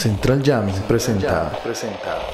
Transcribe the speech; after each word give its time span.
Central 0.00 0.42
Jams 0.42 0.80
presenta, 0.88 1.52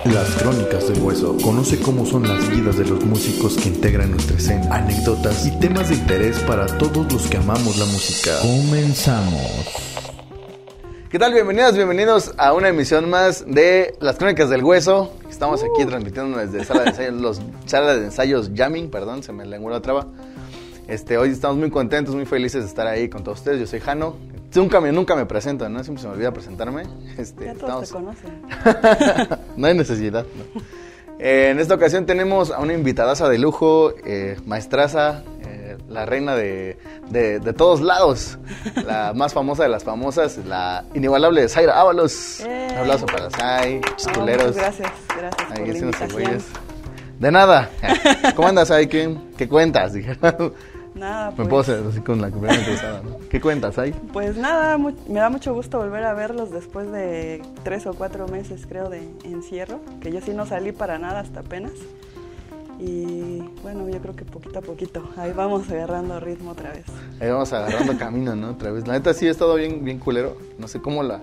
Las 0.04 0.36
Crónicas 0.36 0.86
del 0.86 1.02
Hueso. 1.02 1.36
Conoce 1.42 1.80
cómo 1.80 2.06
son 2.06 2.22
las 2.22 2.48
vidas 2.48 2.78
de 2.78 2.84
los 2.84 3.04
músicos 3.04 3.56
que 3.56 3.70
integran 3.70 4.12
nuestra 4.12 4.36
escena, 4.36 4.72
anécdotas 4.72 5.44
y 5.44 5.50
temas 5.58 5.88
de 5.88 5.96
interés 5.96 6.38
para 6.44 6.66
todos 6.78 7.12
los 7.12 7.26
que 7.26 7.38
amamos 7.38 7.76
la 7.76 7.86
música. 7.86 8.38
Comenzamos. 8.40 9.66
¿Qué 11.10 11.18
tal? 11.18 11.32
Bienvenidas, 11.34 11.74
bienvenidos 11.74 12.34
a 12.36 12.52
una 12.52 12.68
emisión 12.68 13.10
más 13.10 13.44
de 13.44 13.96
Las 13.98 14.14
Crónicas 14.14 14.48
del 14.48 14.62
Hueso. 14.62 15.12
Estamos 15.28 15.64
aquí 15.64 15.84
transmitiendo 15.84 16.38
desde 16.38 16.64
sala 16.64 16.82
de 16.82 16.90
ensayos, 16.90 17.20
los 17.20 17.40
sala 17.64 17.96
de 17.96 18.04
ensayos 18.04 18.52
Jamming, 18.54 18.92
perdón, 18.92 19.24
se 19.24 19.32
me 19.32 19.44
lengua 19.44 19.72
la 19.72 19.82
traba. 19.82 20.06
Este, 20.86 21.18
hoy 21.18 21.30
estamos 21.30 21.56
muy 21.56 21.70
contentos, 21.72 22.14
muy 22.14 22.26
felices 22.26 22.62
de 22.62 22.68
estar 22.68 22.86
ahí 22.86 23.08
con 23.08 23.24
todos 23.24 23.38
ustedes. 23.38 23.58
Yo 23.58 23.66
soy 23.66 23.80
Jano. 23.80 24.35
Nunca 24.56 24.80
me, 24.80 24.90
nunca 24.92 25.14
me 25.14 25.26
presento, 25.26 25.68
¿no? 25.68 25.82
Siempre 25.84 26.02
se 26.02 26.08
me 26.08 26.14
olvida 26.14 26.32
presentarme. 26.32 26.82
Este, 27.18 27.44
Ya 27.46 27.54
todos 27.54 27.88
te 27.88 27.94
conocen. 27.94 28.42
no 29.56 29.66
hay 29.66 29.74
necesidad. 29.76 30.24
¿no? 30.24 30.60
Eh, 31.18 31.50
en 31.50 31.60
esta 31.60 31.74
ocasión 31.74 32.04
tenemos 32.06 32.50
a 32.50 32.58
una 32.60 32.72
invitadaza 32.74 33.28
de 33.28 33.38
lujo, 33.38 33.92
eh, 34.04 34.36
maestraza, 34.44 35.22
eh, 35.46 35.76
la 35.88 36.04
reina 36.04 36.34
de, 36.34 36.78
de, 37.08 37.38
de 37.40 37.52
todos 37.54 37.80
lados, 37.80 38.38
la 38.84 39.12
más 39.14 39.32
famosa 39.32 39.62
de 39.62 39.70
las 39.70 39.82
famosas, 39.84 40.36
la 40.46 40.84
inigualable 40.94 41.48
Zaira 41.48 41.80
Ábalos. 41.80 42.40
Un 42.44 42.76
aplauso 42.78 43.06
para 43.06 43.30
Zay, 43.30 43.76
muchas 43.80 44.16
gracias, 44.16 44.56
gracias 44.56 44.92
por 45.06 45.24
Ahí 45.24 45.66
la 45.66 45.72
haciéndose 45.72 46.04
invitación. 46.04 46.12
güeyes. 46.12 46.44
De 47.18 47.30
nada. 47.32 47.70
¿Cómo 48.36 48.48
andas, 48.48 48.68
Zay? 48.68 48.86
¿Qué, 48.88 49.16
qué 49.38 49.48
cuentas? 49.48 49.94
Nada, 50.96 51.30
Me 51.30 51.36
pues, 51.36 51.48
puedo 51.48 51.60
hacer 51.60 51.84
así 51.86 52.00
con 52.00 52.20
la 52.20 52.28
primera 52.30 52.54
entrevistada, 52.54 53.02
¿no? 53.02 53.18
¿Qué 53.28 53.40
cuentas, 53.40 53.74
Zay? 53.74 53.92
pues 54.12 54.36
nada, 54.36 54.78
me 54.78 55.20
da 55.20 55.28
mucho 55.28 55.52
gusto 55.52 55.78
volver 55.78 56.04
a 56.04 56.14
verlos 56.14 56.50
después 56.50 56.90
de 56.90 57.42
tres 57.62 57.86
o 57.86 57.92
cuatro 57.92 58.26
meses, 58.28 58.66
creo, 58.66 58.88
de 58.88 59.08
encierro, 59.24 59.80
que 60.00 60.10
yo 60.10 60.20
sí 60.22 60.32
no 60.32 60.46
salí 60.46 60.72
para 60.72 60.98
nada 60.98 61.20
hasta 61.20 61.40
apenas. 61.40 61.72
Y 62.78 63.42
bueno, 63.62 63.88
yo 63.88 64.00
creo 64.00 64.14
que 64.14 64.24
poquito 64.24 64.58
a 64.58 64.62
poquito, 64.62 65.08
ahí 65.16 65.32
vamos 65.32 65.70
agarrando 65.70 66.20
ritmo 66.20 66.50
otra 66.50 66.72
vez. 66.72 66.84
Ahí 67.20 67.30
vamos 67.30 67.52
agarrando 67.52 67.96
camino, 67.98 68.36
¿no? 68.36 68.50
Otra 68.50 68.70
vez. 68.70 68.86
La 68.86 68.94
neta 68.94 69.14
sí 69.14 69.26
he 69.26 69.30
estado 69.30 69.54
bien, 69.54 69.84
bien 69.84 69.98
culero. 69.98 70.36
No 70.58 70.68
sé 70.68 70.80
cómo 70.80 71.02
la, 71.02 71.22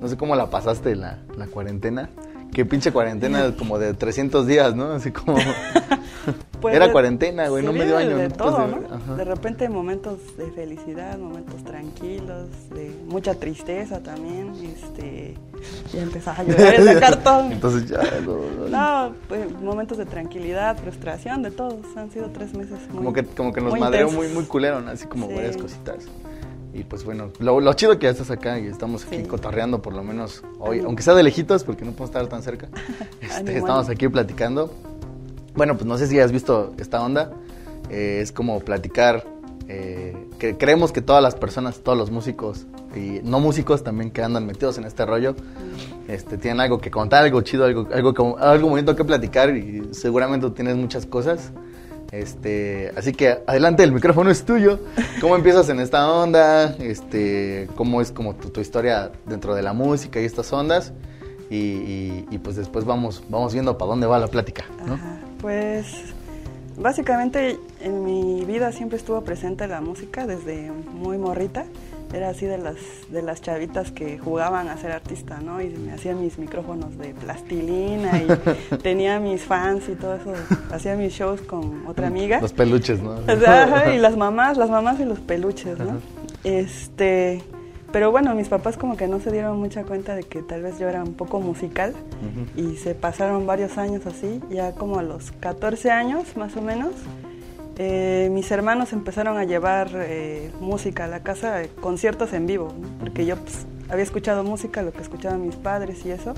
no 0.00 0.08
sé 0.08 0.16
cómo 0.16 0.34
la 0.36 0.50
pasaste 0.50 0.96
la, 0.96 1.18
la 1.36 1.46
cuarentena. 1.46 2.10
Qué 2.52 2.64
pinche 2.64 2.92
cuarentena 2.92 3.54
como 3.56 3.78
de 3.78 3.94
300 3.94 4.46
días, 4.46 4.74
¿no? 4.74 4.92
Así 4.92 5.10
como... 5.12 5.36
Pues 6.60 6.76
Era 6.76 6.88
de- 6.88 6.92
cuarentena, 6.92 7.48
güey, 7.48 7.64
no 7.64 7.72
medio 7.72 7.96
año. 7.96 8.18
De 8.18 8.28
¿no? 8.28 8.34
todo, 8.34 8.64
Entonces, 8.66 8.90
¿no? 8.90 8.96
ajá. 8.96 9.16
De 9.16 9.24
repente 9.24 9.68
momentos 9.70 10.18
de 10.36 10.50
felicidad, 10.50 11.16
momentos 11.16 11.64
tranquilos, 11.64 12.48
de 12.68 12.94
mucha 13.06 13.34
tristeza 13.34 14.00
también, 14.02 14.52
este, 14.76 15.38
ya 15.90 16.02
empezaba 16.02 16.36
a 16.40 16.42
llorar 16.42 16.74
en 16.74 16.84
la 16.84 17.00
cartón. 17.00 17.52
Entonces 17.52 17.88
ya... 17.88 18.02
No, 18.68 19.14
pues, 19.26 19.50
momentos 19.62 19.96
de 19.96 20.04
tranquilidad, 20.04 20.76
frustración, 20.76 21.42
de 21.42 21.50
todos. 21.50 21.78
Han 21.96 22.10
sido 22.10 22.26
tres 22.28 22.52
meses 22.52 22.78
muy 22.90 22.96
como 22.98 23.12
que, 23.14 23.24
como 23.24 23.52
que 23.54 23.62
nos 23.62 23.78
madreó 23.80 24.10
muy, 24.10 24.28
muy 24.28 24.44
culero, 24.44 24.82
¿no? 24.82 24.90
Así 24.90 25.06
como 25.06 25.28
Sí. 25.28 25.34
varias 25.34 25.56
cositas. 25.56 26.04
Y 26.72 26.84
pues 26.84 27.04
bueno, 27.04 27.30
lo, 27.40 27.60
lo 27.60 27.72
chido 27.74 27.98
que 27.98 28.04
ya 28.04 28.10
estás 28.10 28.30
acá 28.30 28.58
y 28.58 28.66
estamos 28.66 29.04
aquí 29.04 29.16
Sí. 29.16 29.22
cotorreando 29.24 29.82
por 29.82 29.92
lo 29.92 30.04
menos 30.04 30.42
hoy, 30.60 30.80
aunque 30.80 31.02
sea 31.02 31.14
de 31.14 31.22
lejitos 31.24 31.64
porque 31.64 31.84
no 31.84 31.90
podemos 31.92 32.10
estar 32.10 32.26
tan 32.28 32.42
cerca. 32.42 32.68
Este, 33.20 33.58
estamos 33.58 33.88
aquí 33.88 34.08
platicando. 34.08 34.72
Bueno, 35.54 35.74
pues 35.74 35.86
no 35.86 35.98
sé 35.98 36.06
si 36.06 36.18
has 36.20 36.30
visto 36.32 36.72
esta 36.78 37.02
onda. 37.02 37.32
Eh, 37.90 38.20
es 38.22 38.30
como 38.32 38.60
platicar. 38.60 39.24
eh, 39.72 40.16
que 40.40 40.56
creemos 40.56 40.90
que 40.90 41.00
todas 41.00 41.22
las 41.22 41.34
personas, 41.36 41.80
todos 41.80 41.96
los 41.96 42.10
músicos 42.10 42.66
y 42.96 43.20
no 43.22 43.38
músicos 43.40 43.84
también 43.84 44.10
que 44.10 44.20
andan 44.22 44.44
metidos 44.46 44.78
en 44.78 44.84
este 44.84 45.06
rollo, 45.06 45.36
este, 46.08 46.38
tienen 46.38 46.60
algo 46.60 46.80
que 46.80 46.90
contar, 46.90 47.22
algo 47.22 47.40
chido, 47.42 47.66
algo, 47.66 47.86
algo, 47.92 48.36
algo 48.38 48.68
bonito 48.68 48.96
que 48.96 49.04
platicar 49.04 49.54
y 49.56 49.88
seguramente 49.92 50.50
tienes 50.50 50.74
muchas 50.76 51.06
cosas. 51.06 51.52
Este, 52.12 52.92
así 52.96 53.12
que 53.12 53.38
adelante, 53.46 53.82
el 53.84 53.92
micrófono 53.92 54.30
es 54.30 54.44
tuyo. 54.44 54.80
¿Cómo 55.20 55.36
empiezas 55.36 55.68
en 55.68 55.80
esta 55.80 56.10
onda? 56.10 56.74
Este, 56.78 57.68
¿Cómo 57.76 58.00
es 58.00 58.10
como 58.10 58.34
tu, 58.34 58.50
tu 58.50 58.60
historia 58.60 59.12
dentro 59.26 59.54
de 59.54 59.62
la 59.62 59.72
música 59.72 60.20
y 60.20 60.24
estas 60.24 60.52
ondas? 60.52 60.92
Y, 61.50 62.38
pues 62.38 62.56
después 62.56 62.84
vamos, 62.84 63.24
vamos 63.28 63.52
viendo 63.52 63.76
para 63.76 63.90
dónde 63.90 64.06
va 64.06 64.18
la 64.18 64.28
plática, 64.28 64.64
Pues 65.40 65.86
básicamente 66.76 67.58
en 67.80 68.04
mi 68.04 68.44
vida 68.44 68.70
siempre 68.72 68.96
estuvo 68.96 69.20
presente 69.22 69.66
la 69.66 69.80
música 69.80 70.26
desde 70.26 70.70
muy 70.70 71.18
morrita. 71.18 71.64
Era 72.12 72.30
así 72.30 72.46
de 72.46 72.58
las, 72.58 72.76
de 73.10 73.22
las 73.22 73.40
chavitas 73.40 73.92
que 73.92 74.18
jugaban 74.18 74.68
a 74.68 74.76
ser 74.76 74.92
artista, 74.92 75.40
¿no? 75.40 75.60
Y 75.60 75.68
me 75.68 75.92
hacían 75.92 76.20
mis 76.20 76.38
micrófonos 76.38 76.98
de 76.98 77.14
plastilina 77.14 78.22
y 78.22 78.76
tenía 78.82 79.20
mis 79.20 79.42
fans 79.42 79.88
y 79.88 79.94
todo 79.94 80.14
eso. 80.14 80.32
Hacía 80.72 80.96
mis 80.96 81.12
shows 81.12 81.40
con 81.42 81.86
otra 81.86 82.08
amiga. 82.08 82.40
Los 82.40 82.52
peluches, 82.52 83.00
¿no? 83.00 83.12
O 83.12 83.36
sea, 83.38 83.64
ajá, 83.64 83.94
y 83.94 83.98
las 83.98 84.16
mamás, 84.16 84.56
las 84.56 84.70
mamás 84.70 84.98
y 85.00 85.04
los 85.04 85.20
peluches, 85.20 85.78
¿no? 85.78 85.90
Ajá. 85.90 85.98
Este, 86.44 87.42
pero 87.92 88.10
bueno, 88.10 88.34
mis 88.34 88.48
papás 88.48 88.76
como 88.76 88.96
que 88.96 89.08
no 89.08 89.20
se 89.20 89.30
dieron 89.30 89.58
mucha 89.58 89.84
cuenta 89.84 90.14
de 90.14 90.22
que 90.22 90.42
tal 90.42 90.62
vez 90.62 90.78
yo 90.78 90.88
era 90.88 91.02
un 91.02 91.14
poco 91.14 91.40
musical 91.40 91.94
y 92.56 92.76
se 92.76 92.94
pasaron 92.94 93.46
varios 93.46 93.78
años 93.78 94.06
así, 94.06 94.40
ya 94.50 94.72
como 94.72 94.98
a 94.98 95.02
los 95.02 95.32
14 95.32 95.90
años 95.90 96.36
más 96.36 96.56
o 96.56 96.62
menos. 96.62 96.92
Eh, 97.82 98.28
mis 98.30 98.50
hermanos 98.50 98.92
empezaron 98.92 99.38
a 99.38 99.44
llevar 99.44 99.88
eh, 99.94 100.50
música 100.60 101.06
a 101.06 101.08
la 101.08 101.20
casa, 101.22 101.62
eh, 101.62 101.70
conciertos 101.80 102.34
en 102.34 102.46
vivo, 102.46 102.74
¿no? 102.78 102.88
porque 102.98 103.24
yo 103.24 103.36
pues, 103.36 103.64
había 103.88 104.02
escuchado 104.02 104.44
música, 104.44 104.82
lo 104.82 104.92
que 104.92 105.00
escuchaban 105.00 105.46
mis 105.46 105.56
padres 105.56 106.04
y 106.04 106.10
eso. 106.10 106.34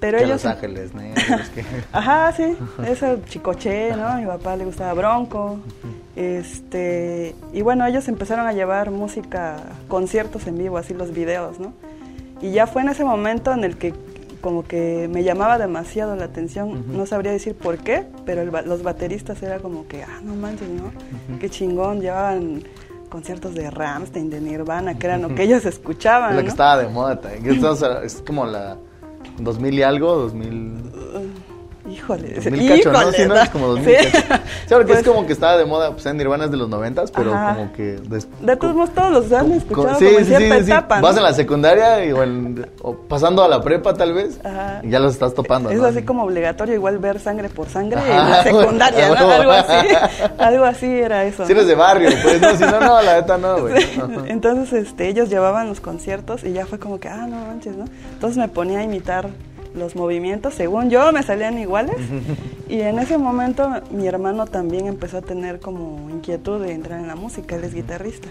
Pero 0.00 0.18
Que 0.18 0.24
ellos 0.24 0.44
Los 0.44 0.52
Ángeles 0.52 0.90
que... 1.54 1.64
Ajá, 1.92 2.30
sí, 2.32 2.58
eso, 2.86 3.20
Chicoche, 3.26 3.96
¿no? 3.96 4.06
A 4.06 4.16
mi 4.18 4.26
papá 4.26 4.54
le 4.56 4.66
gustaba 4.66 4.92
Bronco. 4.92 5.60
Este, 6.14 7.34
y 7.54 7.62
bueno, 7.62 7.86
ellos 7.86 8.06
empezaron 8.08 8.46
a 8.46 8.52
llevar 8.52 8.90
música, 8.90 9.56
conciertos 9.88 10.46
en 10.46 10.58
vivo, 10.58 10.76
así 10.76 10.92
los 10.92 11.14
videos, 11.14 11.58
¿no? 11.58 11.72
Y 12.42 12.50
ya 12.50 12.66
fue 12.66 12.82
en 12.82 12.90
ese 12.90 13.02
momento 13.02 13.50
en 13.50 13.64
el 13.64 13.78
que 13.78 13.94
como 14.44 14.62
que 14.62 15.08
me 15.10 15.24
llamaba 15.24 15.56
demasiado 15.56 16.14
la 16.16 16.26
atención, 16.26 16.84
no 16.94 17.06
sabría 17.06 17.32
decir 17.32 17.54
por 17.54 17.78
qué, 17.78 18.04
pero 18.26 18.42
el 18.42 18.50
los 18.68 18.82
bateristas 18.82 19.42
era 19.42 19.58
como 19.58 19.88
que, 19.88 20.02
ah, 20.02 20.20
no 20.22 20.34
manches, 20.34 20.68
¿no? 20.68 20.92
Qué 21.38 21.48
chingón, 21.48 22.02
llevaban 22.02 22.62
conciertos 23.08 23.54
de 23.54 23.70
Ramstein, 23.70 24.28
de 24.28 24.42
Nirvana, 24.42 24.98
que 24.98 25.06
eran 25.06 25.22
lo 25.22 25.34
que 25.34 25.44
ellos 25.44 25.64
escuchaban, 25.64 26.32
Es 26.32 26.36
la 26.36 26.42
que 26.42 26.48
estaba 26.48 26.76
de 26.76 26.88
moda. 26.88 27.18
Es 28.04 28.22
como 28.26 28.44
la 28.44 28.76
2000 29.38 29.78
y 29.78 29.82
algo, 29.82 30.14
2000... 30.14 30.92
Híjole, 31.94 32.34
2000 32.34 32.68
cacho, 32.68 32.92
¿no? 32.92 33.12
Sí, 33.12 33.22
no, 33.26 33.34
es 33.36 33.50
como 33.50 33.66
2000 33.68 33.96
Sí. 33.96 34.10
cacho. 34.12 34.20
Sí, 34.26 34.68
porque 34.70 34.86
Pues, 34.86 34.98
es 35.00 35.06
como 35.06 35.26
que 35.26 35.32
estaba 35.32 35.56
de 35.56 35.64
moda, 35.64 35.92
pues 35.92 36.04
en 36.06 36.16
Nirvana 36.16 36.44
es 36.46 36.50
de 36.50 36.56
los 36.56 36.68
90, 36.68 37.04
pero 37.14 37.32
Ajá. 37.34 37.54
como 37.54 37.72
que... 37.72 37.96
des- 38.08 38.26
De 38.40 38.56
todos 38.56 38.74
modos, 38.74 38.90
todos 38.94 39.10
los 39.12 39.32
han 39.32 39.52
escuchado 39.52 39.98
sí, 39.98 40.04
como 40.06 40.18
en 40.18 40.24
sí, 40.24 40.30
sí, 40.32 40.36
cierta 40.36 40.56
etapa, 40.58 41.00
Vas 41.00 41.12
¿no? 41.14 41.18
en 41.18 41.24
la 41.24 41.32
secundaria 41.32 42.04
y, 42.04 42.12
o, 42.12 42.22
en- 42.22 42.66
o 42.82 42.94
pasando 42.96 43.42
a 43.44 43.48
la 43.48 43.60
prepa 43.62 43.94
tal 43.94 44.12
vez, 44.14 44.40
Ajá. 44.44 44.80
y 44.82 44.90
ya 44.90 44.98
los 44.98 45.12
estás 45.12 45.34
topando, 45.34 45.70
Es 45.70 45.78
¿no? 45.78 45.86
así 45.86 46.02
como 46.02 46.24
obligatorio 46.24 46.74
igual 46.74 46.98
ver 46.98 47.20
sangre 47.20 47.48
por 47.48 47.68
sangre 47.68 48.00
en 48.00 48.30
la 48.30 48.42
secundaria. 48.42 49.08
¿no? 49.08 49.30
Algo 49.30 49.52
así. 49.52 49.86
Algo 50.38 50.64
así 50.64 50.86
era 50.86 51.24
eso. 51.24 51.44
Si 51.46 51.52
eres 51.52 51.66
de 51.66 51.74
barrio, 51.74 52.10
pues 52.22 52.40
no, 52.40 52.56
si 52.56 52.64
no, 52.64 52.80
no, 52.80 53.02
la 53.02 53.14
neta 53.20 53.38
no, 53.38 53.60
güey. 53.60 53.74
Entonces, 54.26 54.72
este, 54.86 55.08
ellos 55.08 55.28
llevaban 55.28 55.68
los 55.68 55.80
conciertos 55.80 56.42
y 56.44 56.52
ya 56.52 56.66
fue 56.66 56.78
como 56.78 56.98
que, 56.98 57.08
ah, 57.08 57.26
no 57.28 57.36
manches, 57.46 57.76
¿no? 57.76 57.84
Entonces 58.14 58.38
me 58.38 58.48
ponía 58.48 58.80
a 58.80 58.82
imitar 58.82 59.28
los 59.74 59.96
movimientos, 59.96 60.54
según 60.54 60.90
yo 60.90 61.12
me 61.12 61.22
salían 61.22 61.58
iguales. 61.58 61.96
Y 62.66 62.80
en 62.80 62.98
ese 62.98 63.18
momento 63.18 63.68
mi 63.90 64.06
hermano 64.06 64.46
también 64.46 64.86
empezó 64.86 65.18
a 65.18 65.22
tener 65.22 65.60
como 65.60 66.08
inquietud 66.08 66.62
de 66.62 66.72
entrar 66.72 66.98
en 66.98 67.06
la 67.06 67.14
música, 67.14 67.56
él 67.56 67.64
es 67.64 67.74
guitarrista. 67.74 68.30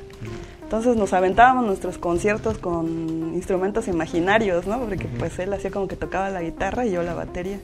Entonces 0.63 0.95
nos 0.95 1.13
aventábamos 1.13 1.67
nuestros 1.67 1.99
conciertos 1.99 2.57
con 2.57 3.35
instrumentos 3.35 3.87
imaginarios, 3.87 4.65
¿no? 4.65 4.79
Porque 4.79 5.07
pues 5.19 5.37
él 5.37 5.53
hacía 5.53 5.69
como 5.69 5.88
que 5.88 5.95
tocaba 5.95 6.31
la 6.31 6.41
guitarra 6.41 6.83
y 6.85 6.91
yo 6.91 7.03
la 7.03 7.13
batería. 7.13 7.59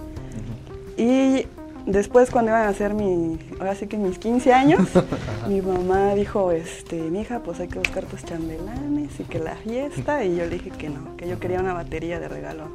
Y 0.96 1.48
después 1.88 2.30
cuando 2.30 2.52
iban 2.52 2.66
a 2.66 2.70
hacer 2.70 2.94
mi, 2.94 3.40
ahora 3.60 3.74
sí 3.74 3.88
que 3.88 3.98
mis 3.98 4.20
15 4.20 4.54
años, 4.54 4.82
mi 5.48 5.62
mamá 5.62 6.14
dijo, 6.14 6.52
este, 6.52 6.98
mi 7.02 7.22
hija, 7.22 7.40
pues 7.40 7.60
hay 7.60 7.68
que 7.68 7.80
buscar 7.80 8.06
tus 8.06 8.24
chambelanes 8.24 9.20
y 9.20 9.24
que 9.24 9.40
la 9.40 9.56
fiesta. 9.56 10.24
Y 10.24 10.36
yo 10.36 10.44
le 10.46 10.52
dije 10.52 10.70
que 10.70 10.90
no, 10.90 11.18
que 11.18 11.28
yo 11.28 11.40
quería 11.40 11.60
una 11.60 11.74
batería 11.74 12.20
de 12.20 12.28
regalo. 12.28 12.66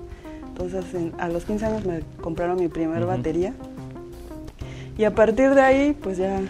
Entonces 0.57 0.85
en- 0.95 1.13
a 1.19 1.29
los 1.29 1.45
15 1.45 1.67
años 1.67 1.85
me 1.85 2.01
compraron 2.21 2.57
mi 2.59 2.69
primer 2.69 3.05
batería. 3.07 3.53
Y 4.97 5.05
a 5.05 5.15
partir 5.15 5.55
de 5.55 5.61
ahí, 5.61 5.97
pues 6.01 6.19
ya 6.19 6.41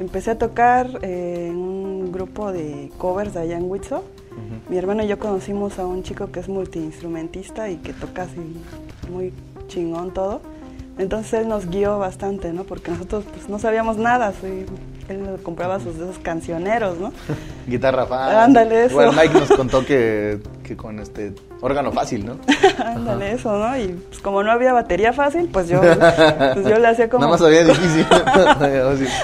empecé 0.00 0.32
a 0.32 0.38
tocar 0.38 0.88
eh, 1.02 1.46
en 1.50 1.56
un 1.56 2.10
grupo 2.12 2.52
de 2.52 2.90
covers 2.98 3.34
de 3.34 3.40
allá 3.40 3.56
en 3.56 3.70
Huitzo. 3.70 4.02
Mi 4.68 4.76
hermano 4.78 5.04
y 5.04 5.06
yo 5.06 5.18
conocimos 5.20 5.78
a 5.78 5.86
un 5.86 6.02
chico 6.02 6.32
que 6.32 6.40
es 6.40 6.48
multiinstrumentista 6.48 7.70
y 7.70 7.76
que 7.76 7.92
toca 7.92 8.22
así 8.22 8.40
muy 9.12 9.32
chingón 9.68 10.12
todo. 10.12 10.40
Entonces 10.98 11.34
él 11.34 11.48
nos 11.48 11.66
guió 11.68 11.98
bastante, 11.98 12.52
¿no? 12.52 12.64
Porque 12.64 12.90
nosotros 12.90 13.24
pues, 13.32 13.48
no 13.48 13.58
sabíamos 13.60 13.96
nada, 13.96 14.28
así, 14.28 14.64
él 15.08 15.38
compraba 15.44 15.78
sus 15.78 15.94
esos 15.96 16.18
cancioneros, 16.18 16.98
¿no? 16.98 17.12
Guitarra 17.68 18.06
fan. 18.06 18.36
Ándale, 18.36 18.86
eso. 18.86 19.00
Igual 19.00 19.14
Mike 19.16 19.38
nos 19.38 19.48
contó 19.56 19.84
que 19.86 20.40
que 20.64 20.76
con 20.76 20.98
este 20.98 21.32
órgano 21.64 21.92
fácil, 21.92 22.26
¿no? 22.26 22.36
Ándale, 22.84 23.32
eso, 23.32 23.56
¿no? 23.56 23.76
Y 23.78 23.88
pues 23.88 24.20
como 24.20 24.42
no 24.42 24.50
había 24.50 24.72
batería 24.72 25.12
fácil, 25.12 25.48
pues 25.50 25.68
yo, 25.68 25.80
pues 25.80 26.66
yo 26.66 26.78
le 26.78 26.86
hacía 26.86 27.08
como... 27.08 27.20
Nada 27.24 27.32
más 27.32 27.42
había 27.42 27.64
difícil. 27.64 28.06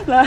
no, 0.07 0.23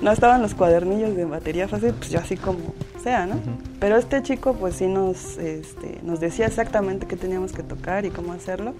no, 0.00 0.12
estaban 0.12 0.42
los 0.42 0.54
cuadernillos 0.54 1.16
de 1.16 1.24
batería 1.24 1.66
fácil, 1.66 1.92
pues 1.94 2.10
yo 2.10 2.20
así 2.20 2.36
como 2.36 2.58
sea, 3.02 3.26
¿no? 3.26 3.34
Pero 3.80 3.96
este 3.96 4.22
chico 4.22 4.54
pues 4.54 4.76
sí 4.76 4.86
nos, 4.86 5.38
este, 5.38 5.98
nos 6.02 6.20
decía 6.20 6.46
exactamente 6.46 7.06
qué 7.06 7.16
teníamos 7.16 7.52
que 7.52 7.62
tocar 7.62 8.04
y 8.04 8.10
cómo 8.10 8.32
hacerlo. 8.32 8.74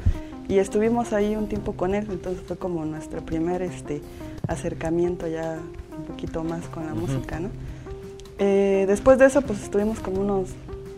Y 0.48 0.58
estuvimos 0.58 1.12
ahí 1.12 1.34
un 1.34 1.48
tiempo 1.48 1.72
con 1.72 1.94
él, 1.94 2.06
entonces 2.08 2.40
fue 2.46 2.56
como 2.56 2.84
nuestro 2.84 3.20
primer 3.24 3.62
este, 3.62 4.00
acercamiento 4.46 5.26
ya 5.26 5.58
un 5.98 6.04
poquito 6.04 6.44
más 6.44 6.66
con 6.66 6.86
la 6.86 6.94
música, 6.94 7.40
¿no? 7.40 7.48
Eh, 8.38 8.84
después 8.86 9.18
de 9.18 9.26
eso, 9.26 9.42
pues 9.42 9.62
estuvimos 9.62 9.98
como 9.98 10.20
unos 10.20 10.50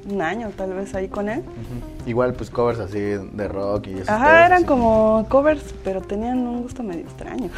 un 0.08 0.22
año 0.22 0.50
tal 0.56 0.72
vez 0.72 0.94
ahí 0.94 1.08
con 1.08 1.28
él. 1.28 1.42
Igual 2.06 2.34
pues 2.34 2.50
covers 2.50 2.78
así 2.78 2.98
de 2.98 3.48
rock 3.48 3.88
y 3.88 3.98
eso. 4.00 4.10
Ajá, 4.10 4.46
eran 4.46 4.64
como 4.64 5.26
covers, 5.28 5.74
pero 5.84 6.00
tenían 6.00 6.38
un 6.38 6.62
gusto 6.62 6.82
medio 6.82 7.02
extraño. 7.02 7.50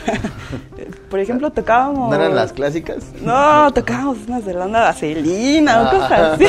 Por 1.11 1.21
ejemplo, 1.21 1.51
tocábamos... 1.51 2.11
¿No 2.11 2.17
eran 2.17 2.35
las 2.35 2.53
clásicas? 2.53 3.05
No, 3.23 3.73
tocábamos 3.73 4.19
unas 4.27 4.45
de 4.45 4.55
la 4.55 4.65
onda 4.65 4.81
vaselina 4.81 5.83
o 5.83 5.87
ah. 5.87 5.91
cosas 5.91 6.21
así. 6.33 6.45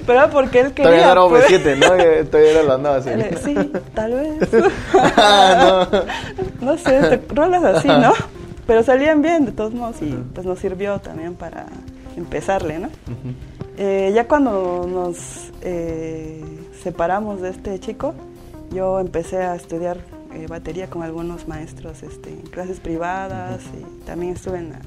pero 0.06 0.18
era 0.18 0.30
porque 0.30 0.60
él 0.60 0.72
quería... 0.72 0.90
Todavía 0.90 1.12
era 1.12 1.28
pues. 1.28 1.44
7 1.48 1.76
¿no? 1.76 1.86
Todavía 2.30 2.50
era 2.50 2.62
la 2.62 2.74
onda 2.76 2.90
vaselina. 2.90 3.38
Sí, 3.42 3.72
tal 3.94 4.12
vez. 4.12 4.48
Ah, 5.18 5.86
no. 6.60 6.72
no 6.72 6.78
sé, 6.78 7.20
rolas 7.28 7.64
así, 7.64 7.88
¿no? 7.88 8.12
Pero 8.66 8.82
salían 8.82 9.22
bien 9.22 9.44
de 9.44 9.52
todos 9.52 9.72
modos 9.72 9.96
y 10.02 10.14
pues 10.34 10.46
nos 10.46 10.58
sirvió 10.58 10.98
también 10.98 11.34
para 11.34 11.66
empezarle, 12.16 12.78
¿no? 12.78 12.88
Eh, 13.78 14.12
ya 14.14 14.26
cuando 14.26 14.86
nos 14.88 15.52
eh, 15.60 16.42
separamos 16.82 17.42
de 17.42 17.50
este 17.50 17.78
chico, 17.78 18.14
yo 18.70 19.00
empecé 19.00 19.42
a 19.42 19.54
estudiar 19.54 19.98
eh, 20.32 20.46
batería 20.48 20.88
con 20.88 21.02
algunos 21.02 21.46
maestros 21.46 22.02
este, 22.02 22.30
en 22.30 22.42
clases 22.42 22.80
privadas 22.80 23.60
y 23.78 24.06
también 24.06 24.32
estuve 24.32 24.58
en 24.58 24.70
la, 24.70 24.80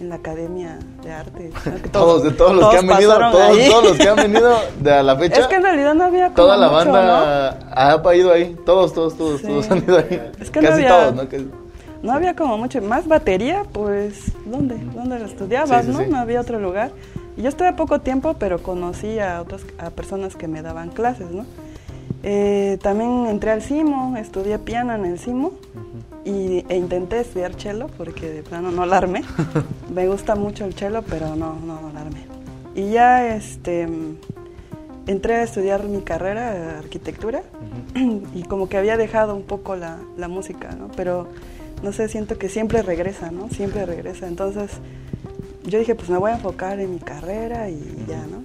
en 0.00 0.08
la 0.08 0.14
Academia 0.14 0.78
de 1.02 1.12
Arte. 1.12 1.50
Todos, 1.92 2.22
de 2.22 2.30
todos 2.30 2.56
los 2.56 2.70
que 2.70 2.78
han 2.78 2.86
venido, 2.86 3.18
todos, 3.30 3.84
los 3.84 3.98
que 3.98 4.08
han 4.08 4.16
venido 4.32 4.56
de 4.80 5.02
la 5.02 5.16
fecha. 5.16 5.40
Es 5.42 5.46
que 5.46 5.56
en 5.56 5.62
realidad 5.62 5.94
no 5.94 6.04
había 6.04 6.26
como 6.26 6.36
Toda 6.36 6.56
la 6.56 6.68
banda 6.68 7.58
ha 7.74 8.14
ido 8.14 8.32
ahí, 8.32 8.56
todos, 8.64 8.94
todos, 8.94 9.16
todos, 9.16 9.42
todos 9.42 9.70
han 9.70 9.78
ido 9.78 9.98
ahí. 9.98 10.32
Es 10.40 10.50
que 10.50 10.60
Casi 10.60 10.68
no 10.68 10.74
había, 10.74 10.88
todos, 10.88 11.14
¿no? 11.14 11.62
no 12.02 12.12
había 12.12 12.34
como 12.34 12.58
mucho, 12.58 12.80
más 12.80 13.06
batería, 13.06 13.64
pues, 13.72 14.32
¿dónde? 14.46 14.76
¿Dónde 14.94 15.18
la 15.18 15.26
estudiabas, 15.26 15.86
no? 15.86 16.06
No 16.06 16.16
había 16.16 16.40
otro 16.40 16.58
lugar. 16.58 16.90
Y 17.36 17.42
yo 17.42 17.48
estuve 17.48 17.72
poco 17.72 18.00
tiempo, 18.00 18.34
pero 18.34 18.62
conocí 18.62 19.18
a 19.18 19.40
otras 19.40 19.62
a 19.78 19.90
personas 19.90 20.36
que 20.36 20.48
me 20.48 20.62
daban 20.62 20.90
clases, 20.90 21.30
¿no? 21.30 21.46
Eh, 22.22 22.78
también 22.82 23.26
entré 23.26 23.50
al 23.50 23.62
CIMO, 23.62 24.16
estudié 24.16 24.58
piano 24.58 24.94
en 24.94 25.04
el 25.04 25.18
CIMO 25.18 25.52
y, 26.24 26.64
e 26.68 26.76
intenté 26.76 27.20
estudiar 27.20 27.54
cello 27.54 27.88
porque 27.98 28.30
de 28.30 28.42
plano 28.42 28.70
no 28.70 28.86
la 28.86 29.00
me 29.92 30.06
gusta 30.06 30.36
mucho 30.36 30.64
el 30.64 30.74
cello, 30.74 31.02
pero 31.02 31.34
no, 31.34 31.54
no, 31.66 31.80
no 31.80 31.92
la 31.92 32.04
Y 32.80 32.92
ya 32.92 33.34
este, 33.34 33.88
entré 35.06 35.34
a 35.36 35.42
estudiar 35.42 35.84
mi 35.84 36.02
carrera 36.02 36.78
arquitectura 36.78 37.42
y 38.34 38.44
como 38.44 38.68
que 38.68 38.76
había 38.76 38.96
dejado 38.96 39.34
un 39.34 39.42
poco 39.42 39.74
la, 39.74 39.98
la 40.16 40.28
música, 40.28 40.76
¿no? 40.78 40.88
Pero 40.94 41.28
no 41.82 41.92
sé, 41.92 42.08
siento 42.08 42.38
que 42.38 42.48
siempre 42.48 42.82
regresa, 42.82 43.32
¿no? 43.32 43.48
Siempre 43.48 43.84
regresa. 43.84 44.28
Entonces 44.28 44.70
yo 45.64 45.78
dije, 45.78 45.94
pues 45.94 46.10
me 46.10 46.18
voy 46.18 46.30
a 46.30 46.34
enfocar 46.34 46.80
en 46.80 46.92
mi 46.92 46.98
carrera 46.98 47.70
y 47.70 48.04
ya, 48.08 48.24
¿no? 48.26 48.42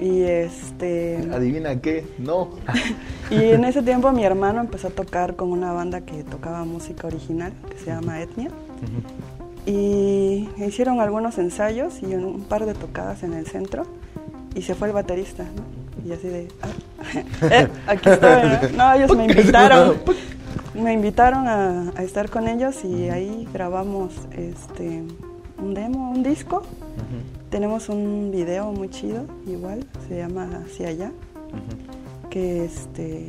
Y 0.00 0.22
este... 0.22 1.18
¿Adivina 1.32 1.80
qué? 1.80 2.06
No. 2.18 2.50
y 3.30 3.36
en 3.36 3.64
ese 3.64 3.82
tiempo 3.82 4.12
mi 4.12 4.24
hermano 4.24 4.60
empezó 4.60 4.88
a 4.88 4.90
tocar 4.90 5.34
con 5.34 5.50
una 5.50 5.72
banda 5.72 6.02
que 6.02 6.22
tocaba 6.22 6.64
música 6.64 7.06
original, 7.06 7.52
que 7.68 7.78
se 7.78 7.86
llama 7.86 8.20
Etnia. 8.20 8.50
Y 9.66 10.48
hicieron 10.56 11.00
algunos 11.00 11.36
ensayos 11.38 12.02
y 12.02 12.14
un 12.14 12.44
par 12.44 12.64
de 12.64 12.74
tocadas 12.74 13.22
en 13.22 13.34
el 13.34 13.46
centro 13.46 13.86
y 14.54 14.62
se 14.62 14.74
fue 14.74 14.88
el 14.88 14.94
baterista, 14.94 15.44
¿no? 15.44 16.08
Y 16.08 16.12
así 16.12 16.28
de, 16.28 16.48
ah, 16.62 17.48
eh, 17.50 17.68
aquí 17.86 18.08
estoy, 18.08 18.76
¿no? 18.76 18.92
ellos 18.94 19.16
me 19.16 19.26
invitaron, 19.26 19.96
me 20.74 20.92
invitaron 20.92 21.48
a, 21.48 21.92
a, 21.96 22.02
estar 22.02 22.30
con 22.30 22.48
ellos 22.48 22.84
y 22.84 23.10
ahí 23.10 23.48
grabamos 23.52 24.14
este 24.30 25.02
un 25.58 25.74
demo, 25.74 26.10
un 26.10 26.22
disco. 26.22 26.62
Tenemos 27.50 27.88
un 27.88 28.30
video 28.30 28.72
muy 28.72 28.88
chido, 28.90 29.24
igual, 29.46 29.86
se 30.08 30.18
llama 30.18 30.48
Hacia 30.64 30.88
allá. 30.88 31.12
Que 32.30 32.64
este. 32.64 33.28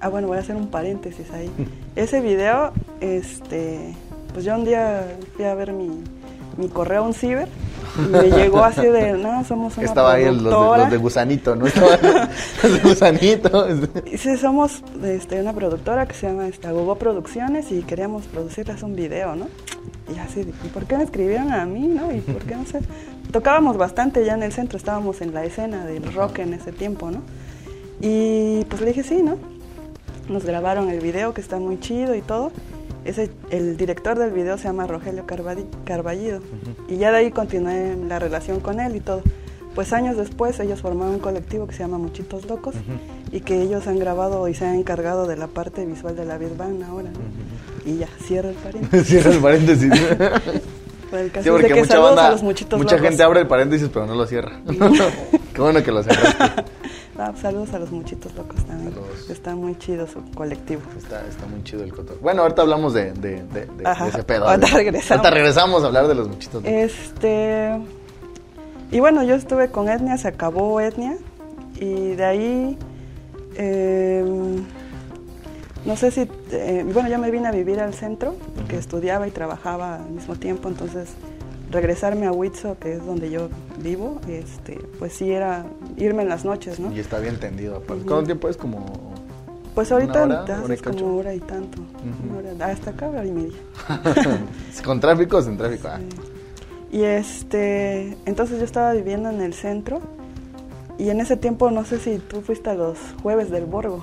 Ah, 0.00 0.08
bueno, 0.08 0.28
voy 0.28 0.36
a 0.36 0.40
hacer 0.40 0.56
un 0.56 0.68
paréntesis 0.68 1.30
ahí. 1.30 1.50
Ese 1.94 2.20
video, 2.20 2.72
este. 3.00 3.94
Pues 4.32 4.44
yo 4.44 4.54
un 4.54 4.64
día 4.64 5.06
fui 5.34 5.44
a 5.44 5.54
ver 5.54 5.72
mi, 5.72 6.02
mi 6.56 6.68
correo 6.68 7.04
un 7.04 7.14
ciber 7.14 7.48
y 7.98 8.08
me 8.08 8.30
llegó 8.30 8.62
así 8.62 8.86
de, 8.86 9.12
no, 9.18 9.44
somos 9.44 9.76
una 9.76 9.86
Estaba 9.86 10.14
ahí 10.14 10.24
los 10.24 10.90
de, 10.90 10.96
Gusanito, 10.96 11.56
¿no? 11.56 11.66
Estaba 11.66 11.96
los 12.62 12.72
de 12.72 12.88
Gusanito. 12.88 13.66
Sí, 14.16 14.36
somos 14.36 14.82
este, 15.02 15.40
una 15.40 15.52
productora 15.52 16.06
que 16.06 16.14
se 16.14 16.26
llama 16.26 16.48
esta, 16.48 16.72
Google 16.72 16.96
Producciones 16.96 17.70
y 17.72 17.82
queríamos 17.82 18.24
producirles 18.26 18.82
un 18.82 18.94
video, 18.94 19.36
¿no? 19.36 19.48
Y 20.14 20.18
así, 20.18 20.40
¿y 20.40 20.68
por 20.68 20.86
qué 20.86 20.96
me 20.96 21.04
escribieron 21.04 21.52
a 21.52 21.66
mí, 21.66 21.88
no? 21.88 22.12
¿Y 22.12 22.20
por 22.20 22.42
qué 22.44 22.54
no 22.54 22.64
sé? 22.64 22.80
Tocábamos 23.32 23.76
bastante 23.76 24.24
ya 24.24 24.34
en 24.34 24.42
el 24.42 24.52
centro, 24.52 24.78
estábamos 24.78 25.20
en 25.20 25.34
la 25.34 25.44
escena 25.44 25.84
del 25.84 26.12
rock 26.12 26.38
en 26.38 26.54
ese 26.54 26.72
tiempo, 26.72 27.10
¿no? 27.10 27.22
Y 28.00 28.64
pues 28.66 28.80
le 28.82 28.88
dije 28.88 29.02
sí, 29.02 29.22
¿no? 29.22 29.36
Nos 30.28 30.44
grabaron 30.44 30.88
el 30.90 31.00
video 31.00 31.34
que 31.34 31.40
está 31.40 31.58
muy 31.58 31.80
chido 31.80 32.14
y 32.14 32.22
todo. 32.22 32.52
Ese, 33.04 33.30
el 33.50 33.76
director 33.76 34.18
del 34.18 34.32
video 34.32 34.58
se 34.58 34.64
llama 34.64 34.86
Rogelio 34.86 35.24
Carballido. 35.84 36.40
Y 36.88 36.96
ya 36.96 37.10
de 37.12 37.18
ahí 37.18 37.30
continué 37.30 37.96
la 38.08 38.18
relación 38.18 38.60
con 38.60 38.80
él 38.80 38.96
y 38.96 39.00
todo. 39.00 39.22
Pues 39.76 39.92
años 39.92 40.16
después 40.16 40.58
ellos 40.58 40.80
formaron 40.80 41.14
un 41.14 41.20
colectivo 41.20 41.66
que 41.66 41.74
se 41.74 41.80
llama 41.80 41.98
Muchitos 41.98 42.46
Locos 42.46 42.74
y 43.30 43.40
que 43.40 43.60
ellos 43.60 43.86
han 43.86 43.98
grabado 43.98 44.48
y 44.48 44.54
se 44.54 44.64
han 44.64 44.74
encargado 44.76 45.26
de 45.26 45.36
la 45.36 45.48
parte 45.48 45.84
visual 45.84 46.16
de 46.16 46.24
la 46.24 46.38
Big 46.38 46.50
ahora. 46.88 47.10
Y 47.86 47.98
ya, 47.98 48.08
cierra 48.18 48.50
el 48.50 48.54
paréntesis. 48.62 49.06
cierra 49.06 49.30
el 49.30 49.38
paréntesis. 49.38 49.92
sí, 51.42 51.50
porque 51.50 51.74
mucha, 51.74 51.98
banda, 52.00 52.36
mucha 52.76 52.98
gente 52.98 53.22
abre 53.22 53.40
el 53.40 53.46
paréntesis 53.46 53.88
pero 53.92 54.06
no 54.06 54.14
lo 54.14 54.26
cierra. 54.26 54.60
Qué 55.54 55.60
bueno 55.60 55.82
que 55.82 55.92
lo 55.92 56.02
cerraste. 56.02 56.64
Ah, 57.18 57.32
saludos 57.40 57.72
a 57.72 57.78
los 57.78 57.90
muchitos 57.90 58.34
locos 58.34 58.62
también. 58.66 58.92
Está 59.30 59.54
muy 59.54 59.78
chido 59.78 60.06
su 60.06 60.22
colectivo. 60.32 60.82
Está, 60.98 61.26
está 61.26 61.46
muy 61.46 61.62
chido 61.64 61.82
el 61.82 61.94
cotor. 61.94 62.18
Bueno, 62.20 62.42
ahorita 62.42 62.60
hablamos 62.60 62.92
de, 62.92 63.12
de, 63.12 63.42
de, 63.44 63.68
ese 64.08 64.22
pedo. 64.22 64.46
Ahorita 64.46 64.66
regresamos. 64.66 65.10
Ahorita 65.12 65.30
regresamos 65.30 65.82
a 65.82 65.86
hablar 65.86 66.08
de 66.08 66.14
los 66.14 66.28
muchitos 66.28 66.62
locos. 66.62 66.70
Este... 66.70 67.80
Y 68.90 69.00
bueno, 69.00 69.22
yo 69.22 69.34
estuve 69.34 69.70
con 69.70 69.88
Etnia, 69.88 70.18
se 70.18 70.28
acabó 70.28 70.78
Etnia. 70.80 71.16
Y 71.76 72.16
de 72.16 72.24
ahí... 72.24 72.78
Em, 73.56 74.66
no 75.86 75.96
sé 75.96 76.10
si... 76.10 76.28
Eh, 76.50 76.84
bueno, 76.92 77.08
yo 77.08 77.18
me 77.18 77.30
vine 77.30 77.48
a 77.48 77.52
vivir 77.52 77.80
al 77.80 77.94
centro, 77.94 78.34
porque 78.56 78.76
estudiaba 78.76 79.26
y 79.28 79.30
trabajaba 79.30 79.96
al 79.96 80.10
mismo 80.10 80.34
tiempo, 80.36 80.68
entonces 80.68 81.10
regresarme 81.70 82.26
a 82.26 82.32
Huitzo, 82.32 82.76
que 82.78 82.94
es 82.94 83.06
donde 83.06 83.30
yo 83.30 83.48
vivo, 83.78 84.20
este, 84.28 84.78
pues 84.98 85.12
sí 85.12 85.30
era 85.30 85.64
irme 85.96 86.22
en 86.22 86.28
las 86.28 86.44
noches, 86.44 86.80
¿no? 86.80 86.92
Y 86.92 87.00
está 87.00 87.18
bien 87.18 87.38
tendido. 87.38 87.82
¿Cuánto 87.86 88.24
tiempo 88.24 88.48
es 88.48 88.56
como...? 88.56 89.14
Pues 89.74 89.92
ahorita 89.92 90.24
hora, 90.24 90.42
hora 90.42 90.76
como 90.82 91.16
hora 91.18 91.34
y 91.34 91.40
tanto. 91.40 91.82
hasta 92.60 92.90
acá 92.90 93.10
hora 93.10 93.26
y 93.26 93.30
media. 93.30 93.58
¿Con 94.84 95.00
tráfico 95.00 95.36
o 95.36 95.42
sin 95.42 95.58
tráfico? 95.58 95.88
Ah. 95.88 96.00
Y 96.90 97.02
este, 97.02 98.16
entonces 98.24 98.58
yo 98.58 98.64
estaba 98.64 98.94
viviendo 98.94 99.28
en 99.28 99.42
el 99.42 99.52
centro 99.52 100.00
y 100.96 101.10
en 101.10 101.20
ese 101.20 101.36
tiempo 101.36 101.70
no 101.70 101.84
sé 101.84 101.98
si 101.98 102.18
tú 102.18 102.40
fuiste 102.40 102.70
a 102.70 102.74
los 102.74 102.96
jueves 103.22 103.50
del 103.50 103.66
Borgo. 103.66 104.02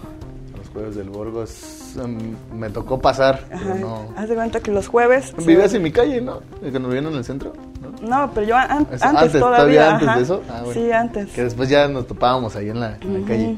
Jueves 0.74 0.96
del 0.96 1.10
Borgo 1.10 1.44
mm, 1.44 2.56
me 2.58 2.70
tocó 2.70 3.00
pasar, 3.00 3.46
pero 3.50 3.76
no. 3.76 4.14
Haz 4.18 4.28
de 4.28 4.36
cuenta 4.36 4.60
que 4.60 4.72
los 4.72 4.88
jueves... 4.88 5.34
Vivías 5.46 5.74
en 5.74 5.84
mi 5.84 5.92
calle, 5.92 6.20
¿no? 6.20 6.42
Que 6.62 6.80
nos 6.80 6.90
vivían 6.90 7.06
en 7.08 7.16
el 7.16 7.24
centro. 7.24 7.54
No, 8.02 8.32
pero 8.34 8.48
yo 8.48 8.56
antes, 8.58 9.00
todavía. 9.32 9.96
antes 9.96 10.16
de 10.16 10.22
eso? 10.24 10.42
Ah, 10.50 10.64
sí, 10.74 10.92
antes. 10.92 11.32
Que 11.32 11.44
después 11.44 11.70
ya 11.70 11.88
nos 11.88 12.08
topábamos 12.08 12.56
ahí 12.56 12.70
en 12.70 12.80
la, 12.80 12.98
calle. 13.28 13.58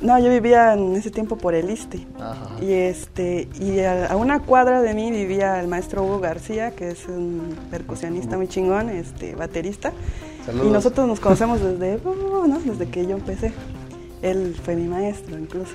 No, 0.00 0.18
yo 0.18 0.30
vivía 0.30 0.74
en 0.74 0.94
ese 0.94 1.10
tiempo 1.10 1.36
por 1.36 1.54
el 1.54 1.70
Iste. 1.70 2.06
Y 2.60 2.72
este 2.72 3.48
y 3.60 3.80
a, 3.80 4.16
una 4.16 4.40
cuadra 4.40 4.80
de 4.80 4.94
mí 4.94 5.10
vivía 5.10 5.60
el 5.60 5.68
maestro 5.68 6.04
Hugo 6.04 6.20
García, 6.20 6.70
que 6.70 6.90
es 6.90 7.06
un 7.08 7.56
percusionista 7.70 8.36
muy 8.36 8.48
chingón, 8.48 8.90
este 8.90 9.34
baterista. 9.34 9.92
Y 10.64 10.68
nosotros 10.68 11.06
nos 11.06 11.20
conocemos 11.20 11.60
desde, 11.62 12.00
oh, 12.04 12.46
¿no? 12.46 12.58
desde 12.60 12.88
que 12.88 13.06
yo 13.06 13.16
empecé. 13.16 13.52
Él 14.22 14.56
fue 14.64 14.76
mi 14.76 14.88
maestro 14.88 15.38
incluso. 15.38 15.74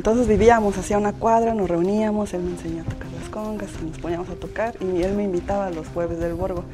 Entonces 0.00 0.26
vivíamos 0.26 0.78
hacia 0.78 0.96
una 0.96 1.12
cuadra, 1.12 1.52
nos 1.52 1.68
reuníamos, 1.68 2.32
él 2.32 2.40
me 2.40 2.52
enseñó 2.52 2.80
a 2.80 2.84
tocar 2.86 3.08
las 3.20 3.28
congas 3.28 3.68
y 3.82 3.84
nos 3.84 3.98
poníamos 3.98 4.30
a 4.30 4.32
tocar 4.32 4.74
y 4.80 5.02
él 5.02 5.12
me 5.12 5.24
invitaba 5.24 5.66
a 5.66 5.70
los 5.70 5.88
jueves 5.88 6.18
del 6.18 6.32
Borgo. 6.32 6.64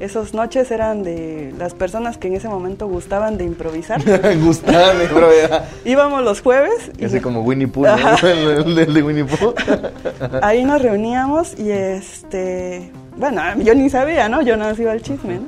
Esas 0.00 0.34
noches 0.34 0.70
eran 0.70 1.02
de 1.02 1.54
las 1.56 1.72
personas 1.72 2.18
que 2.18 2.28
en 2.28 2.34
ese 2.34 2.46
momento 2.46 2.86
gustaban 2.86 3.38
de 3.38 3.44
improvisar. 3.44 4.02
gustaban 4.38 4.98
de 4.98 5.04
improvisar. 5.04 5.66
Íbamos 5.86 6.22
los 6.24 6.42
jueves. 6.42 6.90
Y 6.98 7.06
Ese 7.06 7.22
como 7.22 7.40
Winnie 7.40 7.68
Pooh, 7.68 7.86
¿no? 7.86 8.28
el, 8.28 8.78
el 8.78 8.92
de 8.92 9.02
Winnie 9.02 9.24
Pooh. 9.24 9.54
Ahí 10.42 10.62
nos 10.66 10.82
reuníamos 10.82 11.58
y 11.58 11.70
este, 11.70 12.92
bueno, 13.16 13.40
yo 13.62 13.74
ni 13.74 13.88
sabía, 13.88 14.28
¿no? 14.28 14.42
Yo 14.42 14.58
no 14.58 14.70
iba 14.74 14.92
al 14.92 15.00
chisme, 15.00 15.36
¿no? 15.36 15.46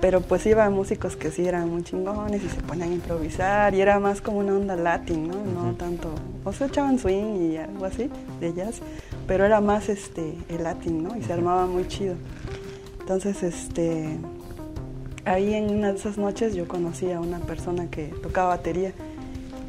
Pero 0.00 0.20
pues 0.20 0.44
iba 0.46 0.68
músicos 0.68 1.16
que 1.16 1.30
sí 1.30 1.46
eran 1.46 1.70
muy 1.70 1.82
chingones 1.82 2.42
y 2.42 2.48
se 2.48 2.60
ponían 2.60 2.90
a 2.90 2.94
improvisar 2.94 3.74
y 3.74 3.80
era 3.80 3.98
más 3.98 4.20
como 4.20 4.38
una 4.38 4.54
onda 4.54 4.76
latin, 4.76 5.28
¿no? 5.28 5.42
No 5.44 5.74
tanto, 5.74 6.10
o 6.44 6.52
sea, 6.52 6.66
echaban 6.66 6.98
swing 6.98 7.52
y 7.52 7.56
algo 7.56 7.86
así 7.86 8.10
de 8.40 8.52
jazz, 8.52 8.80
pero 9.26 9.46
era 9.46 9.60
más 9.60 9.88
este 9.88 10.34
el 10.48 10.64
latin, 10.64 11.02
¿no? 11.02 11.16
Y 11.16 11.22
se 11.22 11.32
armaba 11.32 11.66
muy 11.66 11.88
chido. 11.88 12.14
Entonces, 13.00 13.42
este 13.42 14.18
ahí 15.24 15.54
en 15.54 15.70
una 15.70 15.92
de 15.92 15.98
esas 15.98 16.18
noches 16.18 16.54
yo 16.54 16.68
conocí 16.68 17.10
a 17.10 17.20
una 17.20 17.40
persona 17.40 17.90
que 17.90 18.06
tocaba 18.22 18.50
batería 18.50 18.92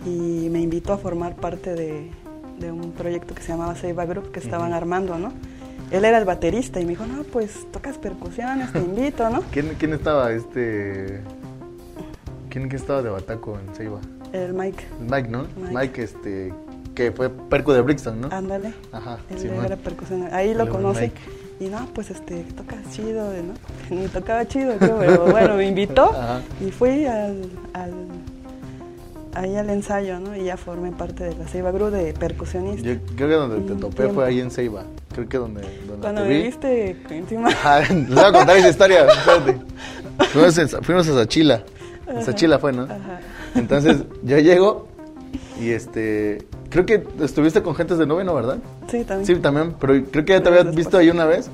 y 0.06 0.50
me 0.50 0.60
invitó 0.60 0.94
a 0.94 0.98
formar 0.98 1.36
parte 1.36 1.74
de, 1.74 2.12
de 2.60 2.72
un 2.72 2.92
proyecto 2.92 3.34
que 3.34 3.42
se 3.42 3.50
llamaba 3.50 3.76
Seiba 3.76 4.06
Group 4.06 4.32
que 4.32 4.40
estaban 4.40 4.74
armando, 4.74 5.18
¿no? 5.18 5.34
Él 5.92 6.06
era 6.06 6.18
el 6.18 6.26
baterista 6.26 6.80
y 6.80 6.84
me 6.86 6.92
dijo, 6.92 7.06
no, 7.06 7.24
pues 7.24 7.70
tocas 7.72 7.98
percusiones, 7.98 8.72
te 8.74 8.80
invito, 8.80 9.30
¿no? 9.30 9.42
¿Quién, 9.52 9.76
quién 9.78 9.94
estaba 9.94 10.32
este... 10.32 11.22
¿Quién 12.50 12.72
estaba 12.72 13.02
de 13.04 13.10
Bataco 13.10 13.58
en 13.60 13.76
Ceiba? 13.76 14.00
El 14.34 14.54
Mike. 14.54 14.86
Mike, 15.08 15.30
¿no? 15.30 15.46
Mike, 15.72 16.02
este, 16.02 16.54
que 16.96 17.12
fue 17.12 17.30
perco 17.30 17.74
de 17.74 17.82
Brixton, 17.82 18.20
¿no? 18.20 18.30
Ándale. 18.32 18.74
Ajá, 18.92 19.20
Él 19.30 19.40
sí, 19.40 19.48
era 19.48 19.76
percusión. 19.76 20.28
Ahí 20.32 20.54
lo 20.54 20.68
conocí. 20.70 21.12
Y 21.60 21.66
no, 21.66 21.88
pues 21.94 22.12
este, 22.12 22.44
tocas 22.56 22.80
chido, 22.92 23.32
¿no? 23.32 23.54
Ni 23.96 24.08
tocaba 24.08 24.48
chido, 24.48 24.76
pero 24.80 25.26
bueno, 25.28 25.56
me 25.56 25.68
invitó 25.68 26.12
y 26.66 26.72
fui 26.72 27.06
al, 27.06 27.50
al 27.74 27.94
ahí 29.38 29.56
al 29.56 29.70
ensayo, 29.70 30.20
¿no? 30.20 30.36
Y 30.36 30.46
ya 30.46 30.58
formé 30.58 30.92
parte 30.92 31.24
de 31.26 31.36
la 31.36 31.46
Ceiba 31.48 31.72
Group 31.72 31.92
de 31.92 32.14
percusionista. 32.14 32.88
Yo 32.88 32.96
creo 33.16 33.28
que 33.30 33.36
donde 33.36 33.74
te 33.74 33.80
topé 33.80 34.10
fue 34.10 34.26
ahí 34.26 34.40
en 34.40 34.52
Ceiba. 34.52 34.84
Creo 35.14 35.28
que 35.30 35.38
donde, 35.38 35.62
donde 35.62 36.02
Cuando 36.02 36.22
te 36.24 36.28
me 36.28 36.34
vi. 36.38 36.44
viste 36.44 36.96
encima. 37.10 37.50
Ah, 37.64 37.82
les 37.90 38.08
voy 38.14 38.20
a 38.24 38.32
contar 38.32 38.58
esa 38.58 38.70
historia, 38.70 39.06
espérate. 39.08 39.58
Fuimos, 40.32 40.58
a- 40.60 40.82
fuimos 40.82 41.08
a 41.08 41.14
Sachila. 41.14 41.64
En 42.08 42.24
Sachila 42.24 42.60
fue, 42.60 42.72
¿no? 42.74 42.84
Ajá. 42.84 43.20
Entonces, 43.56 43.98
yo 44.24 44.38
llego 44.40 44.88
y 45.62 45.70
este... 45.72 46.40
Creo 46.70 46.86
que 46.86 47.04
estuviste 47.22 47.62
con 47.62 47.76
gentes 47.76 47.98
de 47.98 48.06
nube, 48.06 48.24
¿no? 48.24 48.34
¿Verdad? 48.36 48.58
Sí, 48.92 49.04
también. 49.04 49.26
Sí, 49.26 49.36
también, 49.42 49.74
pero 49.80 49.94
creo 50.12 50.26
que 50.26 50.34
ya 50.34 50.44
te 50.44 50.50
había 50.50 50.64
visto 50.64 50.98
ahí 50.98 51.10
una 51.10 51.26
vez. 51.26 51.50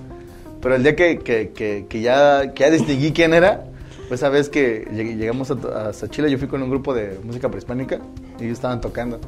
Pero 0.62 0.76
el 0.76 0.84
día 0.84 0.96
que, 0.96 1.20
que, 1.20 1.52
que, 1.52 1.86
que 1.88 2.02
ya, 2.02 2.54
que 2.54 2.64
ya 2.64 2.70
distinguí 2.72 3.12
quién 3.12 3.34
era, 3.34 3.66
esa 4.14 4.30
vez 4.30 4.50
que 4.50 4.86
lleg- 4.92 5.18
llegamos 5.18 5.52
a, 5.52 5.90
a 5.90 5.94
Sachila, 5.94 6.28
yo 6.28 6.38
fui 6.38 6.48
con 6.48 6.62
un 6.64 6.70
grupo 6.70 6.94
de 6.94 7.20
música 7.24 7.50
prehispánica 7.50 8.00
y 8.40 8.44
ellos 8.46 8.54
estaban 8.58 8.82
tocando 8.82 9.20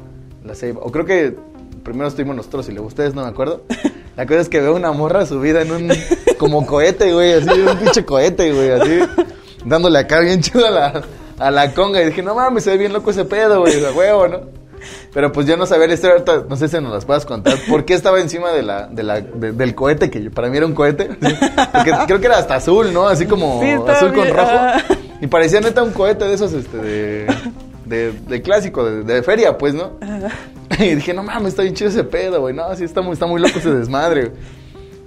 la 0.44 0.54
ceiba. 0.54 0.80
O 0.82 0.90
creo 0.92 1.04
que 1.04 1.34
primero 1.82 2.08
estuvimos 2.08 2.36
nosotros 2.36 2.68
y 2.68 2.72
luego 2.72 2.88
ustedes, 2.88 3.14
no 3.14 3.22
me 3.22 3.28
acuerdo. 3.28 3.62
La 4.16 4.26
cosa 4.26 4.40
es 4.40 4.48
que 4.48 4.60
veo 4.60 4.74
una 4.74 4.92
morra 4.92 5.26
subida 5.26 5.62
en 5.62 5.70
un 5.72 5.92
como 6.38 6.66
cohete, 6.66 7.12
güey, 7.12 7.32
así, 7.34 7.48
un 7.60 7.76
pinche 7.78 8.04
cohete, 8.04 8.52
güey, 8.52 8.70
así, 8.70 9.00
dándole 9.64 9.98
acá 9.98 10.20
bien 10.20 10.40
chido 10.42 10.66
a 10.66 10.70
la, 10.70 11.02
a 11.38 11.50
la 11.50 11.74
conga. 11.74 12.00
Y 12.02 12.06
dije, 12.06 12.22
no 12.22 12.34
mames, 12.34 12.64
se 12.64 12.70
ve 12.70 12.78
bien 12.78 12.92
loco 12.92 13.10
ese 13.10 13.24
pedo, 13.24 13.60
güey, 13.60 13.84
a 13.84 13.92
huevo, 13.92 14.28
¿no? 14.28 14.40
Pero 15.12 15.32
pues 15.32 15.46
yo 15.46 15.56
no 15.56 15.66
sabía 15.66 15.86
la 15.86 15.94
historia, 15.94 16.24
no 16.48 16.56
sé 16.56 16.68
si 16.68 16.80
nos 16.80 16.92
las 16.92 17.04
puedas 17.04 17.24
contar. 17.26 17.54
¿Por 17.68 17.84
qué 17.84 17.94
estaba 17.94 18.20
encima 18.20 18.50
de 18.52 18.62
la, 18.62 18.86
de 18.86 19.02
la, 19.02 19.20
de- 19.20 19.52
del 19.52 19.74
cohete? 19.74 20.10
Que 20.10 20.30
para 20.30 20.48
mí 20.48 20.56
era 20.56 20.66
un 20.66 20.74
cohete. 20.74 21.08
Porque 21.72 21.92
creo 22.06 22.20
que 22.20 22.26
era 22.26 22.38
hasta 22.38 22.56
azul, 22.56 22.92
¿no? 22.92 23.08
Así 23.08 23.26
como 23.26 23.60
Sí, 23.62 23.70
azul 23.88 24.12
con 24.14 24.28
rojo. 24.28 24.48
ah. 24.50 24.82
Y 25.20 25.26
parecía 25.28 25.60
neta 25.60 25.82
un 25.82 25.92
cohete 25.92 26.26
de 26.26 26.34
esos, 26.34 26.52
este, 26.52 26.76
de, 26.76 27.26
de, 27.86 28.12
de 28.12 28.42
clásico, 28.42 28.84
de, 28.84 29.02
de 29.02 29.22
feria, 29.22 29.56
pues, 29.56 29.72
¿no? 29.74 29.92
Y 30.78 30.94
dije, 30.96 31.14
no 31.14 31.22
mames, 31.22 31.48
está 31.50 31.62
bien 31.62 31.74
chido 31.74 31.88
ese 31.88 32.04
pedo, 32.04 32.40
güey. 32.40 32.54
No, 32.54 32.74
sí, 32.76 32.84
está 32.84 33.00
muy, 33.00 33.14
está 33.14 33.24
muy 33.26 33.40
loco 33.40 33.58
ese 33.58 33.70
desmadre, 33.70 34.26
güey. 34.26 34.32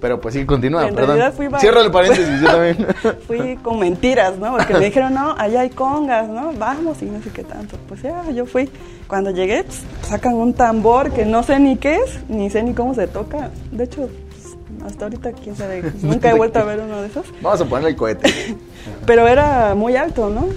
Pero 0.01 0.21
pues 0.21 0.33
sí, 0.33 0.45
continúa, 0.45 0.87
En 0.87 0.95
perdón. 0.95 1.17
realidad 1.17 1.33
fui 1.35 1.59
Cierra 1.59 1.81
el 1.81 1.91
paréntesis, 1.91 2.41
yo 2.41 2.47
también. 2.47 2.87
Fui 3.27 3.57
con 3.57 3.79
mentiras, 3.79 4.37
¿no? 4.37 4.55
Porque 4.55 4.73
me 4.73 4.85
dijeron, 4.85 5.13
no, 5.13 5.35
allá 5.37 5.61
hay 5.61 5.69
congas, 5.69 6.27
¿no? 6.29 6.53
Vamos 6.53 7.01
y 7.01 7.05
no 7.05 7.21
sé 7.21 7.29
qué 7.31 7.43
tanto. 7.43 7.77
Pues 7.87 8.01
ya, 8.01 8.23
yo 8.31 8.45
fui. 8.45 8.69
Cuando 9.07 9.31
llegué, 9.31 9.63
pues, 9.63 9.81
sacan 10.03 10.35
un 10.35 10.53
tambor 10.53 11.11
que 11.11 11.25
no 11.25 11.43
sé 11.43 11.59
ni 11.59 11.75
qué 11.77 11.95
es, 11.95 12.19
ni 12.29 12.49
sé 12.49 12.63
ni 12.63 12.73
cómo 12.73 12.93
se 12.93 13.07
toca. 13.07 13.49
De 13.71 13.83
hecho, 13.83 14.07
pues, 14.29 14.57
hasta 14.85 15.05
ahorita, 15.05 15.33
quién 15.33 15.55
sabe, 15.55 15.81
pues, 15.81 16.03
nunca 16.03 16.29
he 16.29 16.33
vuelto 16.33 16.59
a 16.59 16.63
ver 16.63 16.79
uno 16.79 17.01
de 17.01 17.07
esos. 17.07 17.25
Vamos 17.41 17.59
a 17.59 17.65
ponerle 17.65 17.89
el 17.89 17.95
cohete. 17.97 18.55
Pero 19.05 19.27
era 19.27 19.75
muy 19.75 19.95
alto, 19.97 20.29
¿no? 20.29 20.47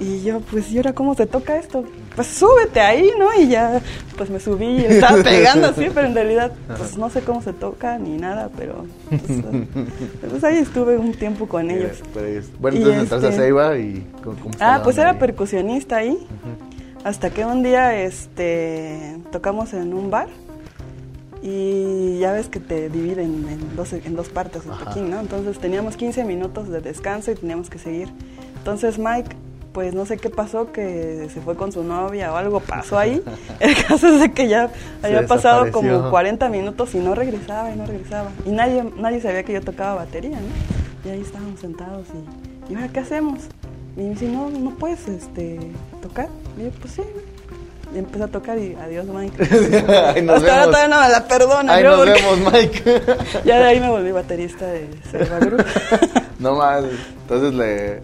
Y 0.00 0.22
yo, 0.22 0.38
pues, 0.40 0.70
¿y 0.70 0.76
ahora 0.76 0.92
cómo 0.92 1.14
se 1.16 1.26
toca 1.26 1.56
esto? 1.56 1.84
Pues 2.14 2.28
súbete 2.28 2.80
ahí, 2.80 3.10
¿no? 3.18 3.28
Y 3.40 3.48
ya, 3.48 3.80
pues 4.16 4.30
me 4.30 4.38
subí 4.38 4.64
y 4.66 4.84
estaba 4.84 5.22
pegando 5.24 5.66
así, 5.68 5.88
pero 5.92 6.06
en 6.06 6.14
realidad, 6.14 6.52
pues 6.76 6.96
no 6.96 7.10
sé 7.10 7.20
cómo 7.22 7.42
se 7.42 7.52
toca 7.52 7.98
ni 7.98 8.16
nada, 8.16 8.48
pero 8.56 8.86
pues, 9.08 9.22
pues 10.30 10.44
ahí 10.44 10.58
estuve 10.58 10.96
un 10.98 11.12
tiempo 11.14 11.48
con 11.48 11.68
ellos. 11.70 11.98
Pues, 12.12 12.48
bueno, 12.60 12.76
entonces 12.76 13.02
entraste 13.02 13.26
a 13.26 13.30
este- 13.30 13.42
Ceiba 13.42 13.76
y... 13.78 14.06
¿cómo, 14.22 14.36
Ah, 14.60 14.80
pues 14.84 14.98
era 14.98 15.10
ahí? 15.10 15.18
percusionista 15.18 15.96
ahí. 15.96 16.16
Hasta 17.02 17.30
que 17.30 17.44
un 17.44 17.62
día 17.64 18.00
este 18.00 19.16
tocamos 19.32 19.72
en 19.72 19.94
un 19.94 20.10
bar 20.10 20.28
y 21.42 22.18
ya 22.18 22.32
ves 22.32 22.48
que 22.48 22.58
te 22.60 22.88
dividen 22.88 23.46
en 23.48 23.76
dos, 23.76 23.92
en 23.92 24.16
dos 24.16 24.28
partes 24.28 24.62
el 24.64 24.72
toquín, 24.84 25.10
¿no? 25.10 25.20
Entonces 25.20 25.58
teníamos 25.58 25.96
15 25.96 26.24
minutos 26.24 26.68
de 26.68 26.80
descanso 26.80 27.30
y 27.30 27.34
teníamos 27.36 27.70
que 27.70 27.78
seguir. 27.78 28.08
Entonces 28.58 28.98
Mike, 28.98 29.36
pues 29.72 29.94
no 29.94 30.06
sé 30.06 30.16
qué 30.16 30.30
pasó, 30.30 30.72
que 30.72 31.28
se 31.32 31.40
fue 31.40 31.56
con 31.56 31.72
su 31.72 31.82
novia 31.84 32.32
o 32.32 32.36
algo 32.36 32.60
pasó 32.60 32.98
ahí. 32.98 33.22
El 33.60 33.74
caso 33.84 34.08
es 34.08 34.20
de 34.20 34.32
que 34.32 34.48
ya 34.48 34.70
había 35.02 35.26
pasado 35.26 35.70
como 35.70 36.10
40 36.10 36.48
minutos 36.48 36.94
y 36.94 36.98
no 36.98 37.14
regresaba 37.14 37.70
y 37.70 37.76
no 37.76 37.86
regresaba. 37.86 38.30
Y 38.44 38.50
nadie, 38.50 38.84
nadie 38.96 39.20
sabía 39.20 39.42
que 39.42 39.52
yo 39.52 39.60
tocaba 39.60 39.94
batería, 39.94 40.38
¿no? 40.40 41.08
Y 41.08 41.12
ahí 41.12 41.20
estábamos 41.20 41.60
sentados 41.60 42.06
y, 42.68 42.72
¿y 42.72 42.76
ahora 42.76 42.88
qué 42.88 43.00
hacemos? 43.00 43.40
Y 43.96 44.02
me 44.02 44.10
dice, 44.10 44.28
no, 44.28 44.50
no 44.50 44.70
puedes 44.76 45.08
este, 45.08 45.58
tocar. 46.02 46.28
Y 46.56 46.64
yo, 46.64 46.70
pues 46.80 46.94
sí. 46.94 47.02
Y 47.94 47.98
empecé 47.98 48.24
a 48.24 48.28
tocar 48.28 48.58
y 48.58 48.74
adiós, 48.74 49.06
Mike. 49.06 49.42
Ay, 50.14 50.22
nos 50.22 50.36
Hasta 50.36 50.52
ahora 50.52 50.66
todavía 50.66 50.88
no 50.88 51.02
me 51.02 51.08
la 51.08 51.26
perdona. 51.26 51.74
Ay, 51.74 51.84
¿no? 51.84 51.96
nos 51.96 52.06
vemos, 52.06 52.52
Mike. 52.52 53.02
Ya 53.44 53.58
de 53.58 53.64
ahí 53.64 53.80
me 53.80 53.88
volví 53.88 54.12
baterista 54.12 54.66
de 54.66 54.88
Selva 55.10 55.38
Group. 55.38 55.64
no 56.38 56.54
más. 56.56 56.84
Entonces 57.22 57.54
le, 57.54 58.02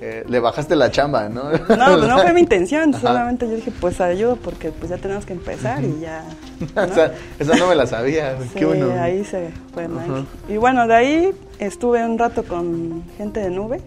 eh, 0.00 0.24
le 0.28 0.40
bajaste 0.40 0.76
la 0.76 0.90
chamba, 0.90 1.28
¿no? 1.28 1.50
No, 1.76 1.96
no 1.96 2.18
fue 2.18 2.32
mi 2.34 2.40
intención, 2.40 2.94
Ajá. 2.94 3.08
solamente 3.08 3.46
yo 3.48 3.54
dije, 3.56 3.70
pues 3.80 4.00
ayudo 4.00 4.36
porque 4.36 4.70
pues 4.70 4.90
ya 4.90 4.96
tenemos 4.98 5.26
que 5.26 5.34
empezar 5.34 5.84
y 5.84 6.00
ya. 6.00 6.24
¿no? 6.76 6.82
esa, 6.84 7.12
esa 7.38 7.56
no 7.56 7.66
me 7.68 7.74
la 7.74 7.86
sabía. 7.86 8.36
Sí, 8.40 8.48
Qué 8.60 8.64
bueno. 8.64 8.92
ahí 9.00 9.24
se 9.24 9.50
fue 9.74 9.88
Mike. 9.88 10.24
Y 10.48 10.56
bueno, 10.56 10.86
de 10.86 10.94
ahí 10.94 11.34
estuve 11.58 12.04
un 12.04 12.18
rato 12.18 12.44
con 12.44 13.02
gente 13.18 13.40
de 13.40 13.50
nube, 13.50 13.80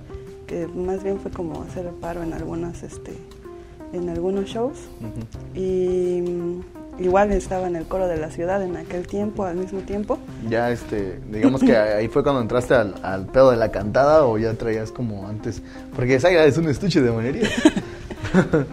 que 0.48 0.68
más 0.68 1.04
bien 1.04 1.20
fue 1.20 1.32
como 1.32 1.64
hacer 1.64 1.86
paro 2.00 2.22
en 2.22 2.34
algunas, 2.34 2.84
este, 2.84 3.14
en 3.94 4.10
algunos 4.10 4.46
shows. 4.46 4.78
Ujú. 5.00 5.60
Y 5.60 6.22
mm, 6.22 6.62
igual 7.04 7.32
estaba 7.32 7.68
en 7.68 7.76
el 7.76 7.86
coro 7.86 8.08
de 8.08 8.18
la 8.18 8.30
ciudad 8.30 8.62
en 8.64 8.76
aquel 8.76 9.08
tiempo, 9.08 9.46
al 9.46 9.56
mismo 9.56 9.80
tiempo. 9.82 10.18
Ya, 10.50 10.72
este, 10.72 11.20
digamos 11.32 11.62
que 11.62 11.76
ahí 11.78 12.08
fue 12.08 12.24
cuando 12.24 12.42
entraste 12.42 12.74
al, 12.74 12.96
al 13.04 13.26
pedo 13.28 13.52
de 13.52 13.58
la 13.58 13.72
cantada 13.72 14.26
o 14.26 14.38
ya 14.38 14.54
traías 14.56 14.92
como 14.92 15.28
antes. 15.28 15.62
Porque 15.96 16.16
esa 16.16 16.30
es 16.32 16.58
un 16.58 16.68
estuche 16.68 17.02
de 17.02 17.12
monería. 17.12 17.48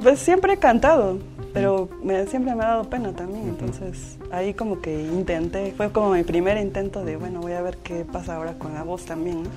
Pues 0.03 0.21
siempre 0.21 0.55
he 0.55 0.57
cantado, 0.57 1.19
pero 1.53 1.91
me, 2.03 2.27
siempre 2.29 2.55
me 2.55 2.63
ha 2.63 2.69
dado 2.69 2.85
pena 2.89 3.13
también. 3.13 3.49
Entonces 3.49 4.17
ahí 4.31 4.55
como 4.55 4.81
que 4.81 5.03
intenté, 5.03 5.75
fue 5.77 5.91
como 5.91 6.13
mi 6.13 6.23
primer 6.23 6.57
intento 6.57 7.05
de, 7.05 7.17
bueno, 7.17 7.41
voy 7.41 7.53
a 7.53 7.61
ver 7.61 7.77
qué 7.79 8.07
pasa 8.11 8.37
ahora 8.37 8.55
con 8.55 8.73
la 8.73 8.85
voz 8.85 9.05
también. 9.05 9.43
¿no? 9.43 9.51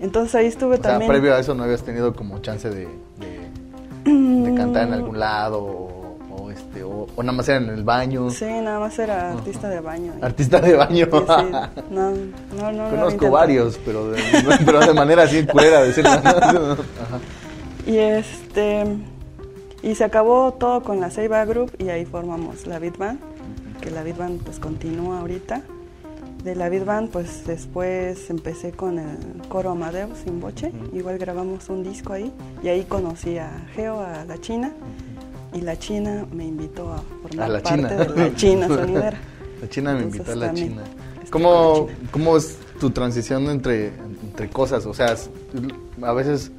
Entonces 0.00 0.34
ahí 0.34 0.46
estuve 0.46 0.76
O 0.76 0.82
sea, 0.82 0.92
también. 0.92 1.10
previo 1.10 1.34
a 1.34 1.40
eso 1.40 1.54
no 1.54 1.62
habías 1.64 1.82
tenido 1.82 2.14
como 2.14 2.38
chance 2.38 2.70
de, 2.70 2.86
de, 3.20 3.41
de 4.04 4.54
cantar 4.54 4.88
en 4.88 4.94
algún 4.94 5.18
lado 5.18 5.62
o, 5.62 6.16
o 6.30 6.50
este, 6.50 6.82
o, 6.82 7.06
o 7.14 7.22
nada 7.22 7.36
más 7.36 7.48
era 7.48 7.58
en 7.58 7.68
el 7.68 7.84
baño. 7.84 8.30
Sí, 8.30 8.44
nada 8.44 8.80
más 8.80 8.98
era 8.98 9.32
artista 9.32 9.68
de 9.68 9.80
baño. 9.80 10.12
Artista 10.20 10.60
de 10.60 10.76
baño. 10.76 11.06
sí, 11.06 11.10
no, 11.90 12.10
no, 12.56 12.72
no, 12.72 12.90
Conozco 12.90 13.30
varios, 13.30 13.78
pero 13.84 14.10
de, 14.10 14.20
pero 14.64 14.80
de 14.80 14.94
manera 14.94 15.24
así 15.24 15.46
culera 15.46 15.82
decirlo. 15.82 16.10
Ajá. 16.10 17.20
Y 17.86 17.96
este 17.98 18.84
y 19.82 19.96
se 19.96 20.04
acabó 20.04 20.52
todo 20.52 20.82
con 20.82 21.00
la 21.00 21.10
Ceiba 21.10 21.44
Group 21.44 21.72
y 21.78 21.88
ahí 21.88 22.04
formamos 22.04 22.66
la 22.68 22.78
Band, 22.78 23.18
que 23.80 23.90
la 23.90 24.04
Beat 24.04 24.16
Band 24.16 24.42
pues 24.44 24.60
continúa 24.60 25.18
ahorita. 25.20 25.62
De 26.44 26.56
la 26.56 26.68
Beat 26.68 26.84
Band 26.84 27.10
pues 27.10 27.46
después 27.46 28.28
empecé 28.28 28.72
con 28.72 28.98
el 28.98 29.16
coro 29.48 29.70
Amadeus 29.70 30.18
sin 30.24 30.40
boche, 30.40 30.72
igual 30.92 31.16
grabamos 31.18 31.68
un 31.68 31.84
disco 31.84 32.12
ahí 32.12 32.32
y 32.64 32.68
ahí 32.68 32.82
conocí 32.84 33.38
a 33.38 33.64
Geo, 33.74 34.00
a 34.00 34.24
la 34.24 34.38
China 34.40 34.72
y 35.52 35.60
la 35.60 35.78
China 35.78 36.26
me 36.32 36.44
invitó 36.46 36.92
a 36.92 36.98
formar 37.22 37.44
A 37.44 37.48
la 37.48 37.62
parte 37.62 37.76
China. 37.76 37.88
de 37.88 38.16
la 38.30 38.34
China 38.34 38.68
sonidera. 38.80 39.18
La 39.60 39.68
China 39.68 39.92
me 39.94 40.02
Entonces, 40.02 40.18
invitó 40.20 40.32
a 40.32 40.46
la 40.46 40.54
China. 40.54 40.82
¿Cómo, 41.30 41.88
¿Cómo 42.10 42.36
es 42.36 42.58
tu 42.80 42.90
transición 42.90 43.44
entre, 43.48 43.92
entre 44.22 44.50
cosas? 44.50 44.84
O 44.86 44.94
sea, 44.94 45.14
a 46.02 46.12
veces, 46.12 46.50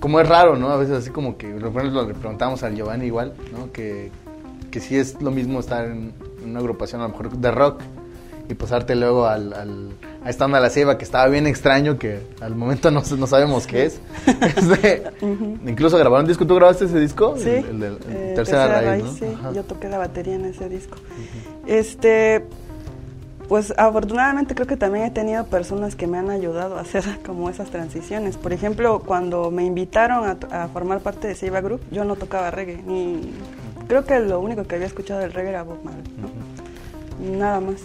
como 0.00 0.18
es 0.20 0.28
raro, 0.28 0.56
¿no? 0.56 0.70
A 0.70 0.76
veces 0.76 0.96
así 0.96 1.10
como 1.10 1.36
que, 1.38 1.48
por 1.48 1.80
ejemplo, 1.80 2.06
le 2.06 2.14
preguntamos 2.14 2.62
a 2.64 2.70
Giovanni 2.70 3.06
igual, 3.06 3.34
¿no? 3.52 3.70
Que, 3.72 4.10
que 4.72 4.80
sí 4.80 4.96
es 4.96 5.22
lo 5.22 5.30
mismo 5.30 5.60
estar 5.60 5.84
en 5.84 6.12
una 6.44 6.58
agrupación 6.58 7.00
a 7.00 7.04
lo 7.04 7.10
mejor 7.10 7.30
de 7.38 7.50
rock 7.50 7.80
y 8.48 8.54
pasarte 8.54 8.94
luego 8.94 9.26
al, 9.26 9.52
al 9.52 9.88
a 10.24 10.30
esta 10.30 10.46
onda 10.46 10.58
la 10.60 10.70
ceiba 10.70 10.98
que 10.98 11.04
estaba 11.04 11.26
bien 11.28 11.46
extraño 11.46 11.98
que 11.98 12.20
al 12.40 12.54
momento 12.54 12.90
no, 12.90 13.02
no 13.16 13.26
sabemos 13.26 13.66
qué 13.66 13.86
es. 13.86 14.00
Este, 14.58 15.02
incluso 15.66 15.96
grabaron 15.98 16.24
un 16.24 16.28
disco, 16.28 16.46
¿tú 16.46 16.54
grabaste 16.54 16.86
ese 16.86 16.98
disco? 16.98 17.36
Sí. 17.36 17.48
El, 17.48 17.82
el, 17.82 17.98
eh, 18.08 18.32
tercera, 18.34 18.80
raíz, 18.80 19.04
¿no? 19.04 19.12
sí. 19.12 19.26
Yo 19.54 19.64
toqué 19.64 19.88
la 19.88 19.98
batería 19.98 20.34
en 20.34 20.46
ese 20.46 20.68
disco. 20.68 20.96
Este, 21.66 22.44
pues 23.48 23.72
afortunadamente 23.76 24.54
creo 24.54 24.66
que 24.66 24.76
también 24.76 25.06
he 25.06 25.10
tenido 25.10 25.46
personas 25.46 25.96
que 25.96 26.06
me 26.06 26.18
han 26.18 26.30
ayudado 26.30 26.76
a 26.76 26.80
hacer 26.80 27.04
como 27.26 27.48
esas 27.50 27.70
transiciones. 27.70 28.36
Por 28.36 28.52
ejemplo, 28.52 29.00
cuando 29.04 29.50
me 29.50 29.64
invitaron 29.64 30.38
a, 30.50 30.68
formar 30.68 31.00
parte 31.00 31.28
de 31.28 31.34
Seiba 31.34 31.60
Group, 31.60 31.80
yo 31.90 32.04
no 32.04 32.16
tocaba 32.16 32.50
reggae, 32.50 32.82
ni 32.86 33.32
creo 33.86 34.04
que 34.04 34.18
lo 34.20 34.40
único 34.40 34.64
que 34.64 34.74
había 34.74 34.86
escuchado 34.86 35.20
del 35.20 35.32
reggae 35.32 35.50
era 35.50 35.62
Bob 35.62 35.78
Marley, 35.84 37.38
nada 37.38 37.60
más. 37.60 37.80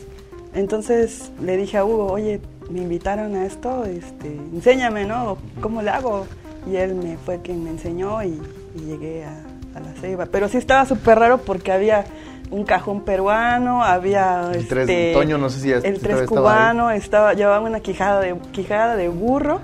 Entonces 0.53 1.31
le 1.41 1.57
dije 1.57 1.77
a 1.77 1.85
Hugo, 1.85 2.11
oye, 2.11 2.39
me 2.69 2.81
invitaron 2.81 3.35
a 3.35 3.45
esto, 3.45 3.85
este, 3.85 4.27
enséñame, 4.53 5.05
¿no? 5.05 5.37
¿Cómo 5.61 5.81
le 5.81 5.89
hago? 5.89 6.25
Y 6.69 6.75
él 6.75 6.95
me 6.95 7.17
fue 7.17 7.41
quien 7.41 7.63
me 7.63 7.71
enseñó 7.71 8.23
y, 8.23 8.41
llegué 8.75 9.25
a, 9.25 9.43
a, 9.75 9.79
la 9.79 9.93
Ceiba. 9.99 10.25
Pero 10.27 10.47
sí 10.49 10.57
estaba 10.57 10.85
súper 10.85 11.19
raro 11.19 11.39
porque 11.39 11.71
había 11.71 12.05
un 12.53 12.65
cajón 12.65 13.01
peruano, 13.01 13.83
había 13.83 14.51
el 14.53 14.67
tres, 14.67 14.87
este, 14.87 15.13
Toño, 15.13 15.37
no 15.37 15.49
sé 15.49 15.59
si 15.59 15.71
el 15.71 15.99
tres 15.99 16.27
cubano, 16.27 16.91
estaba, 16.91 17.33
llevaba 17.33 17.59
una 17.65 17.79
quijada 17.79 18.19
de 18.19 18.35
quijada 18.51 18.95
de 18.95 19.09
burro 19.09 19.59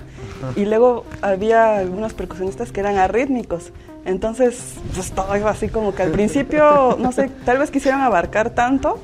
y 0.56 0.64
luego 0.64 1.04
había 1.22 1.78
algunos 1.78 2.14
percusionistas 2.14 2.72
que 2.72 2.80
eran 2.80 2.96
arrítmicos. 2.96 3.72
Entonces, 4.04 4.74
pues 4.94 5.12
todo 5.12 5.36
iba 5.36 5.50
así 5.50 5.68
como 5.68 5.94
que 5.94 6.02
al 6.02 6.10
principio, 6.10 6.96
no 6.98 7.12
sé, 7.12 7.30
tal 7.44 7.58
vez 7.58 7.70
quisieran 7.70 8.00
abarcar 8.00 8.50
tanto 8.50 8.98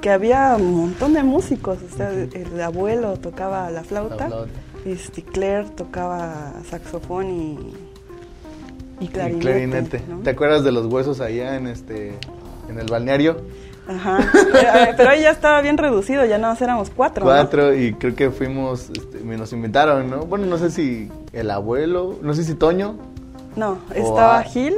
que 0.00 0.10
había 0.10 0.56
un 0.56 0.74
montón 0.74 1.12
de 1.12 1.22
músicos. 1.22 1.78
O 1.92 1.96
sea, 1.96 2.10
el 2.10 2.60
abuelo 2.60 3.18
tocaba 3.18 3.70
la 3.70 3.84
flauta, 3.84 4.30
y 4.84 4.92
este, 4.92 5.22
Claire 5.22 5.68
tocaba 5.76 6.52
saxofón 6.68 7.30
y, 7.30 7.74
y 9.00 9.08
clarinete. 9.08 10.02
¿Te 10.24 10.30
acuerdas 10.30 10.64
de 10.64 10.72
los 10.72 10.86
huesos 10.86 11.20
allá 11.20 11.56
en 11.56 11.66
este 11.66 12.18
en 12.68 12.78
el 12.78 12.86
balneario. 12.86 13.36
Ajá. 13.88 14.20
Eh, 14.54 14.94
pero 14.96 15.10
ahí 15.10 15.22
ya 15.22 15.30
estaba 15.30 15.60
bien 15.60 15.76
reducido, 15.76 16.24
ya 16.24 16.38
nada 16.38 16.52
más 16.52 16.62
éramos 16.62 16.90
cuatro. 16.90 17.24
Cuatro, 17.24 17.74
y 17.74 17.94
creo 17.94 18.14
que 18.14 18.30
fuimos, 18.30 18.90
este, 18.90 19.18
nos 19.24 19.52
invitaron, 19.52 20.08
¿no? 20.10 20.24
Bueno, 20.24 20.46
no 20.46 20.58
sé 20.58 20.70
si 20.70 21.10
el 21.32 21.50
abuelo, 21.50 22.18
no 22.22 22.34
sé 22.34 22.44
si 22.44 22.54
Toño. 22.54 22.96
No, 23.56 23.78
estaba 23.94 24.42
Gil. 24.44 24.74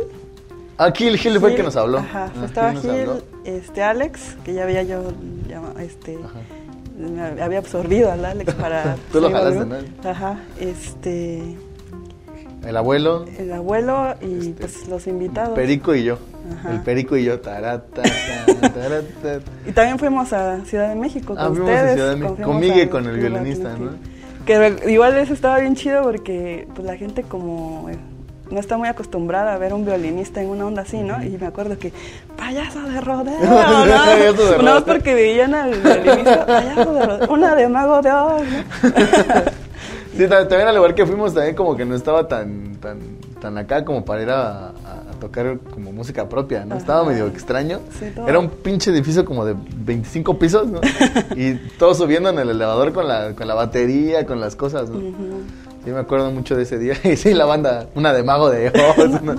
Ah, 0.78 0.90
Gil, 0.92 1.16
Gil, 1.18 1.38
fue 1.38 1.50
el 1.50 1.56
que 1.56 1.62
nos 1.62 1.76
habló. 1.76 1.98
Ajá, 1.98 2.30
ah, 2.34 2.44
estaba 2.44 2.72
Gil, 2.72 3.22
este 3.44 3.82
Alex, 3.82 4.36
que 4.44 4.54
ya 4.54 4.64
había 4.64 4.82
yo, 4.82 5.12
este, 5.78 6.18
me 6.96 7.42
había 7.42 7.58
absorbido 7.58 8.10
al 8.10 8.24
Alex 8.24 8.54
para... 8.54 8.96
Tú 9.12 9.20
lo 9.20 9.30
jalaste, 9.30 9.64
¿no? 9.66 10.08
Ajá, 10.08 10.40
este... 10.58 11.56
El 12.66 12.76
abuelo. 12.76 13.24
El 13.38 13.52
abuelo 13.52 14.14
y 14.20 14.38
este, 14.38 14.52
pues 14.54 14.88
los 14.88 15.06
invitados. 15.06 15.54
Perico 15.54 15.94
y 15.94 16.04
yo. 16.04 16.18
El 16.68 16.80
Perico 16.80 17.16
y 17.16 17.24
yo. 17.24 17.34
y 19.66 19.72
también 19.72 19.98
fuimos 19.98 20.32
a 20.32 20.64
Ciudad 20.64 20.88
de 20.88 20.94
México 20.94 21.34
con 21.34 21.38
ah, 21.38 21.50
ustedes. 21.50 21.90
A 21.90 21.94
Ciudad 21.94 22.10
de 22.10 22.16
México. 22.16 22.42
Con 22.42 22.60
Miguel, 22.60 22.88
con 22.88 23.06
el 23.06 23.18
violinista, 23.18 23.76
¿no? 23.76 23.92
Que 24.46 24.76
igual 24.88 25.16
eso 25.16 25.32
estaba 25.32 25.58
bien 25.58 25.74
chido 25.74 26.02
porque 26.02 26.68
pues 26.74 26.86
la 26.86 26.96
gente 26.96 27.22
como 27.22 27.88
eh, 27.88 27.96
no 28.50 28.60
está 28.60 28.76
muy 28.76 28.88
acostumbrada 28.88 29.54
a 29.54 29.58
ver 29.58 29.72
un 29.72 29.86
violinista 29.86 30.42
en 30.42 30.48
una 30.48 30.66
onda 30.66 30.82
así, 30.82 30.98
¿no? 30.98 31.22
Y 31.22 31.30
me 31.38 31.46
acuerdo 31.46 31.78
que, 31.78 31.92
payaso 32.36 32.82
de 32.82 33.00
rodeo, 33.00 33.40
¿no? 33.40 34.62
no, 34.62 34.78
es 34.78 34.84
porque 34.84 35.14
veían 35.14 35.54
al 35.54 35.74
violinista, 35.80 36.44
payaso 36.46 36.92
de 36.92 37.06
rodeo, 37.06 37.32
una 37.32 37.54
de 37.54 37.68
mago 37.68 38.02
de 38.02 38.12
Oz, 38.12 38.42
¿no? 38.42 38.64
Sí, 40.16 40.28
también 40.28 40.68
al 40.68 40.76
lugar 40.76 40.94
que 40.94 41.04
fuimos 41.04 41.34
también 41.34 41.56
como 41.56 41.76
que 41.76 41.84
no 41.84 41.94
estaba 41.94 42.28
tan 42.28 42.76
tan 42.76 42.98
tan 43.40 43.58
acá 43.58 43.84
como 43.84 44.04
para 44.04 44.22
ir 44.22 44.30
a, 44.30 44.72
tocar 45.20 45.58
como 45.72 45.92
música 45.92 46.28
propia, 46.28 46.64
¿no? 46.64 46.76
Estaba 46.76 47.04
medio 47.04 47.26
extraño. 47.26 47.80
Era 48.26 48.38
un 48.38 48.48
pinche 48.48 48.90
edificio 48.90 49.24
como 49.24 49.44
de 49.44 49.54
25 49.54 50.38
pisos, 50.38 50.66
¿no? 50.66 50.80
y 51.36 51.54
todos 51.78 51.98
subiendo 51.98 52.28
en 52.28 52.38
el 52.38 52.50
elevador 52.50 52.92
con 52.92 53.08
la, 53.08 53.34
con 53.34 53.48
la 53.48 53.54
batería, 53.54 54.26
con 54.26 54.40
las 54.40 54.54
cosas, 54.54 54.90
¿no? 54.90 55.00
Sí, 55.84 55.90
me 55.90 55.98
acuerdo 55.98 56.30
mucho 56.30 56.56
de 56.56 56.62
ese 56.64 56.78
día. 56.78 56.94
Y 57.04 57.16
sí, 57.16 57.32
la 57.32 57.44
banda, 57.44 57.86
una 57.94 58.12
de 58.12 58.22
Mago 58.22 58.50
de 58.50 58.68
Oz. 58.68 59.22
¿no? 59.22 59.34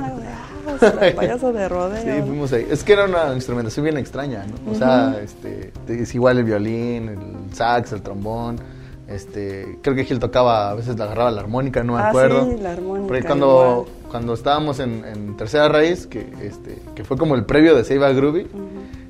payaso 1.16 1.54
de 1.54 1.70
rodeo. 1.70 2.02
Sí, 2.02 2.22
fuimos 2.26 2.52
ahí. 2.54 2.68
Es 2.70 2.84
que 2.84 2.94
era 2.94 3.06
una 3.06 3.34
instrumentación 3.34 3.84
bien 3.84 3.98
extraña, 3.98 4.46
¿no? 4.46 4.72
O 4.72 4.76
sea, 4.76 5.20
este, 5.22 5.72
es 5.88 6.16
igual 6.16 6.40
el 6.40 6.44
violín, 6.44 7.10
el 7.10 7.56
sax, 7.56 7.92
el 7.92 8.02
trombón 8.02 8.60
este, 9.08 9.78
creo 9.82 9.96
que 9.96 10.04
Gil 10.04 10.20
tocaba, 10.20 10.72
a 10.72 10.76
veces 10.76 10.98
le 10.98 11.04
agarraba 11.04 11.32
la 11.32 11.41
armónica, 11.41 11.84
no 11.84 11.94
me 11.94 12.00
ah, 12.00 12.10
acuerdo. 12.10 12.46
Sí, 12.46 12.62
la 12.62 12.72
armónica. 12.72 13.08
Porque 13.08 13.24
cuando, 13.24 13.86
cuando 14.10 14.34
estábamos 14.34 14.80
en, 14.80 15.36
Tercera 15.38 15.70
Raíz, 15.70 16.08
que, 16.08 16.28
este, 16.41 16.82
que 16.96 17.04
fue 17.04 17.18
como 17.18 17.36
el 17.36 17.46
previo 17.46 17.76
de 17.76 17.84
Seiba 17.84 18.12
Groovy, 18.12 18.48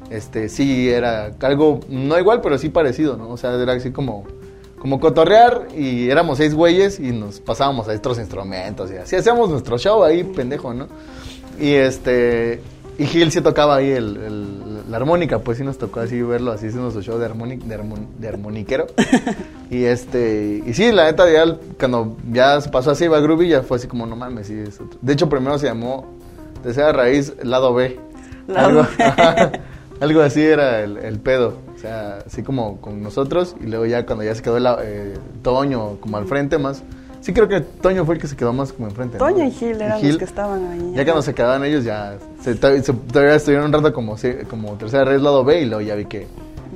este, 0.10 0.50
sí 0.50 0.90
era 0.90 1.32
algo, 1.40 1.80
no 1.90 2.20
igual, 2.20 2.42
pero 2.42 2.58
sí 2.58 2.70
parecido, 2.70 3.16
¿no? 3.18 3.30
O 3.30 3.38
sea, 3.38 3.54
era 3.54 3.74
así 3.74 3.92
como, 3.92 4.26
como 4.80 5.00
cotorrear 5.00 5.70
y 5.76 6.10
éramos 6.10 6.38
seis 6.38 6.54
güeyes 6.54 7.00
y 7.00 7.12
nos 7.12 7.40
pasábamos 7.40 7.88
a 7.88 7.94
estos 7.94 8.20
instrumentos 8.20 8.92
y 8.92 8.98
así 8.98 9.16
hacíamos 9.16 9.50
nuestro 9.50 9.78
show 9.78 10.04
ahí, 10.04 10.24
pendejo, 10.24 10.74
¿no? 10.74 10.88
Y 11.60 11.74
este, 11.74 12.62
y 12.98 13.06
Gil 13.06 13.32
sí 13.32 13.42
tocaba 13.42 13.78
ahí 13.78 13.90
el, 13.90 14.65
la 14.90 14.98
armónica, 14.98 15.40
pues 15.40 15.58
sí 15.58 15.64
nos 15.64 15.78
tocó 15.78 16.00
así 16.00 16.22
verlo, 16.22 16.52
así 16.52 16.68
haciendo 16.68 16.92
su 16.92 17.02
show 17.02 17.18
de, 17.18 17.28
de, 17.28 17.80
de 18.20 18.28
armoniquero. 18.28 18.88
y 19.70 19.86
este, 19.86 20.64
y 20.66 20.74
sí, 20.74 20.92
la 20.92 21.06
neta, 21.06 21.30
ya 21.32 21.58
cuando 21.80 22.18
ya 22.32 22.60
pasó 22.72 22.92
así, 22.92 23.08
va 23.08 23.20
Groovy, 23.20 23.50
ya 23.50 23.64
fue 23.64 23.78
así 23.78 23.88
como, 23.88 24.06
no 24.06 24.16
mames, 24.16 24.48
sí, 24.48 24.54
es 24.54 24.80
otro. 24.80 25.00
De 25.02 25.14
hecho, 25.14 25.30
primero 25.30 25.58
se 25.58 25.68
llamó 25.68 26.06
Tercera 26.64 26.92
Raíz 26.92 27.34
Lado 27.44 27.74
B. 27.74 28.00
algo, 28.56 28.86
algo 30.00 30.22
así 30.22 30.42
era 30.42 30.82
el, 30.82 31.20
pedo. 31.20 31.58
O 31.76 31.80
sea, 31.80 32.20
así 32.26 32.44
como 32.44 32.80
con 32.82 33.04
nosotros, 33.04 33.56
y 33.62 33.66
luego 33.66 33.86
ya 33.86 34.06
cuando 34.06 34.24
ya 34.24 34.34
se 34.36 34.42
quedó 34.42 34.58
el 34.58 34.68
eh, 34.82 35.14
Toño 35.42 35.98
como 36.00 36.18
al 36.18 36.26
frente 36.26 36.58
más 36.58 36.84
Sí, 37.26 37.34
creo 37.34 37.48
que 37.48 37.60
Toño 37.60 38.06
fue 38.06 38.14
el 38.16 38.22
que 38.22 38.28
se 38.28 38.36
quedó 38.36 38.54
más 38.54 38.72
como 38.72 38.88
enfrente. 38.88 39.18
Toño 39.18 39.46
y 39.46 39.50
Gil 39.50 39.82
eran 39.82 40.00
los 40.00 40.18
que 40.18 40.24
estaban 40.24 40.64
ahí. 40.68 40.92
Ya 40.94 41.04
cuando 41.06 41.24
se 41.24 41.34
quedaban 41.34 41.66
ellos, 41.66 41.84
ya 41.84 42.20
se, 42.44 42.54
todavía 42.54 43.34
estuvieron 43.34 43.66
un 43.66 43.74
rato 43.74 43.92
como, 43.94 44.16
como 44.48 44.74
tercera 44.74 45.06
red 45.06 45.20
lado 45.20 45.44
B 45.44 45.62
y 45.62 45.66
luego 45.66 45.82
ya 45.82 45.96
vi 45.96 46.06
que, 46.06 46.28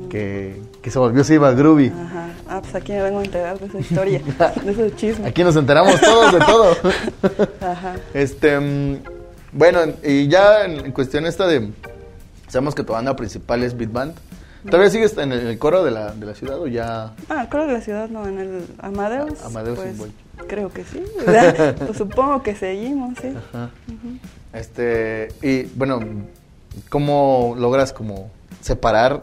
que, 0.09 0.59
que 0.81 0.89
se 0.89 0.97
volvió 0.97 1.23
se 1.23 1.35
iba 1.35 1.51
groovy. 1.51 1.89
Ajá. 1.89 2.29
Ah, 2.47 2.61
pues 2.63 2.73
aquí 2.73 2.93
me 2.93 3.03
vengo 3.03 3.19
a 3.19 3.25
enterar 3.25 3.59
de 3.59 3.67
esa 3.67 3.79
historia, 3.79 4.21
de 4.65 4.71
ese 4.71 4.95
chisme. 4.95 5.27
Aquí 5.27 5.43
nos 5.43 5.55
enteramos 5.55 6.01
todos 6.01 6.33
de 6.33 6.39
todo. 6.39 6.75
Ajá. 7.61 7.95
Este, 8.15 8.59
mm, 8.59 8.97
bueno, 9.53 9.81
y 10.03 10.29
ya 10.29 10.65
en 10.65 10.91
cuestión 10.93 11.27
esta 11.27 11.45
de, 11.45 11.69
sabemos 12.47 12.73
que 12.73 12.83
tu 12.83 12.93
banda 12.93 13.15
principal 13.15 13.61
es 13.61 13.77
Beat 13.77 13.91
Band. 13.91 14.15
¿Todavía 14.65 14.89
sigues 14.89 15.17
en 15.17 15.31
el, 15.31 15.57
coro 15.57 15.83
de 15.83 15.91
la, 15.91 16.11
de 16.13 16.25
la 16.25 16.35
ciudad 16.35 16.59
o 16.59 16.67
ya? 16.67 17.13
Ah, 17.29 17.43
el 17.43 17.49
coro 17.49 17.65
de 17.65 17.73
la 17.73 17.81
ciudad 17.81 18.09
no, 18.09 18.27
en 18.27 18.39
el 18.39 18.65
Amadeus. 18.79 19.41
Amadeus 19.43 19.79
pues, 19.79 20.11
Creo 20.47 20.69
que 20.69 20.83
sí. 20.83 21.03
pues 21.77 21.97
supongo 21.97 22.43
que 22.43 22.55
seguimos, 22.55 23.17
sí. 23.21 23.33
Ajá. 23.53 23.69
Este, 24.53 25.29
y 25.41 25.63
bueno, 25.75 25.99
¿cómo 26.89 27.55
logras 27.57 27.93
como 27.93 28.31
separar 28.61 29.21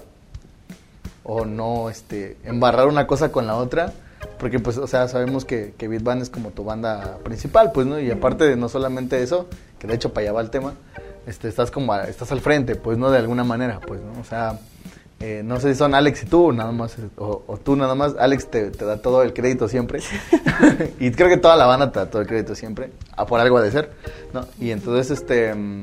o 1.24 1.44
no 1.44 1.90
este 1.90 2.36
embarrar 2.44 2.86
una 2.86 3.06
cosa 3.06 3.30
con 3.30 3.46
la 3.46 3.56
otra? 3.56 3.92
Porque 4.38 4.58
pues, 4.58 4.78
o 4.78 4.86
sea, 4.86 5.08
sabemos 5.08 5.44
que, 5.44 5.74
que 5.76 5.88
Band 5.88 6.22
es 6.22 6.30
como 6.30 6.50
tu 6.50 6.64
banda 6.64 7.18
principal, 7.24 7.72
pues, 7.72 7.86
¿no? 7.86 8.00
Y 8.00 8.10
aparte 8.10 8.44
de 8.44 8.56
no 8.56 8.68
solamente 8.68 9.22
eso, 9.22 9.48
que 9.78 9.86
de 9.86 9.94
hecho 9.94 10.12
para 10.12 10.26
allá 10.26 10.32
va 10.32 10.40
el 10.40 10.50
tema, 10.50 10.74
este, 11.26 11.48
estás 11.48 11.70
como, 11.70 11.94
estás 11.96 12.32
al 12.32 12.40
frente, 12.40 12.76
pues, 12.76 12.98
¿no? 12.98 13.10
De 13.10 13.18
alguna 13.18 13.44
manera, 13.44 13.80
pues, 13.80 14.00
¿no? 14.00 14.20
O 14.20 14.24
sea, 14.24 14.58
eh, 15.18 15.42
no 15.42 15.58
sé 15.60 15.72
si 15.72 15.78
son 15.78 15.94
Alex 15.94 16.24
y 16.24 16.26
tú, 16.26 16.52
nada 16.52 16.72
más, 16.72 16.94
o, 17.16 17.58
tú 17.64 17.74
nada 17.74 17.94
más. 17.94 18.14
Alex 18.18 18.50
te, 18.50 18.70
da 18.70 18.98
todo 18.98 19.22
el 19.22 19.32
crédito 19.32 19.66
siempre. 19.66 20.00
y 21.00 21.10
creo 21.10 21.28
que 21.28 21.38
toda 21.38 21.56
la 21.56 21.66
banda 21.66 21.90
te 21.90 22.00
da 22.00 22.10
todo 22.10 22.22
el 22.22 22.28
crédito 22.28 22.54
siempre. 22.54 22.90
A 23.16 23.24
por 23.24 23.40
algo 23.40 23.60
de 23.60 23.70
ser, 23.70 23.92
¿no? 24.34 24.46
Y 24.60 24.70
entonces, 24.70 25.18
este. 25.18 25.54
Mm, 25.54 25.82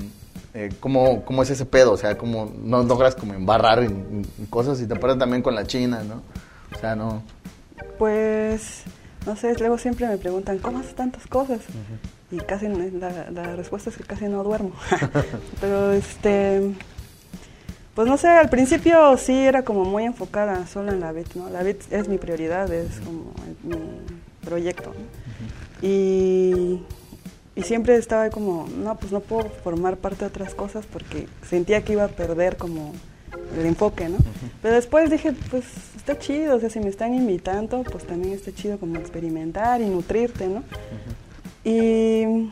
eh, 0.53 0.71
¿cómo, 0.79 1.25
¿cómo, 1.25 1.41
es 1.41 1.49
ese 1.49 1.65
pedo? 1.65 1.93
O 1.93 1.97
sea, 1.97 2.15
¿cómo 2.15 2.53
no 2.63 2.83
logras 2.83 3.15
como 3.15 3.33
embarrar 3.33 3.81
en, 3.81 4.23
cosas? 4.51 4.79
Y 4.81 4.85
te 4.85 4.95
pasa 4.97 5.17
también 5.17 5.41
con 5.41 5.55
la 5.55 5.65
China, 5.65 6.03
¿no? 6.03 6.21
O 6.75 6.79
sea, 6.79 6.95
no. 6.95 7.23
Pues. 7.97 8.83
No 9.25 9.35
sé, 9.37 9.55
luego 9.57 9.77
siempre 9.77 10.05
me 10.05 10.17
preguntan, 10.17 10.59
¿cómo 10.59 10.79
haces 10.79 10.95
tantas 10.95 11.25
cosas? 11.27 11.61
Y 12.29 12.39
casi 12.39 12.67
la, 12.67 13.31
la 13.31 13.55
respuesta 13.55 13.89
es 13.89 13.95
que 13.95 14.03
casi 14.03 14.25
no 14.25 14.43
duermo. 14.43 14.73
Pero 15.61 15.93
este 15.93 16.75
Pues 17.95 18.07
no 18.07 18.17
sé, 18.17 18.27
al 18.27 18.49
principio 18.49 19.15
sí 19.17 19.37
era 19.37 19.63
como 19.63 19.85
muy 19.85 20.03
enfocada 20.03 20.65
solo 20.65 20.91
en 20.91 20.99
la 20.99 21.11
beat, 21.11 21.35
¿no? 21.35 21.49
La 21.49 21.61
beat 21.61 21.91
es 21.91 22.07
mi 22.07 22.17
prioridad, 22.17 22.71
es 22.73 22.99
como 22.99 23.33
mi 23.63 23.77
proyecto. 24.43 24.93
Y, 25.81 26.81
y 27.55 27.61
siempre 27.61 27.95
estaba 27.95 28.29
como, 28.31 28.67
no, 28.77 28.95
pues 28.97 29.11
no 29.11 29.19
puedo 29.19 29.47
formar 29.63 29.97
parte 29.97 30.21
de 30.21 30.25
otras 30.25 30.55
cosas 30.55 30.85
porque 30.91 31.27
sentía 31.47 31.83
que 31.83 31.93
iba 31.93 32.05
a 32.05 32.07
perder 32.07 32.57
como 32.57 32.93
el 33.57 33.65
enfoque, 33.67 34.09
¿no? 34.09 34.17
Pero 34.63 34.73
después 34.73 35.11
dije, 35.11 35.33
pues 35.51 35.65
está 35.95 36.17
chido, 36.17 36.55
o 36.55 36.59
sea, 36.59 36.71
si 36.71 36.79
me 36.79 36.89
están 36.89 37.13
invitando, 37.13 37.83
pues 37.83 38.05
también 38.05 38.33
está 38.33 38.51
chido 38.51 38.79
como 38.79 38.95
experimentar 38.95 39.81
y 39.81 39.85
nutrirte, 39.85 40.47
¿no? 40.47 40.63
Y 41.63 42.49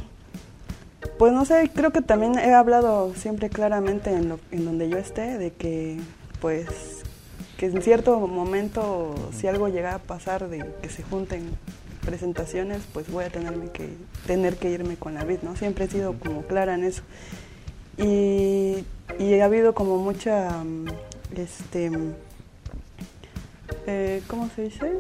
pues 1.22 1.34
no 1.34 1.46
sé, 1.46 1.70
creo 1.72 1.92
que 1.92 2.02
también 2.02 2.40
he 2.40 2.52
hablado 2.52 3.14
siempre 3.14 3.52
claramente 3.52 4.10
en, 4.10 4.28
lo, 4.28 4.40
en 4.50 4.66
donde 4.66 4.90
yo 4.90 4.98
esté 4.98 5.38
de 5.38 5.52
que 5.52 6.00
pues 6.40 6.66
que 7.58 7.68
en 7.68 7.80
cierto 7.84 8.20
momento 8.22 9.14
si 9.32 9.46
algo 9.46 9.68
llega 9.68 9.94
a 9.94 10.00
pasar 10.00 10.50
de 10.50 10.66
que 10.82 10.90
se 10.90 11.04
junten 11.04 11.44
presentaciones, 12.04 12.82
pues 12.92 13.12
voy 13.12 13.26
a 13.26 13.30
tenerme 13.30 13.70
que 13.70 13.90
tener 14.26 14.56
que 14.56 14.72
irme 14.72 14.96
con 14.96 15.14
la 15.14 15.24
vid, 15.24 15.44
¿no? 15.44 15.56
Siempre 15.56 15.86
he 15.86 15.90
sido 15.90 16.14
como 16.14 16.42
clara 16.42 16.74
en 16.74 16.86
eso. 16.86 17.04
Y, 18.00 18.84
y 19.20 19.40
ha 19.42 19.46
habido 19.46 19.76
como 19.76 20.00
mucha 20.00 20.50
este 21.36 21.92
eh, 23.86 24.24
¿cómo 24.26 24.50
se 24.56 24.64
dice? 24.64 24.94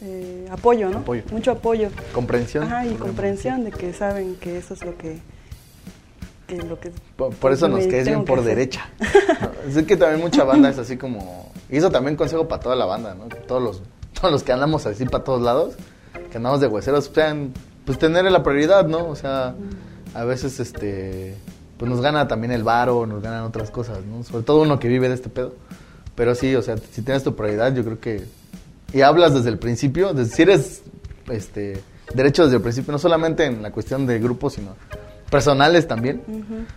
Eh, 0.00 0.48
apoyo, 0.50 0.88
¿no? 0.88 1.00
Apoyo. 1.00 1.22
Mucho 1.30 1.50
apoyo. 1.50 1.90
Comprensión. 2.14 2.64
Ajá, 2.64 2.86
y 2.86 2.94
comprensión 2.94 3.64
de 3.64 3.72
que 3.72 3.92
saben 3.92 4.36
que 4.36 4.56
eso 4.56 4.72
es 4.72 4.82
lo 4.82 4.96
que, 4.96 5.18
que 6.56 6.62
lo 6.66 6.80
que 6.80 6.92
Por, 7.16 7.34
por 7.34 7.52
eso 7.52 7.68
nos 7.68 7.86
quedes 7.86 8.06
bien 8.06 8.20
que 8.20 8.26
por 8.26 8.40
hacer. 8.40 8.56
derecha. 8.56 8.90
¿no? 8.98 9.50
Es 9.78 9.86
que 9.86 9.96
también 9.96 10.20
mucha 10.20 10.44
banda 10.44 10.68
es 10.68 10.78
así 10.78 10.96
como... 10.96 11.52
Y 11.68 11.76
eso 11.76 11.90
también 11.90 12.16
consejo 12.16 12.48
para 12.48 12.60
toda 12.62 12.76
la 12.76 12.86
banda, 12.86 13.14
¿no? 13.14 13.28
Que 13.28 13.36
todos 13.36 13.62
los, 13.62 13.82
todos 14.18 14.32
los 14.32 14.42
que 14.42 14.52
andamos 14.52 14.86
así 14.86 15.04
para 15.04 15.22
todos 15.22 15.42
lados, 15.42 15.74
que 16.30 16.36
andamos 16.36 16.60
de 16.60 16.66
hueseros, 16.66 17.10
sean, 17.14 17.52
pues 17.84 17.98
tener 17.98 18.24
la 18.24 18.42
prioridad, 18.42 18.86
¿no? 18.86 19.06
O 19.06 19.16
sea, 19.16 19.54
a 20.14 20.24
veces 20.24 20.58
este... 20.60 21.36
Pues 21.78 21.90
nos 21.90 22.02
gana 22.02 22.28
también 22.28 22.52
el 22.52 22.62
varo, 22.62 23.06
nos 23.06 23.22
ganan 23.22 23.44
otras 23.44 23.70
cosas, 23.70 24.04
¿no? 24.04 24.22
Sobre 24.22 24.44
todo 24.44 24.60
uno 24.62 24.78
que 24.78 24.88
vive 24.88 25.08
de 25.08 25.14
este 25.14 25.30
pedo. 25.30 25.54
Pero 26.14 26.34
sí, 26.34 26.54
o 26.54 26.60
sea, 26.60 26.76
si 26.76 27.00
tienes 27.02 27.22
tu 27.22 27.34
prioridad, 27.34 27.74
yo 27.74 27.84
creo 27.84 28.00
que... 28.00 28.24
Y 28.92 29.00
hablas 29.00 29.32
desde 29.32 29.48
el 29.48 29.58
principio, 29.58 30.12
desde, 30.12 30.34
si 30.34 30.42
eres 30.42 30.82
este, 31.30 31.80
derecho 32.12 32.44
desde 32.44 32.56
el 32.56 32.62
principio, 32.62 32.92
no 32.92 32.98
solamente 32.98 33.46
en 33.46 33.62
la 33.62 33.70
cuestión 33.70 34.06
de 34.06 34.18
grupos, 34.18 34.54
sino 34.54 34.74
personales 35.30 35.86
también. 35.88 36.22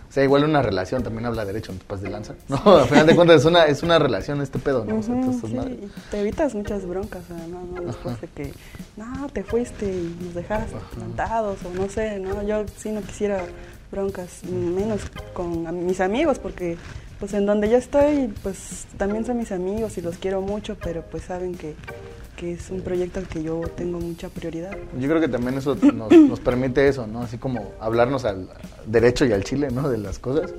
O 0.08 0.12
sea, 0.12 0.24
igual 0.24 0.44
una 0.44 0.62
relación 0.62 1.02
también 1.02 1.26
habla 1.26 1.44
derecho, 1.44 1.72
no 1.72 1.78
te 1.78 1.84
pases 1.84 2.04
de 2.04 2.10
lanza. 2.10 2.34
No, 2.48 2.76
al 2.76 2.88
final 2.88 3.06
de 3.06 3.14
cuentas 3.16 3.40
es 3.40 3.44
una, 3.46 3.64
es 3.66 3.82
una 3.82 3.98
relación 3.98 4.40
este 4.40 4.58
pedo, 4.58 4.84
¿no? 4.84 4.98
O 4.98 5.02
sea, 5.02 5.14
Ujú, 5.14 5.24
entonces, 5.24 5.50
sí, 5.50 5.56
madre. 5.56 5.72
y 5.82 6.10
te 6.10 6.20
evitas 6.20 6.54
muchas 6.54 6.86
broncas, 6.86 7.22
además, 7.30 7.62
¿no? 7.74 7.80
Después 7.82 8.20
de 8.20 8.28
que, 8.28 8.52
no, 8.96 9.28
te 9.32 9.42
fuiste 9.42 9.86
y 9.86 10.16
nos 10.24 10.34
dejaste 10.34 10.76
plantados, 10.94 11.58
o 11.64 11.70
no 11.74 11.88
sé, 11.88 12.18
¿no? 12.20 12.42
Yo 12.46 12.64
sí 12.76 12.90
no 12.90 13.00
quisiera 13.02 13.44
broncas, 13.90 14.42
menos 14.44 15.00
con 15.34 15.86
mis 15.86 16.00
amigos, 16.00 16.38
porque, 16.38 16.76
pues, 17.18 17.34
en 17.34 17.46
donde 17.46 17.68
yo 17.70 17.76
estoy, 17.76 18.32
pues, 18.42 18.86
también 18.96 19.24
son 19.24 19.38
mis 19.38 19.52
amigos 19.52 19.98
y 19.98 20.00
los 20.00 20.16
quiero 20.18 20.40
mucho, 20.40 20.76
pero, 20.82 21.02
pues, 21.02 21.24
saben 21.24 21.54
que, 21.54 21.74
que 22.36 22.52
es 22.52 22.70
un 22.70 22.80
proyecto 22.82 23.20
al 23.20 23.26
que 23.28 23.42
yo 23.42 23.60
tengo 23.76 23.98
mucha 24.00 24.28
prioridad. 24.28 24.76
Yo 24.98 25.08
creo 25.08 25.20
que 25.20 25.28
también 25.28 25.56
eso 25.58 25.74
nos, 25.94 26.10
nos 26.12 26.40
permite 26.40 26.88
eso, 26.88 27.06
¿no? 27.06 27.22
Así 27.22 27.38
como 27.38 27.72
hablarnos 27.80 28.24
al 28.24 28.48
derecho 28.86 29.24
y 29.24 29.32
al 29.32 29.44
chile, 29.44 29.68
¿no? 29.72 29.88
De 29.88 29.98
las 29.98 30.18
cosas. 30.18 30.52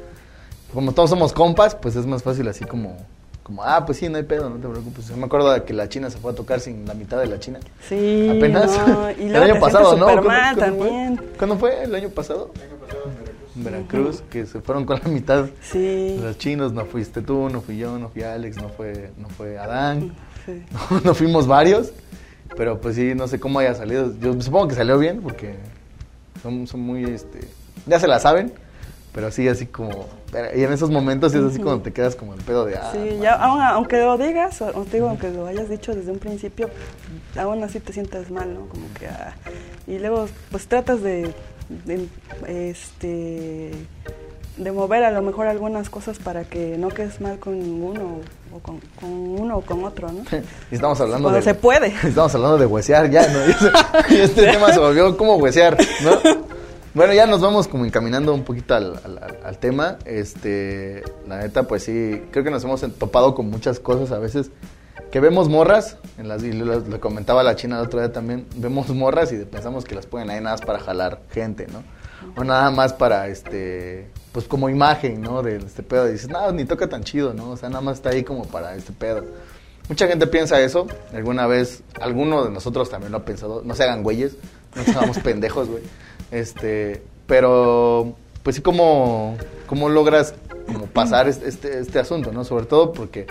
Como 0.74 0.92
todos 0.94 1.10
somos 1.10 1.34
compas, 1.34 1.76
pues 1.76 1.96
es 1.96 2.06
más 2.06 2.24
fácil 2.24 2.48
así 2.48 2.66
como, 2.66 2.98
como 3.44 3.64
ah, 3.64 3.86
pues 3.86 3.98
sí, 4.00 4.10
no 4.10 4.18
hay 4.18 4.24
pedo, 4.24 4.50
no 4.50 4.56
te 4.58 4.68
preocupes. 4.68 5.08
Yo 5.08 5.16
me 5.18 5.26
acuerdo 5.26 5.52
de 5.54 5.64
que 5.64 5.74
la 5.74 5.88
China 5.88 6.10
se 6.10 6.18
fue 6.18 6.32
a 6.32 6.36
tocar 6.36 6.60
sin 6.60 6.86
la 6.86 6.94
mitad 6.94 7.18
de 7.20 7.28
la 7.28 7.40
China. 7.40 7.60
Sí, 7.88 8.28
Apenas. 8.30 8.78
no, 8.88 9.10
y 9.18 9.24
el 9.24 9.30
luego 9.30 9.46
año 9.46 9.54
te 9.56 9.60
pasado, 9.60 9.96
¿no? 9.98 10.10
súper 10.10 10.24
¿Cuándo- 10.24 10.28
mal 10.28 10.56
cuándo 10.56 10.78
fue? 10.78 10.88
también. 10.90 11.22
¿Cuándo 11.38 11.58
fue? 11.58 11.84
¿El 11.84 11.96
año 11.96 12.10
pasado? 12.10 12.52
En 13.56 13.64
Veracruz, 13.64 14.22
que 14.30 14.46
se 14.46 14.60
fueron 14.60 14.84
con 14.86 15.00
la 15.02 15.08
mitad. 15.10 15.46
Sí. 15.62 16.18
Los 16.22 16.38
chinos, 16.38 16.74
no 16.74 16.84
fuiste 16.86 17.22
tú, 17.22 17.48
no 17.50 17.62
fui 17.62 17.78
yo, 17.78 17.98
no 17.98 18.10
fui 18.10 18.24
Alex, 18.24 18.58
no 18.58 18.68
fue, 18.68 19.12
no 19.18 19.30
fue 19.30 19.58
Adán. 19.58 20.14
Sí. 20.46 20.64
No, 21.04 21.14
fuimos 21.16 21.48
varios, 21.48 21.92
pero 22.56 22.80
pues 22.80 22.96
sí, 22.96 23.14
no 23.16 23.28
sé 23.28 23.40
cómo 23.40 23.60
haya 23.60 23.74
salido. 23.76 24.14
Yo 24.20 24.40
supongo 24.42 24.68
que 24.70 24.76
salió 24.76 24.98
bien 25.00 25.22
porque 25.22 25.56
son, 26.44 26.68
son 26.68 26.80
muy, 26.82 27.04
este, 27.04 27.40
ya 27.86 28.00
se 28.00 28.08
la 28.08 28.20
saben, 28.20 28.54
pero 29.14 29.32
sí, 29.32 29.48
así 29.48 29.66
como, 29.66 30.08
y 30.56 30.64
en 30.64 30.74
esos 30.74 30.90
momentos 30.92 31.34
es 31.34 31.44
así 31.44 31.58
cuando 31.60 31.82
te 31.82 31.94
quedas 31.94 32.16
como 32.16 32.34
el 32.34 32.42
pedo 32.42 32.66
de, 32.66 32.76
ah, 32.76 32.90
Sí, 32.92 32.98
man. 32.98 33.22
ya, 33.22 33.34
aun- 33.36 33.62
aunque 33.62 33.98
lo 34.00 34.18
digas, 34.18 34.62
o, 34.62 34.72
te 34.84 34.98
digo, 34.98 35.08
aunque 35.10 35.30
lo 35.32 35.48
hayas 35.48 35.70
dicho 35.70 35.96
desde 35.96 36.12
un 36.12 36.20
principio, 36.20 36.70
aún 37.38 37.64
así 37.64 37.80
te 37.80 37.94
sientes 37.94 38.30
mal, 38.30 38.54
¿no? 38.54 38.68
Como 38.68 38.86
que, 39.00 39.08
ah, 39.08 39.34
y 39.88 39.98
luego, 40.00 40.28
pues 40.52 40.68
tratas 40.68 41.02
de, 41.02 41.34
de, 41.86 42.08
este, 42.72 43.72
de 44.58 44.72
mover 44.72 45.04
a 45.06 45.12
lo 45.12 45.22
mejor 45.22 45.48
algunas 45.48 45.90
cosas 45.90 46.20
para 46.20 46.44
que 46.44 46.78
no 46.78 46.90
quedes 46.90 47.22
mal 47.22 47.40
con 47.40 47.58
ninguno, 47.60 48.20
o 48.56 48.60
con, 48.60 48.80
con 49.00 49.10
uno 49.12 49.58
o 49.58 49.62
con 49.62 49.84
otro, 49.84 50.12
¿no? 50.12 50.24
Estamos 50.72 51.00
hablando 51.02 51.24
Cuando 51.24 51.38
de... 51.40 51.44
se 51.44 51.54
puede. 51.56 51.88
Estamos 52.04 52.34
hablando 52.36 52.58
de 52.58 52.66
huesear 52.66 53.10
ya, 53.10 53.28
¿no? 53.28 53.40
Y 54.16 54.22
este 54.22 54.44
tema 54.46 54.72
se 54.72 54.80
volvió 54.80 55.16
como 55.18 55.36
huesear, 55.36 55.78
¿no? 56.04 56.12
Bueno, 56.94 57.14
ya 57.14 57.26
nos 57.28 57.42
vamos 57.42 57.68
como 57.68 57.84
encaminando 57.86 58.34
un 58.34 58.44
poquito 58.44 58.74
al, 58.74 58.96
al- 59.04 59.18
al- 59.22 59.40
al 59.44 59.58
tema. 59.58 59.98
Este, 60.06 61.04
la 61.28 61.40
neta, 61.40 61.64
pues 61.64 61.84
sí, 61.84 62.22
creo 62.32 62.44
que 62.46 62.52
nos 62.52 62.64
hemos 62.64 62.82
topado 62.98 63.36
con 63.36 63.50
muchas 63.50 63.80
cosas 63.82 64.12
a 64.12 64.20
veces 64.20 64.50
que 65.12 65.20
vemos 65.20 65.50
morras, 65.50 65.98
en 66.18 66.28
las, 66.30 66.42
y 66.44 66.54
lo, 66.54 66.80
lo 66.80 67.00
comentaba 67.02 67.44
la 67.44 67.56
china 67.58 67.80
el 67.80 67.86
otro 67.86 68.00
día 68.00 68.12
también, 68.14 68.48
vemos 68.56 68.90
morras 68.90 69.32
y 69.34 69.38
pensamos 69.46 69.84
que 69.86 69.94
las 69.96 70.06
ponen 70.06 70.30
ahí 70.30 70.40
nada 70.42 70.56
más 70.56 70.62
para 70.66 70.80
jalar 70.80 71.20
gente, 71.32 71.68
¿no? 71.68 71.84
O 72.38 72.44
nada 72.46 72.72
más 72.72 72.94
para, 72.94 73.28
este, 73.28 74.08
pues 74.36 74.50
como 74.50 74.68
imagen, 74.68 75.22
¿no? 75.22 75.42
De 75.42 75.56
este 75.56 75.82
pedo. 75.82 76.10
Y 76.10 76.12
dices, 76.12 76.28
no, 76.28 76.52
ni 76.52 76.66
toca 76.66 76.90
tan 76.90 77.06
chido, 77.06 77.34
¿no? 77.34 77.52
O 77.52 77.58
sea, 77.58 77.70
nada 77.70 77.80
más 77.80 77.96
está 77.96 78.10
ahí 78.10 78.22
como 78.22 78.44
para 78.44 78.76
este 78.76 78.92
pedo. 78.92 79.24
Mucha 79.88 80.10
gente 80.10 80.28
piensa 80.28 80.60
eso. 80.60 80.88
Alguna 81.14 81.48
vez, 81.48 81.84
alguno 82.02 82.44
de 82.44 82.52
nosotros 82.52 82.90
también 82.90 83.14
lo 83.14 83.20
ha 83.20 83.24
pensado. 83.24 83.62
No 83.64 83.74
se 83.76 83.84
hagan 83.84 84.04
güeyes, 84.04 84.36
no 84.76 84.84
seamos 84.84 85.20
pendejos, 85.24 85.70
güey. 85.70 85.84
Este, 86.32 87.02
pero, 87.28 88.14
pues 88.44 88.58
sí, 88.58 88.62
como, 88.62 89.38
como 89.68 89.88
logras 89.88 90.34
como 90.68 90.88
pasar 90.88 91.30
este, 91.30 91.48
este, 91.48 91.80
este 91.80 92.00
asunto, 92.00 92.34
¿no? 92.34 92.44
Sobre 92.44 92.66
todo 92.66 92.92
porque, 92.92 93.28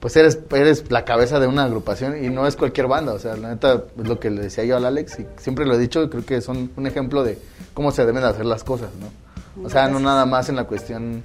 pues 0.00 0.16
eres, 0.16 0.36
eres 0.50 0.90
la 0.90 1.04
cabeza 1.04 1.38
de 1.38 1.46
una 1.46 1.62
agrupación 1.62 2.24
y 2.24 2.28
no 2.28 2.48
es 2.48 2.56
cualquier 2.56 2.88
banda. 2.88 3.12
O 3.12 3.20
sea, 3.20 3.36
la 3.36 3.50
neta, 3.50 3.84
es 3.96 4.08
lo 4.08 4.18
que 4.18 4.30
le 4.30 4.42
decía 4.42 4.64
yo 4.64 4.76
al 4.76 4.84
Alex 4.84 5.20
y 5.20 5.26
siempre 5.36 5.64
lo 5.64 5.74
he 5.74 5.78
dicho, 5.78 6.10
creo 6.10 6.26
que 6.26 6.40
son 6.40 6.72
un 6.76 6.88
ejemplo 6.88 7.22
de 7.22 7.38
cómo 7.72 7.92
se 7.92 8.04
deben 8.04 8.24
de 8.24 8.30
hacer 8.30 8.46
las 8.46 8.64
cosas, 8.64 8.90
¿no? 9.00 9.29
O 9.64 9.70
sea, 9.70 9.88
no 9.88 9.98
nada 10.00 10.26
más 10.26 10.48
en 10.48 10.56
la 10.56 10.64
cuestión 10.64 11.22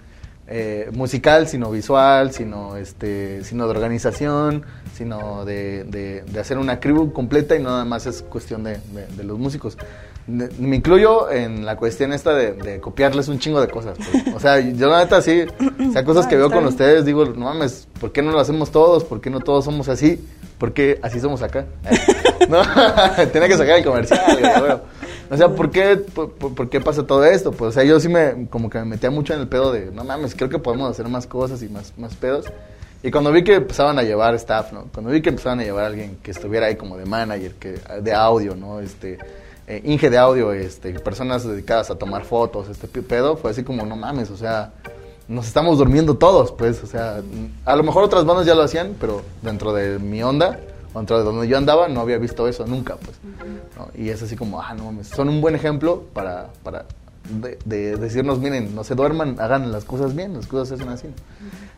eh, 0.48 0.90
musical, 0.94 1.48
sino 1.48 1.72
visual, 1.72 2.32
sino 2.32 2.78
este, 2.78 3.44
sino 3.44 3.66
de 3.66 3.72
organización, 3.72 4.64
sino 4.96 5.44
de, 5.46 5.84
de- 5.86 6.22
de 6.22 6.40
hacer 6.40 6.58
una 6.58 6.80
crew 6.80 7.12
completa 7.14 7.56
y 7.56 7.60
no 7.64 7.70
nada 7.72 7.86
más 7.86 8.06
es 8.06 8.22
cuestión 8.22 8.64
de, 8.64 8.78
de- 9.18 9.24
los 9.24 9.40
músicos. 9.40 9.78
Me 10.28 10.76
incluyo 10.76 11.30
en 11.32 11.66
la 11.68 11.76
cuestión 11.78 12.12
esta 12.12 12.34
de, 12.34 12.80
copiarles 12.80 13.28
un 13.28 13.38
chingo 13.38 13.62
de 13.62 13.68
cosas. 13.68 13.96
pues. 13.98 14.36
O 14.36 14.40
sea, 14.40 14.60
yo 14.60 14.90
la 14.90 15.00
neta 15.04 15.22
sí, 15.22 15.46
o 15.88 15.92
sea, 15.92 16.04
cosas 16.04 16.26
que 16.26 16.36
veo 16.36 16.50
con 16.50 16.66
ustedes, 16.66 17.06
digo, 17.06 17.26
no 17.26 17.46
mames, 17.46 17.88
¿por 18.00 18.12
qué 18.12 18.24
no 18.24 18.32
lo 18.32 18.40
hacemos 18.40 18.72
todos? 18.72 19.04
¿Por 19.04 19.22
qué 19.22 19.30
no 19.30 19.40
todos 19.40 19.66
somos 19.66 19.88
así? 19.88 20.20
¿Por 20.58 20.74
qué 20.74 21.00
así 21.04 21.20
somos 21.20 21.44
acá? 21.44 21.66
¿No? 22.50 22.62
Tenía 23.32 23.48
que 23.48 23.58
sacar 23.58 23.78
el 23.78 23.86
comercial, 23.86 24.22
güey, 24.40 24.60
güey. 24.62 24.78
O 25.30 25.38
sea, 25.38 25.50
¿por 25.50 25.72
qué, 25.72 25.98
por, 25.98 26.32
por- 26.32 26.70
qué 26.70 26.80
pasa 26.82 27.06
todo 27.06 27.26
esto? 27.26 27.52
Pues, 27.52 27.70
o 27.70 27.72
sea, 27.72 27.84
yo 27.84 28.00
sí 28.00 28.08
me, 28.10 28.48
como 28.50 28.70
que 28.70 28.78
me 28.80 28.86
metía 28.86 29.10
mucho 29.10 29.34
en 29.34 29.40
el 29.42 29.48
pedo 29.48 29.72
de, 29.72 29.92
no 29.92 30.04
mames, 30.04 30.36
creo 30.36 30.50
que 30.50 30.60
podemos 30.60 30.90
hacer 30.92 31.08
más 31.10 31.26
cosas 31.28 31.62
y 31.64 31.70
más, 31.70 31.94
más 31.98 32.16
pedos. 32.16 32.46
Y 33.02 33.12
cuando 33.12 33.32
vi 33.32 33.44
que 33.44 33.56
empezaban 33.56 33.98
a 34.00 34.04
llevar 34.04 34.34
staff, 34.36 34.72
¿no? 34.72 34.86
Cuando 34.94 35.12
vi 35.12 35.22
que 35.22 35.30
empezaban 35.30 35.60
a 35.60 35.64
llevar 35.64 35.84
a 35.84 35.88
alguien 35.88 36.18
que 36.24 36.32
estuviera 36.32 36.68
ahí 36.68 36.76
como 36.76 36.98
de 36.98 37.06
manager, 37.06 37.54
que, 37.56 37.80
de 38.02 38.14
audio, 38.14 38.56
¿no? 38.56 38.80
Este, 38.80 39.18
eh, 39.68 39.82
Inge 39.84 40.10
de 40.10 40.18
audio, 40.18 40.52
este, 40.54 40.92
personas 41.00 41.44
dedicadas 41.48 41.90
a 41.90 41.96
tomar 41.96 42.24
fotos, 42.24 42.70
este 42.70 42.88
pedo, 43.02 43.36
fue 43.38 43.52
así 43.52 43.64
como, 43.64 43.86
no 43.86 43.96
mames, 43.96 44.30
o 44.32 44.38
sea, 44.38 44.74
nos 45.28 45.48
estamos 45.48 45.80
durmiendo 45.80 46.18
todos, 46.18 46.52
pues, 46.52 46.84
o 46.84 46.88
sea, 46.88 47.20
a 47.66 47.76
lo 47.76 47.82
mejor 47.84 48.04
otras 48.04 48.26
bandas 48.26 48.46
ya 48.46 48.54
lo 48.54 48.62
hacían, 48.62 48.96
pero 49.00 49.24
dentro 49.42 49.74
de 49.74 49.98
mi 49.98 50.22
onda, 50.22 50.60
de 51.04 51.24
donde 51.24 51.48
yo 51.48 51.58
andaba, 51.58 51.88
no 51.88 52.02
había 52.02 52.18
visto 52.18 52.48
eso 52.48 52.66
nunca, 52.66 52.96
pues. 52.96 53.18
¿no? 53.78 53.90
Y 54.02 54.10
es 54.10 54.22
así 54.24 54.36
como, 54.36 54.62
ah, 54.62 54.74
no 54.74 54.86
mames, 54.86 55.08
son 55.08 55.30
un 55.30 55.42
buen 55.42 55.56
ejemplo 55.56 56.04
para, 56.14 56.48
para 56.64 56.86
de, 57.30 57.58
de 57.66 57.98
decirnos, 57.98 58.40
miren, 58.40 58.74
no 58.76 58.84
se 58.84 58.96
duerman, 58.96 59.36
hagan 59.40 59.72
las 59.72 59.84
cosas 59.84 60.16
bien, 60.16 60.34
las 60.34 60.48
cosas 60.48 60.70
se 60.70 60.74
hacen 60.76 60.90
así. 60.90 61.08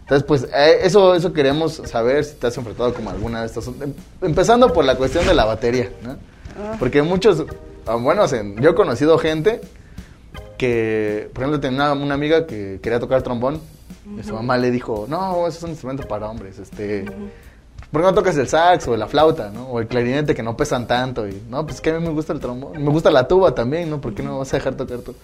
Entonces, 0.02 0.24
pues, 0.28 0.44
eh, 0.54 0.80
eso, 0.84 1.16
eso 1.16 1.34
queremos 1.34 1.82
saber 1.86 2.24
si 2.24 2.36
te 2.36 2.48
has 2.48 2.58
enfrentado 2.58 2.94
como 2.94 3.10
alguna 3.10 3.42
de 3.42 3.48
estas. 3.48 3.68
em- 3.68 3.94
Empezando 4.22 4.72
por 4.72 4.86
la 4.86 4.96
cuestión 4.96 5.26
de 5.26 5.34
la 5.34 5.46
batería, 5.46 5.90
¿no? 6.04 6.16
Porque 6.80 7.02
muchos, 7.02 7.44
ah, 7.86 7.96
bueno, 7.96 8.26
yo 8.60 8.70
he 8.70 8.76
conocido 8.76 9.18
gente 9.18 9.62
que, 10.58 11.30
por 11.34 11.44
ejemplo, 11.44 11.60
tenía 11.60 11.92
una, 11.92 12.04
una 12.04 12.14
amiga 12.14 12.46
que 12.48 12.80
quería 12.82 13.00
tocar 13.00 13.22
trombón 13.22 13.60
Y 14.20 14.24
su 14.24 14.34
mamá 14.34 14.58
le 14.58 14.72
dijo, 14.72 15.06
no, 15.10 15.46
eso 15.48 15.58
es 15.58 15.64
un 15.64 15.70
instrumento 15.72 16.08
para 16.08 16.30
hombres, 16.30 16.58
este... 16.60 17.06
¿Por 17.91 18.02
qué 18.02 18.08
no 18.08 18.13
tocas 18.13 18.36
el 18.38 18.47
sax 18.47 18.88
o 18.89 18.97
la 18.97 19.08
flauta, 19.08 19.50
no? 19.50 19.67
O 19.67 19.80
el 19.80 19.88
clarinete 19.88 20.36
que 20.36 20.43
no 20.43 20.58
pesan 20.58 20.88
tanto 20.88 21.28
y, 21.28 21.41
no, 21.50 21.65
pues 21.65 21.80
que 21.80 21.91
a 21.91 22.00
mí 22.00 22.06
me 22.06 22.12
gusta 22.12 22.34
el 22.34 22.39
trombón, 22.39 22.84
me 22.84 22.91
gusta 22.91 23.10
la 23.12 23.28
tuba 23.28 23.56
también, 23.56 23.89
¿no? 23.89 24.02
¿Por 24.02 24.13
qué 24.13 24.23
no 24.23 24.39
vas 24.39 24.54
a 24.54 24.58
dejar 24.58 24.76
tocar 24.76 25.00
tú? 25.00 25.15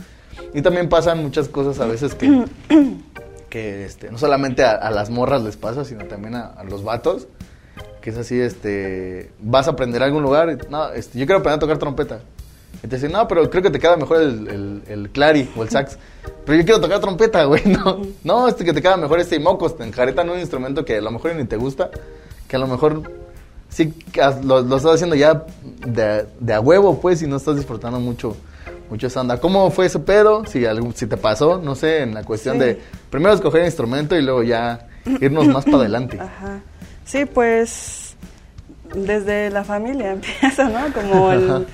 Y 0.54 0.62
también 0.62 0.88
pasan 0.88 1.21
muchas 1.21 1.49
cosas 1.49 1.80
a 1.82 1.86
veces 1.86 2.15
que, 2.15 2.45
que 3.49 3.86
este, 3.86 4.12
no 4.12 4.17
solamente 4.17 4.63
a, 4.63 4.89
las 4.91 5.10
morras 5.10 5.43
les 5.43 5.58
pasa, 5.58 5.84
sino 5.84 6.06
también 6.06 6.36
a, 6.36 6.63
los 6.69 6.86
vatos, 6.86 7.28
que 8.02 8.12
es 8.12 8.17
así, 8.17 8.39
este, 8.39 9.32
vas 9.39 9.67
a 9.67 9.71
aprender 9.71 10.02
a 10.02 10.06
algún 10.06 10.23
lugar, 10.23 10.58
no, 10.69 10.89
este, 10.91 11.19
yo 11.19 11.26
quiero 11.26 11.39
aprender 11.39 11.58
a 11.58 11.60
tocar 11.60 11.78
trompeta. 11.80 12.19
Y 12.82 12.88
te 12.88 12.95
dicen, 12.95 13.12
no, 13.12 13.28
pero 13.28 13.49
creo 13.49 13.62
que 13.62 13.69
te 13.69 13.80
queda 13.80 13.95
mejor 13.97 14.21
el, 14.21 14.47
el, 14.47 14.84
el 14.88 15.10
clari 15.10 15.49
o 15.56 15.63
el 15.63 15.69
sax. 15.69 15.97
Pero 16.45 16.58
yo 16.58 16.65
quiero 16.65 16.82
tocar 16.82 16.99
trompeta, 16.99 17.43
güey, 17.43 17.62
no. 17.65 18.02
No, 18.23 18.47
este 18.47 18.65
que 18.65 18.73
te 18.73 18.82
queda 18.82 18.97
mejor 18.97 19.19
este 19.19 19.36
y 19.36 19.39
mocos, 19.39 19.78
te 19.78 19.84
enjaretan 19.84 20.30
un 20.30 20.39
instrumento 20.39 20.84
que 20.84 20.97
a 20.97 21.02
lo 21.02 21.12
mejor 21.12 21.36
ni 21.36 21.45
te 21.45 21.58
gusta 21.58 21.91
que 22.54 22.58
a 22.58 22.60
lo 22.60 22.68
mejor 22.68 23.02
sí 23.68 23.92
lo, 24.44 24.62
lo 24.62 24.78
estás 24.78 24.94
haciendo 24.94 25.16
ya 25.16 25.44
de, 25.88 26.28
de, 26.39 26.54
a 26.54 26.60
huevo, 26.60 27.02
pues, 27.02 27.24
y 27.24 27.28
no 27.28 27.38
estás 27.38 27.56
disfrutando 27.56 28.00
mucho, 28.00 28.38
mucho 28.92 29.08
esa 29.08 29.22
onda. 29.22 29.39
¿Cómo 29.39 29.72
fue 29.72 29.88
ese 29.88 29.98
pedo? 29.98 30.46
Si, 30.46 30.63
si 30.94 31.08
te 31.08 31.18
pasó, 31.18 31.58
no 31.58 31.74
sé, 31.74 32.04
en 32.04 32.13
la 32.13 32.24
cuestión 32.24 32.60
de 32.60 32.80
primero 33.10 33.34
escoger 33.34 33.62
el 33.62 33.66
instrumento 33.66 34.16
y 34.16 34.22
luego 34.22 34.44
ya 34.44 34.88
irnos 35.20 35.48
más 35.48 35.66
para 35.66 35.78
adelante. 35.78 36.20
Ajá. 36.22 36.60
Sí, 37.06 37.26
pues, 37.26 38.16
desde 38.94 39.50
la 39.50 39.63
familia 39.63 40.12
empieza, 40.13 40.70
¿no? 40.70 40.94
Como 40.94 41.32
el... 41.32 41.66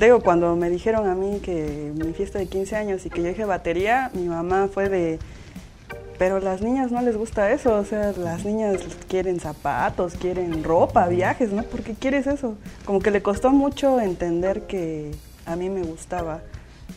Digo, 0.00 0.18
cuando 0.22 0.56
me 0.56 0.70
dijeron 0.70 1.08
a 1.08 1.14
mí 1.14 1.38
que 1.38 1.92
mi 1.94 2.12
fiesta 2.14 2.40
de 2.40 2.46
15 2.46 2.74
años 2.74 3.06
y 3.06 3.10
que 3.10 3.22
yo 3.22 3.28
dije 3.28 3.44
batería, 3.44 4.10
mi 4.12 4.26
mamá 4.26 4.66
fue 4.66 4.88
de 4.88 5.20
pero 6.18 6.40
las 6.40 6.62
niñas 6.62 6.92
no 6.92 7.00
les 7.02 7.16
gusta 7.16 7.50
eso, 7.50 7.74
o 7.76 7.84
sea, 7.84 8.12
las 8.12 8.44
niñas 8.44 8.78
quieren 9.08 9.40
zapatos, 9.40 10.14
quieren 10.14 10.62
ropa, 10.62 11.08
viajes, 11.08 11.52
¿no? 11.52 11.62
¿Por 11.62 11.82
qué 11.82 11.94
quieres 11.94 12.26
eso? 12.26 12.56
Como 12.84 13.00
que 13.00 13.10
le 13.10 13.22
costó 13.22 13.50
mucho 13.50 14.00
entender 14.00 14.62
que 14.62 15.10
a 15.46 15.56
mí 15.56 15.68
me 15.70 15.82
gustaba 15.82 16.40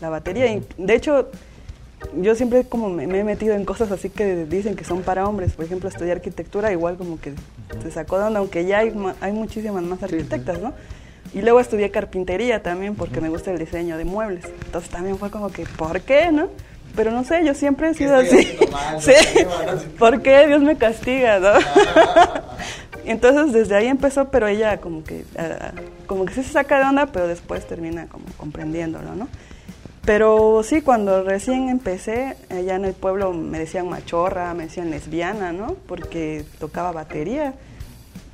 la 0.02 0.10
batería. 0.10 0.48
Y 0.48 0.66
de 0.78 0.96
hecho, 0.96 1.30
yo 2.20 2.36
siempre 2.36 2.64
como 2.64 2.90
me, 2.90 3.04
he 3.04 3.24
metido 3.24 3.56
en 3.56 3.66
cosas 3.66 3.92
así 3.92 4.10
que 4.10 4.46
dicen 4.46 4.76
que 4.76 4.84
son 4.84 5.02
para 5.02 5.28
hombres. 5.28 5.54
Por 5.54 5.66
ejemplo, 5.66 5.90
estudiar 5.90 6.18
arquitectura, 6.18 6.72
igual 6.72 6.98
como 6.98 7.20
que 7.20 7.34
se 7.82 7.92
sacó 7.92 8.20
de 8.20 8.26
onda, 8.26 8.40
aunque 8.40 8.66
ya 8.66 8.80
hay, 8.80 8.94
hay 9.22 9.32
muchísimas 9.32 9.84
más 9.84 10.02
arquitectas, 10.04 10.60
¿no? 10.60 10.74
Y 11.34 11.42
luego 11.42 11.60
estudié 11.60 11.92
carpintería 11.92 12.64
también 12.64 12.96
porque 12.96 13.20
me 13.20 13.30
gusta 13.30 13.52
el 13.52 13.58
diseño 13.58 13.98
de 13.98 14.06
muebles. 14.06 14.46
Entonces 14.66 14.90
también 14.90 15.18
fue 15.18 15.30
como 15.30 15.50
que, 15.50 15.66
¿por 15.66 16.02
qué, 16.02 16.32
no? 16.32 16.50
Pero 16.98 17.12
no 17.12 17.24
sé, 17.24 17.46
yo 17.46 17.54
siempre 17.54 17.92
he 17.92 17.94
sido 17.94 18.16
así. 18.16 18.44
sí, 19.00 19.14
¿por 20.00 20.22
qué 20.22 20.48
Dios 20.48 20.62
me 20.62 20.76
castiga, 20.76 21.40
no? 21.40 21.52
Entonces 23.06 23.54
desde 23.54 23.76
ahí 23.76 23.88
empezó, 23.88 24.30
pero 24.30 24.48
ella 24.48 24.82
como 24.82 25.04
que, 25.04 25.24
ah, 25.38 25.72
como 26.08 26.26
que 26.26 26.34
sí 26.34 26.44
se 26.44 26.52
saca 26.52 26.80
de 26.80 26.86
onda, 26.86 27.06
pero 27.06 27.28
después 27.28 27.66
termina 27.66 28.08
como 28.08 28.26
comprendiéndolo, 28.36 29.16
¿no? 29.16 29.30
Pero 30.04 30.64
sí, 30.64 30.82
cuando 30.82 31.24
recién 31.24 31.70
empecé, 31.70 32.36
allá 32.50 32.76
en 32.76 32.86
el 32.86 32.94
pueblo 32.94 33.32
me 33.34 33.60
decían 33.60 33.88
machorra, 33.90 34.54
me 34.54 34.64
decían 34.64 34.90
lesbiana, 34.90 35.52
¿no? 35.52 35.76
Porque 35.86 36.46
tocaba 36.60 36.92
batería. 36.92 37.54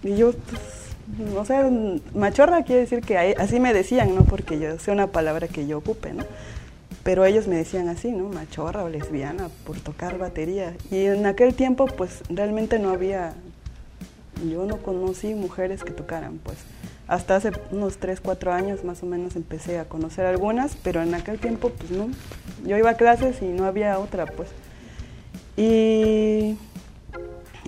Y 0.03 0.15
yo, 0.15 0.31
pues, 0.31 0.61
no 1.33 1.43
sé, 1.45 1.63
machorra 2.13 2.63
quiere 2.63 2.81
decir 2.81 3.01
que 3.01 3.35
así 3.37 3.59
me 3.59 3.73
decían, 3.73 4.15
¿no? 4.15 4.23
Porque 4.23 4.59
yo 4.59 4.77
sé 4.79 4.91
una 4.91 5.07
palabra 5.07 5.47
que 5.47 5.67
yo 5.67 5.79
ocupe, 5.79 6.13
¿no? 6.13 6.23
Pero 7.03 7.25
ellos 7.25 7.47
me 7.47 7.57
decían 7.57 7.89
así, 7.89 8.11
¿no? 8.11 8.29
Machorra 8.29 8.83
o 8.83 8.89
lesbiana 8.89 9.49
por 9.65 9.79
tocar 9.79 10.17
batería. 10.17 10.75
Y 10.89 11.05
en 11.05 11.25
aquel 11.25 11.53
tiempo, 11.53 11.85
pues 11.85 12.21
realmente 12.29 12.79
no 12.79 12.89
había, 12.89 13.33
yo 14.49 14.65
no 14.65 14.77
conocí 14.77 15.35
mujeres 15.35 15.83
que 15.83 15.91
tocaran, 15.91 16.37
pues. 16.37 16.57
Hasta 17.05 17.35
hace 17.35 17.51
unos 17.71 17.97
3, 17.97 18.21
4 18.21 18.53
años 18.53 18.85
más 18.85 19.03
o 19.03 19.05
menos 19.05 19.35
empecé 19.35 19.77
a 19.77 19.85
conocer 19.85 20.25
algunas, 20.25 20.77
pero 20.77 21.01
en 21.01 21.13
aquel 21.13 21.37
tiempo, 21.37 21.69
pues 21.69 21.91
no. 21.91 22.07
Yo 22.65 22.77
iba 22.77 22.91
a 22.91 22.95
clases 22.95 23.41
y 23.41 23.47
no 23.47 23.65
había 23.65 23.99
otra, 23.99 24.25
pues. 24.25 24.47
Y 25.57 26.57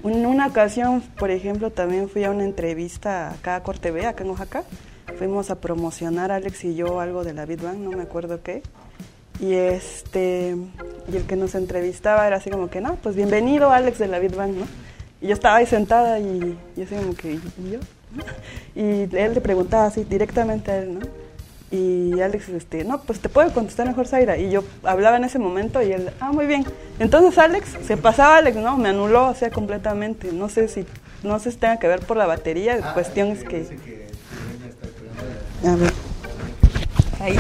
en 0.04 0.26
una 0.26 0.48
ocasión, 0.48 1.02
por 1.19 1.32
ejemplo, 1.32 1.71
también 1.71 2.08
fui 2.08 2.24
a 2.24 2.32
una 2.32 2.45
entrevista 2.45 3.32
acá 3.32 3.58
a 3.58 3.63
Corte 3.63 3.91
B, 3.91 4.06
acá 4.06 4.24
en 4.24 4.30
Oaxaca. 4.30 4.63
Fuimos 5.17 5.52
a 5.52 5.60
promocionar 5.60 6.32
Alex 6.32 6.63
y 6.63 6.76
yo 6.76 7.00
algo 7.02 7.24
de 7.24 7.34
la 7.34 7.45
Big 7.45 7.62
no 7.62 7.91
me 7.91 8.04
acuerdo 8.04 8.41
qué. 8.41 8.63
Y 9.39 9.54
este 9.54 10.56
y 11.12 11.15
el 11.15 11.24
que 11.24 11.36
nos 11.36 11.56
entrevistaba 11.56 12.26
era 12.26 12.38
así 12.38 12.50
como 12.50 12.69
que, 12.69 12.82
no, 12.82 12.95
pues 12.95 13.15
bienvenido 13.15 13.71
Alex 13.71 14.00
de 14.00 14.08
la 14.08 14.19
Bitbank, 14.19 14.56
¿no? 14.56 14.65
Y 15.21 15.28
yo 15.28 15.34
estaba 15.34 15.58
ahí 15.58 15.65
sentada 15.65 16.19
y, 16.19 16.58
y 16.76 16.82
así 16.82 16.95
como 16.95 17.15
que, 17.15 17.34
¿y 17.34 17.71
yo? 17.71 17.80
Y 18.76 19.15
él 19.15 19.34
le 19.34 19.41
preguntaba 19.41 19.86
así 19.86 20.04
directamente 20.04 20.71
a 20.71 20.78
él, 20.78 21.00
¿no? 21.00 21.06
Y 21.71 22.21
Alex, 22.21 22.50
este, 22.50 22.84
no, 22.84 23.02
pues 23.02 23.19
te 23.19 23.28
puedo 23.28 23.52
contestar 23.54 23.88
mejor 23.88 24.08
Zaira. 24.08 24.38
Y 24.38 24.52
yo 24.52 24.63
hablaba 24.84 25.17
en 25.17 25.24
ese 25.24 25.39
momento 25.39 25.82
y 25.82 25.91
él, 25.91 26.12
ah, 26.19 26.32
muy 26.32 26.45
bien. 26.45 26.65
Entonces 27.00 27.38
Alex, 27.38 27.76
se 27.86 27.98
pasaba 27.98 28.38
Alex, 28.38 28.56
no, 28.58 28.78
me 28.78 28.89
anuló, 28.89 29.28
o 29.28 29.36
sea, 29.36 29.50
completamente. 29.50 30.32
No 30.32 30.48
sé 30.48 30.67
si, 30.67 30.86
no 31.24 31.39
sé 31.39 31.52
si 31.52 31.58
tenga 31.58 31.78
que 31.78 31.88
ver 31.88 32.02
por 32.02 32.17
la 32.17 32.28
batería, 32.28 32.78
la 32.78 32.91
ah, 32.91 32.93
cuestión 32.93 33.30
es 33.30 33.43
que... 33.43 34.08
A 35.65 35.76
ver. 35.76 35.91
Ahí. 37.19 37.36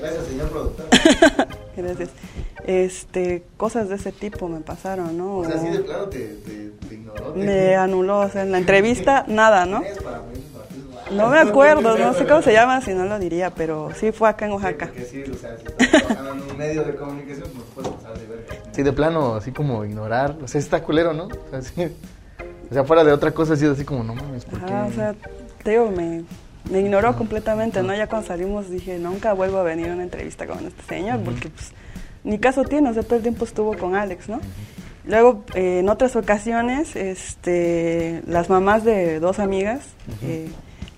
Gracias, 0.00 0.26
señor 0.26 0.48
productor. 0.48 0.86
Gracias. 1.76 2.10
Este, 2.64 3.42
cosas 3.56 3.88
de 3.88 3.96
ese 3.96 4.12
tipo 4.12 4.48
me 4.48 4.60
pasaron, 4.60 5.16
¿no? 5.16 5.38
O 5.38 5.44
sea, 5.44 5.56
así 5.56 5.68
de 5.68 5.82
claro 5.82 6.08
te, 6.08 6.18
te, 6.18 6.94
ignoró. 6.94 7.34
me 7.34 7.74
anuló, 7.74 8.20
o 8.20 8.28
sea, 8.28 8.42
en 8.42 8.52
la 8.52 8.58
entrevista 8.58 9.24
nada, 9.28 9.66
¿no? 9.66 9.82
No 11.10 11.28
me 11.28 11.38
acuerdo, 11.38 11.98
no 11.98 12.14
sé 12.14 12.24
cómo 12.24 12.40
se 12.40 12.52
llama, 12.52 12.80
si 12.82 12.94
no 12.94 13.04
lo 13.04 13.18
diría, 13.18 13.50
pero 13.50 13.90
sí 13.98 14.12
fue 14.12 14.28
acá 14.28 14.46
en 14.46 14.52
Oaxaca. 14.52 14.90
Sí, 14.96 15.04
sí 15.10 15.24
o 15.28 15.34
sea, 15.36 15.56
si 15.58 15.66
estás 15.66 16.06
trabajando 16.06 16.44
en 16.44 16.50
un 16.50 16.56
medio 16.56 16.84
de 16.84 16.94
comunicación, 16.94 17.48
pues 17.52 17.66
puedes 17.74 17.90
pasar 17.90 18.18
de 18.18 18.26
ver. 18.26 18.46
Sí, 18.70 18.82
de 18.82 18.92
plano, 18.92 19.34
así 19.34 19.50
como 19.50 19.84
ignorar, 19.84 20.36
o 20.42 20.46
sea, 20.46 20.60
está 20.60 20.82
culero, 20.82 21.12
¿no? 21.12 21.24
O 21.24 21.50
sea, 21.50 21.62
sí. 21.62 21.88
O 22.70 22.74
sea, 22.74 22.84
fuera 22.84 23.02
de 23.02 23.10
otra 23.10 23.32
cosa, 23.32 23.54
así, 23.54 23.66
así 23.66 23.84
como, 23.84 24.04
no 24.04 24.14
mames, 24.14 24.44
¿por 24.44 24.64
qué? 24.64 24.72
o 24.72 24.92
sea, 24.92 25.14
te 25.64 25.70
digo, 25.72 25.90
me, 25.90 26.22
me 26.70 26.80
ignoró 26.80 27.16
completamente, 27.16 27.82
¿no? 27.82 27.94
Ya 27.94 28.06
cuando 28.06 28.28
salimos 28.28 28.70
dije, 28.70 28.98
nunca 28.98 29.32
vuelvo 29.32 29.58
a 29.58 29.62
venir 29.62 29.88
a 29.88 29.94
una 29.94 30.02
entrevista 30.02 30.46
con 30.46 30.66
este 30.66 30.82
señor, 30.88 31.20
porque 31.20 31.48
pues 31.48 31.72
ni 32.24 32.38
caso 32.38 32.64
tiene, 32.64 32.90
o 32.90 32.94
sea, 32.94 33.02
todo 33.02 33.16
el 33.16 33.22
tiempo 33.22 33.44
estuvo 33.44 33.76
con 33.76 33.94
Alex, 33.94 34.28
¿no? 34.28 34.40
Luego, 35.06 35.44
eh, 35.54 35.78
en 35.80 35.88
otras 35.88 36.14
ocasiones, 36.16 36.94
este, 36.94 38.22
las 38.26 38.50
mamás 38.50 38.84
de 38.84 39.18
dos 39.18 39.38
amigas 39.38 39.80
eh, 40.22 40.48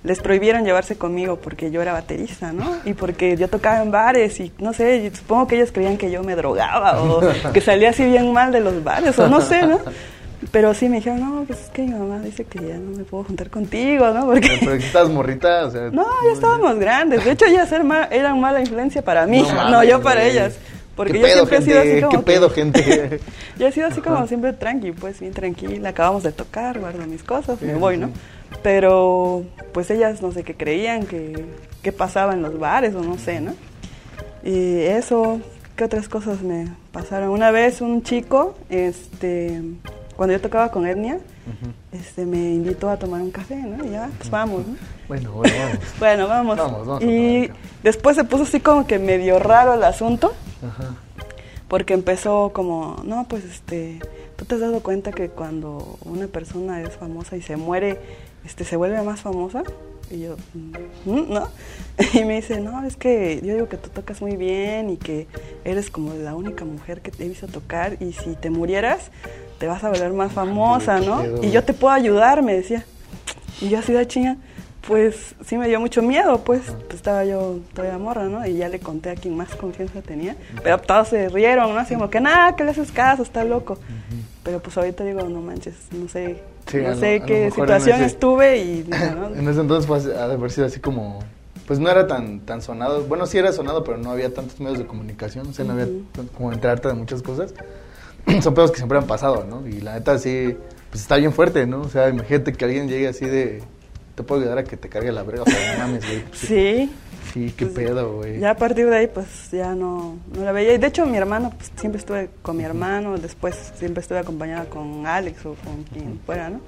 les 0.02 0.20
prohibieron 0.20 0.64
llevarse 0.64 0.96
conmigo 0.96 1.36
porque 1.36 1.70
yo 1.70 1.80
era 1.80 1.92
baterista, 1.92 2.52
¿no? 2.52 2.78
Y 2.84 2.94
porque 2.94 3.36
yo 3.36 3.48
tocaba 3.48 3.80
en 3.80 3.92
bares 3.92 4.40
y 4.40 4.52
no 4.58 4.72
sé, 4.72 5.10
supongo 5.14 5.46
que 5.46 5.56
ellos 5.56 5.70
creían 5.70 5.96
que 5.96 6.10
yo 6.10 6.24
me 6.24 6.34
drogaba 6.34 7.00
o 7.00 7.20
que 7.52 7.60
salía 7.60 7.90
así 7.90 8.04
bien 8.04 8.32
mal 8.32 8.50
de 8.50 8.60
los 8.60 8.82
bares 8.82 9.16
o 9.18 9.28
no 9.28 9.40
sé, 9.40 9.66
¿no? 9.66 9.78
Pero 10.50 10.74
sí 10.74 10.88
me 10.88 10.96
dijeron, 10.96 11.20
no, 11.20 11.44
pues 11.44 11.60
es 11.60 11.68
que 11.70 11.82
mi 11.82 11.92
mamá 11.92 12.18
dice 12.18 12.44
que 12.44 12.58
ya 12.58 12.76
no 12.76 12.96
me 12.96 13.04
puedo 13.04 13.24
juntar 13.24 13.48
contigo, 13.48 14.10
¿no? 14.10 14.26
Porque... 14.26 14.56
Pero 14.58 14.72
que 14.72 14.86
estás 14.86 15.08
morrita, 15.08 15.66
o 15.66 15.70
sea... 15.70 15.90
No, 15.90 16.04
ya 16.26 16.32
estábamos 16.32 16.78
grandes. 16.78 17.24
De 17.24 17.32
hecho, 17.32 17.44
ellas 17.46 17.70
eran 17.70 18.40
mala 18.40 18.60
influencia 18.60 19.02
para 19.02 19.26
mí, 19.26 19.46
no, 19.70 19.84
yo 19.84 20.02
para 20.02 20.24
ellas. 20.24 20.58
Porque 20.96 21.20
yo 21.20 21.26
siempre 21.26 21.58
he 21.58 21.62
sido 21.62 21.80
así 21.80 22.00
como... 22.02 22.10
¿Qué 22.10 22.18
pedo, 22.18 22.50
gente? 22.50 23.20
yo 23.58 23.66
he 23.66 23.72
sido 23.72 23.86
así 23.86 24.00
como 24.00 24.26
siempre 24.26 24.52
tranqui, 24.52 24.92
pues 24.92 25.20
bien 25.20 25.32
tranquila. 25.32 25.88
Acabamos 25.88 26.22
de 26.22 26.32
tocar, 26.32 26.78
guardo 26.80 27.06
mis 27.06 27.22
cosas, 27.22 27.62
me 27.62 27.74
voy, 27.74 27.96
¿no? 27.96 28.10
Pero, 28.62 29.44
pues 29.72 29.90
ellas 29.90 30.20
no 30.22 30.32
sé 30.32 30.42
qué 30.42 30.54
creían, 30.54 31.06
que, 31.06 31.46
qué 31.82 31.92
pasaba 31.92 32.34
en 32.34 32.42
los 32.42 32.58
bares 32.58 32.94
o 32.94 33.00
no 33.00 33.16
sé, 33.16 33.40
¿no? 33.40 33.54
Y 34.44 34.80
eso, 34.80 35.40
¿qué 35.76 35.84
otras 35.84 36.08
cosas 36.08 36.42
me 36.42 36.66
pasaron? 36.90 37.30
Una 37.30 37.52
vez 37.52 37.80
un 37.80 38.02
chico, 38.02 38.56
este 38.68 39.62
cuando 40.16 40.34
yo 40.34 40.40
tocaba 40.40 40.70
con 40.70 40.86
Etnia, 40.86 41.18
este, 41.92 42.24
me 42.24 42.36
invitó 42.36 42.88
a 42.90 42.96
tomar 42.98 43.20
un 43.20 43.30
café, 43.30 43.56
¿no? 43.56 43.84
Y 43.84 43.90
ya, 43.90 44.10
pues 44.18 44.30
vamos, 44.30 44.66
¿no? 44.66 44.76
Bueno, 45.08 45.32
bueno, 45.32 45.54
vamos. 45.58 45.78
bueno, 45.98 46.28
vamos. 46.28 46.56
vamos, 46.56 46.86
vamos 46.86 47.02
y 47.02 47.50
después 47.82 48.16
se 48.16 48.24
puso 48.24 48.44
así 48.44 48.60
como 48.60 48.86
que 48.86 48.98
medio 48.98 49.38
raro 49.38 49.74
el 49.74 49.84
asunto, 49.84 50.32
Ajá. 50.62 50.94
porque 51.68 51.94
empezó 51.94 52.50
como, 52.52 53.02
no, 53.04 53.26
pues 53.28 53.44
este, 53.44 54.00
tú 54.36 54.44
te 54.44 54.54
has 54.54 54.60
dado 54.60 54.80
cuenta 54.80 55.12
que 55.12 55.28
cuando 55.28 55.98
una 56.04 56.26
persona 56.26 56.82
es 56.82 56.90
famosa 56.90 57.36
y 57.36 57.42
se 57.42 57.56
muere, 57.56 57.98
este, 58.44 58.64
se 58.64 58.76
vuelve 58.76 59.00
más 59.02 59.20
famosa. 59.20 59.62
Y 60.10 60.20
yo, 60.20 60.36
mm, 60.54 61.32
¿no? 61.32 61.48
Y 62.12 62.24
me 62.24 62.36
dice, 62.36 62.60
no, 62.60 62.84
es 62.84 62.96
que 62.96 63.40
yo 63.42 63.54
digo 63.54 63.68
que 63.68 63.78
tú 63.78 63.88
tocas 63.88 64.20
muy 64.20 64.36
bien 64.36 64.90
y 64.90 64.98
que 64.98 65.26
eres 65.64 65.90
como 65.90 66.12
la 66.14 66.34
única 66.34 66.64
mujer 66.64 67.00
que 67.00 67.10
te 67.10 67.24
he 67.24 67.28
visto 67.28 67.46
tocar 67.46 67.96
y 68.00 68.12
si 68.12 68.34
te 68.34 68.50
murieras, 68.50 69.10
te 69.62 69.68
vas 69.68 69.84
a 69.84 69.90
volver 69.90 70.12
más 70.12 70.32
famosa, 70.32 70.98
¿no? 70.98 71.22
Y 71.40 71.52
yo 71.52 71.62
te 71.62 71.72
puedo 71.72 71.94
ayudar, 71.94 72.42
me 72.42 72.52
decía. 72.52 72.84
Y 73.60 73.68
yo 73.68 73.78
así 73.78 73.92
de 73.92 74.04
chinga, 74.08 74.36
Pues 74.88 75.36
sí 75.46 75.56
me 75.56 75.68
dio 75.68 75.78
mucho 75.78 76.02
miedo, 76.02 76.42
pues, 76.42 76.62
pues, 76.62 76.94
estaba 76.94 77.24
yo 77.24 77.60
todavía 77.72 77.96
morra, 77.96 78.24
¿no? 78.24 78.44
Y 78.44 78.56
ya 78.56 78.68
le 78.68 78.80
conté 78.80 79.10
a 79.10 79.14
quien 79.14 79.36
más 79.36 79.54
confianza 79.54 80.02
tenía. 80.02 80.34
Pero 80.64 80.78
todos 80.78 81.06
se 81.10 81.28
rieron, 81.28 81.72
¿no? 81.72 81.78
Así 81.78 81.94
como 81.94 82.10
que 82.10 82.20
nada, 82.20 82.56
que 82.56 82.64
le 82.64 82.72
haces 82.72 82.90
caso, 82.90 83.22
está 83.22 83.44
loco. 83.44 83.78
Pero 84.42 84.58
pues 84.58 84.76
ahorita 84.76 85.04
digo, 85.04 85.22
no 85.28 85.40
manches, 85.40 85.76
no 85.92 86.08
sé, 86.08 86.42
no 86.74 86.96
sé 86.96 87.22
qué 87.24 87.52
situación 87.52 88.02
estuve 88.02 88.58
y... 88.58 88.84
¿no? 88.88 89.28
en 89.36 89.48
ese 89.48 89.60
entonces 89.60 89.86
fue 89.86 89.98
ha 89.98 90.26
de 90.26 90.34
haber 90.34 90.50
sido 90.50 90.66
así 90.66 90.80
como 90.80 91.20
pues 91.68 91.78
no 91.78 91.88
era 91.88 92.08
tan, 92.08 92.40
tan 92.40 92.60
sonado. 92.62 93.04
Bueno, 93.04 93.26
sí 93.26 93.38
era 93.38 93.52
sonado, 93.52 93.84
pero 93.84 93.96
no 93.96 94.10
había 94.10 94.34
tantos 94.34 94.58
medios 94.58 94.78
de 94.78 94.86
comunicación, 94.86 95.46
o 95.46 95.52
sea, 95.52 95.64
no 95.64 95.74
había 95.74 95.86
como 96.36 96.52
enterarte 96.52 96.88
de 96.88 96.94
muchas 96.94 97.22
cosas. 97.22 97.54
Son 98.42 98.54
pedos 98.54 98.70
que 98.70 98.76
siempre 98.78 98.98
han 98.98 99.06
pasado, 99.06 99.44
¿no? 99.48 99.66
Y 99.66 99.80
la 99.80 99.94
neta 99.94 100.18
sí, 100.18 100.56
pues 100.90 101.02
está 101.02 101.16
bien 101.16 101.32
fuerte, 101.32 101.66
¿no? 101.66 101.80
O 101.80 101.88
sea, 101.88 102.08
imagínate 102.08 102.52
que 102.52 102.64
alguien 102.64 102.88
llegue 102.88 103.08
así 103.08 103.26
de, 103.26 103.62
te 104.14 104.22
puedo 104.22 104.42
ayudar 104.42 104.58
a 104.58 104.64
que 104.64 104.76
te 104.76 104.88
cargue 104.88 105.12
la 105.12 105.22
brega, 105.22 105.44
pero 105.44 105.58
no 105.72 105.78
mames, 105.78 106.06
güey. 106.06 106.24
Sí. 106.32 106.92
Sí, 107.32 107.54
qué 107.56 107.64
pues, 107.64 107.86
pedo, 107.86 108.16
güey. 108.16 108.40
Ya 108.40 108.50
a 108.50 108.56
partir 108.56 108.86
de 108.90 108.96
ahí, 108.96 109.06
pues 109.06 109.50
ya 109.50 109.74
no, 109.74 110.18
no 110.36 110.44
la 110.44 110.52
veía. 110.52 110.74
Y 110.74 110.78
de 110.78 110.86
hecho, 110.86 111.06
mi 111.06 111.16
hermano, 111.16 111.50
pues 111.56 111.72
siempre 111.76 111.98
estuve 111.98 112.28
con 112.42 112.58
mi 112.58 112.64
hermano, 112.64 113.16
después 113.16 113.72
siempre 113.74 114.02
estuve 114.02 114.18
acompañada 114.18 114.66
con 114.66 115.06
Alex 115.06 115.46
o 115.46 115.54
con 115.54 115.84
quien 115.84 116.20
fuera, 116.26 116.50
¿no? 116.50 116.60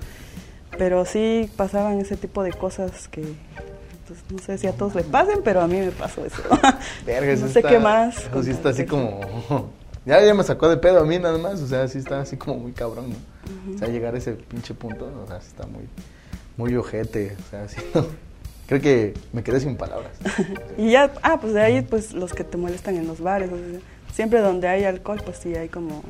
Pero 0.78 1.04
sí 1.04 1.50
pasaban 1.56 2.00
ese 2.00 2.16
tipo 2.16 2.42
de 2.42 2.52
cosas 2.52 3.08
que, 3.08 3.22
pues, 4.08 4.20
no 4.30 4.38
sé 4.38 4.56
si 4.56 4.66
a 4.66 4.72
todos 4.72 4.94
le 4.94 5.02
pasen, 5.02 5.40
pero 5.44 5.60
a 5.60 5.68
mí 5.68 5.78
me 5.78 5.90
pasó 5.90 6.24
eso. 6.24 6.42
Verga, 7.04 7.36
no 7.40 7.48
sé 7.48 7.62
qué 7.62 7.78
más. 7.78 8.16
Eso 8.16 8.42
sí 8.42 8.50
está 8.50 8.70
así 8.70 8.86
como... 8.86 9.20
Ya, 10.06 10.22
ya 10.22 10.34
me 10.34 10.42
sacó 10.42 10.68
de 10.68 10.76
pedo 10.76 11.00
a 11.00 11.04
mí 11.04 11.18
nada 11.18 11.38
más, 11.38 11.60
o 11.62 11.66
sea, 11.66 11.88
sí 11.88 11.98
está 11.98 12.20
así 12.20 12.36
como 12.36 12.58
muy 12.58 12.72
cabrón, 12.72 13.10
¿no? 13.10 13.74
O 13.74 13.78
sea, 13.78 13.88
llegar 13.88 14.14
a 14.14 14.18
ese 14.18 14.32
pinche 14.32 14.74
punto, 14.74 15.10
o 15.24 15.26
sea, 15.26 15.40
sí 15.40 15.48
está 15.48 15.66
muy, 15.66 15.88
muy 16.56 16.76
ojete, 16.76 17.36
o 17.46 17.50
sea, 17.50 17.66
¿no? 17.94 18.06
Creo 18.66 18.80
que 18.80 19.14
me 19.32 19.42
quedé 19.42 19.60
sin 19.60 19.76
palabras. 19.76 20.12
y 20.78 20.90
ya, 20.90 21.12
ah, 21.22 21.38
pues 21.40 21.54
de 21.54 21.60
ahí, 21.60 21.82
pues 21.82 22.12
los 22.12 22.32
que 22.32 22.44
te 22.44 22.56
molestan 22.56 22.96
en 22.96 23.06
los 23.06 23.20
bares, 23.20 23.50
o 23.50 23.56
sea, 23.56 23.80
siempre 24.12 24.40
donde 24.40 24.68
hay 24.68 24.84
alcohol, 24.84 25.20
pues 25.24 25.38
sí 25.38 25.54
hay 25.54 25.68
como... 25.68 26.02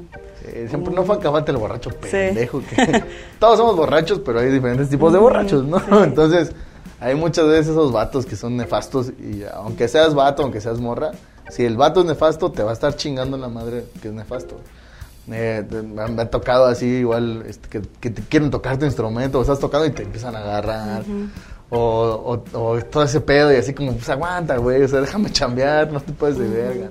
Sí, 0.43 0.69
siempre 0.69 0.93
no 0.93 1.05
fue 1.05 1.17
acabarte 1.17 1.53
el 1.53 1.57
borracho 1.57 1.91
pendejo, 1.91 2.63
que 2.69 3.03
todos 3.39 3.59
somos 3.59 3.77
borrachos, 3.77 4.21
pero 4.21 4.41
hay 4.41 4.51
diferentes 4.51 4.89
tipos 4.89 5.13
de 5.13 5.19
borrachos, 5.19 5.65
¿no? 5.65 5.81
Entonces 6.05 6.53
hay 7.01 7.15
muchas 7.15 7.47
veces 7.47 7.69
esos 7.69 7.93
vatos 7.93 8.27
que 8.27 8.37
son 8.37 8.57
nefastos 8.57 9.11
y 9.19 9.43
aunque 9.53 9.89
seas 9.89 10.15
vato, 10.15 10.43
aunque 10.43 10.61
seas 10.61 10.81
morra, 10.81 11.13
si 11.51 11.65
el 11.65 11.77
vato 11.77 12.01
es 12.01 12.07
nefasto, 12.07 12.51
te 12.51 12.63
va 12.63 12.71
a 12.71 12.75
estar 12.75 12.95
chingando 12.97 13.37
la 13.37 13.49
madre 13.49 13.87
que 14.01 14.09
es 14.09 14.15
nefasto. 14.15 14.61
me, 15.27 15.65
ha 16.23 16.31
tocado 16.31 16.67
así 16.67 16.87
igual 16.87 17.45
este, 17.47 17.83
que, 18.01 18.11
te 18.11 18.23
quieren 18.23 18.51
tocar 18.51 18.79
tu 18.79 18.85
instrumento, 18.85 19.39
o 19.39 19.43
estás 19.43 19.59
tocando 19.59 19.87
y 19.87 19.91
te 19.91 20.03
empiezan 20.03 20.37
a 20.37 20.41
agarrar. 20.41 21.03
o, 21.71 22.39
o, 22.53 22.79
todo 22.79 23.05
ese 23.05 23.21
pedo 23.21 23.53
y 23.53 23.57
así 23.57 23.75
como, 23.75 23.93
pues 23.93 24.09
aguanta, 24.09 24.57
güey, 24.57 24.83
o 24.83 24.89
sea, 24.89 25.01
déjame 25.01 25.31
chambear, 25.31 25.93
no 25.93 26.01
te 26.01 26.13
puedes 26.13 26.39
de 26.39 26.49
verga, 26.49 26.91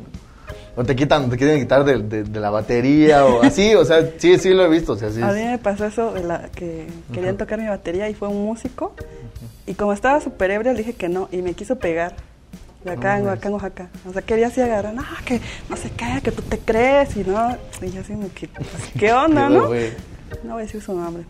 O 0.75 0.83
te 0.83 0.95
quitan, 0.95 1.29
te 1.29 1.37
quieren 1.37 1.59
quitar 1.59 1.83
de, 1.83 2.23
de, 2.23 2.39
la 2.39 2.49
batería 2.49 3.25
o 3.25 3.41
así, 3.43 3.75
o 3.75 3.85
sea, 3.85 4.11
sí, 4.17 4.37
sí 4.37 4.49
lo 4.49 4.65
he 4.65 4.69
visto. 4.69 4.93
O 4.93 4.97
sea, 4.97 5.11
sí 5.11 5.21
a 5.21 5.27
mí 5.27 5.43
me 5.43 5.57
pasó 5.57 5.85
eso 5.85 6.11
de 6.13 6.23
la 6.23 6.49
que 6.49 6.87
querían 7.13 7.37
tocar 7.37 7.59
mi 7.59 7.67
batería 7.67 8.09
y 8.09 8.13
fue 8.13 8.27
un 8.27 8.43
músico 8.43 8.93
y 9.65 9.75
como 9.75 9.93
estaba 9.93 10.19
súper 10.19 10.51
ebrio, 10.51 10.73
le 10.73 10.79
dije 10.79 10.93
que 10.93 11.07
no, 11.07 11.29
y 11.31 11.41
me 11.41 11.53
quiso 11.53 11.77
pegar. 11.77 12.15
De 12.83 12.91
acá, 12.91 13.19
en, 13.19 13.27
acá 13.27 13.47
en 13.47 13.53
Oaxaca. 13.53 13.89
O 14.07 14.13
sea, 14.13 14.21
quería 14.21 14.47
así 14.47 14.61
agarrar, 14.61 14.93
no, 14.93 15.03
que 15.25 15.39
no 15.69 15.77
sé 15.77 15.91
qué, 15.91 16.21
que 16.23 16.31
tú 16.31 16.41
te 16.41 16.59
crees, 16.59 17.15
y 17.15 17.23
no. 17.23 17.57
Y 17.81 17.91
yo 17.91 18.01
así, 18.01 18.13
¿qué, 18.35 18.49
¿qué 18.99 19.13
onda, 19.13 19.49
no? 19.49 19.69
No 20.43 20.53
voy 20.53 20.63
a 20.63 20.65
decir 20.65 20.81
su 20.81 20.93
nombre. 20.93 21.23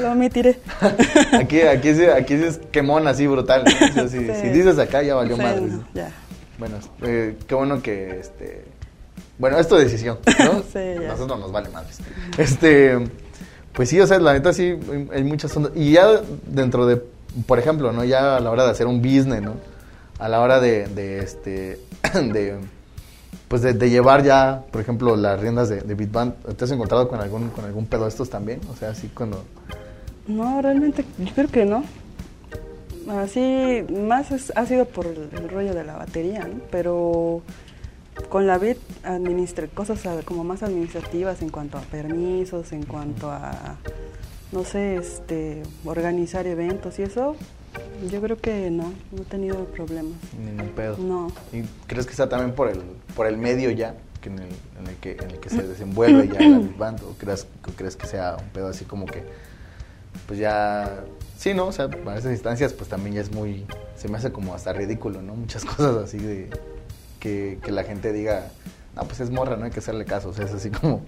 Lo 0.00 0.14
me 0.14 0.30
tiré. 0.30 0.60
aquí, 1.32 1.60
aquí, 1.62 1.88
aquí 2.04 2.34
es 2.34 2.58
quemón 2.70 3.06
así 3.08 3.26
brutal. 3.26 3.64
Si, 4.08 4.18
dices 4.18 4.78
acá, 4.78 5.02
ya 5.02 5.14
valió 5.14 5.36
madre. 5.36 5.62
ya. 5.92 6.10
Bueno, 6.58 6.76
eh, 7.02 7.36
qué 7.46 7.54
bueno 7.54 7.82
que 7.82 8.20
este. 8.20 8.64
Bueno, 9.38 9.58
esto 9.58 9.76
es 9.76 9.84
decisión, 9.84 10.18
¿no? 10.38 10.60
sí, 10.72 10.78
ya. 11.00 11.08
Nosotros 11.08 11.40
nos 11.40 11.50
vale 11.50 11.68
madres. 11.70 11.98
Este. 12.38 12.98
Pues 13.72 13.88
sí, 13.88 14.00
o 14.00 14.06
sea, 14.06 14.20
la 14.20 14.34
neta 14.34 14.52
sí, 14.52 14.78
hay 15.12 15.24
muchas 15.24 15.54
ondas. 15.56 15.72
Y 15.74 15.92
ya 15.92 16.20
dentro 16.46 16.86
de 16.86 17.02
por 17.46 17.58
ejemplo, 17.58 17.92
¿no? 17.92 18.04
Ya 18.04 18.36
a 18.36 18.40
la 18.40 18.50
hora 18.50 18.64
de 18.64 18.70
hacer 18.70 18.86
un 18.86 19.02
business, 19.02 19.42
¿no? 19.42 19.54
A 20.18 20.28
la 20.28 20.40
hora 20.40 20.60
de, 20.60 20.86
de 20.86 21.18
este, 21.18 21.80
de, 22.14 22.58
pues 23.48 23.62
de, 23.62 23.90
llevar 23.90 24.22
ya, 24.22 24.64
por 24.70 24.80
ejemplo, 24.80 25.16
las 25.16 25.40
riendas 25.40 25.68
de, 25.68 25.80
de 25.80 26.06
¿te 26.06 26.64
has 26.64 26.70
encontrado 26.70 27.08
con 27.08 27.20
algún, 27.20 27.50
con 27.50 27.64
algún 27.64 27.86
pedo 27.86 28.02
de 28.02 28.08
estos 28.08 28.30
también? 28.30 28.60
O 28.72 28.76
sea, 28.76 28.90
así 28.90 29.08
cuando... 29.08 29.44
No, 30.26 30.62
realmente, 30.62 31.04
yo 31.18 31.32
creo 31.34 31.48
que 31.48 31.64
no. 31.64 31.84
Así, 33.08 33.84
más 33.90 34.32
ha 34.54 34.66
sido 34.66 34.86
por 34.86 35.06
el, 35.06 35.48
rollo 35.50 35.74
de 35.74 35.84
la 35.84 35.96
batería, 35.96 36.40
¿no? 36.40 36.60
Pero 36.70 37.42
con 38.30 38.46
la 38.46 38.56
Bit 38.56 38.78
administré 39.02 39.68
cosas 39.68 40.00
como 40.24 40.44
más 40.44 40.62
administrativas 40.62 41.42
en 41.42 41.50
cuanto 41.50 41.76
a 41.76 41.82
permisos, 41.82 42.72
en 42.72 42.84
cuanto 42.84 43.30
a 43.30 43.76
no 44.54 44.64
sé, 44.64 44.96
este, 44.96 45.62
organizar 45.84 46.46
eventos 46.46 46.98
y 47.00 47.02
eso, 47.02 47.36
yo 48.10 48.20
creo 48.20 48.36
que 48.36 48.70
no, 48.70 48.92
no 49.12 49.22
he 49.22 49.24
tenido 49.24 49.64
problemas. 49.66 50.14
Ningún 50.38 50.68
pedo. 50.70 50.96
No. 50.98 51.32
¿Y 51.52 51.62
crees 51.86 52.06
que 52.06 52.12
está 52.12 52.28
también 52.28 52.54
por 52.54 52.68
el, 52.68 52.80
por 53.14 53.26
el 53.26 53.36
medio 53.36 53.70
ya, 53.70 53.94
que 54.20 54.28
en, 54.28 54.38
el, 54.38 54.48
en, 54.78 54.86
el 54.88 54.96
que, 54.96 55.12
en 55.12 55.30
el 55.30 55.40
que 55.40 55.50
se 55.50 55.62
desenvuelve 55.62 56.28
ya 56.28 56.40
el 56.40 56.68
band? 56.78 57.02
¿O 57.02 57.14
crees, 57.18 57.46
crees 57.76 57.96
que 57.96 58.06
sea 58.06 58.36
un 58.40 58.48
pedo 58.50 58.68
así 58.68 58.84
como 58.84 59.06
que, 59.06 59.24
pues 60.26 60.38
ya, 60.38 61.04
sí, 61.38 61.54
¿no? 61.54 61.66
O 61.66 61.72
sea, 61.72 61.86
a 61.86 62.16
esas 62.16 62.32
instancias 62.32 62.72
pues 62.72 62.88
también 62.88 63.16
ya 63.16 63.22
es 63.22 63.32
muy, 63.32 63.66
se 63.96 64.08
me 64.08 64.18
hace 64.18 64.32
como 64.32 64.54
hasta 64.54 64.72
ridículo, 64.72 65.22
¿no? 65.22 65.34
Muchas 65.34 65.64
cosas 65.64 65.96
así 65.96 66.18
de 66.18 66.50
que, 67.20 67.58
que 67.62 67.72
la 67.72 67.84
gente 67.84 68.12
diga, 68.12 68.48
no, 68.94 69.04
pues 69.04 69.20
es 69.20 69.30
morra, 69.30 69.56
no 69.56 69.64
hay 69.64 69.70
que 69.70 69.80
hacerle 69.80 70.04
caso, 70.04 70.28
o 70.28 70.32
sea, 70.32 70.44
es 70.44 70.52
así 70.52 70.70
como 70.70 71.02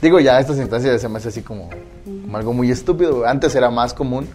Digo, 0.00 0.18
ya 0.18 0.40
estas 0.40 0.56
instancias 0.56 1.00
se 1.00 1.08
me 1.08 1.18
hace 1.18 1.28
así 1.28 1.42
como, 1.42 1.68
algo 2.32 2.54
muy 2.54 2.70
estúpido. 2.70 3.26
Antes 3.26 3.54
era 3.54 3.70
más 3.70 3.92
común, 3.92 4.26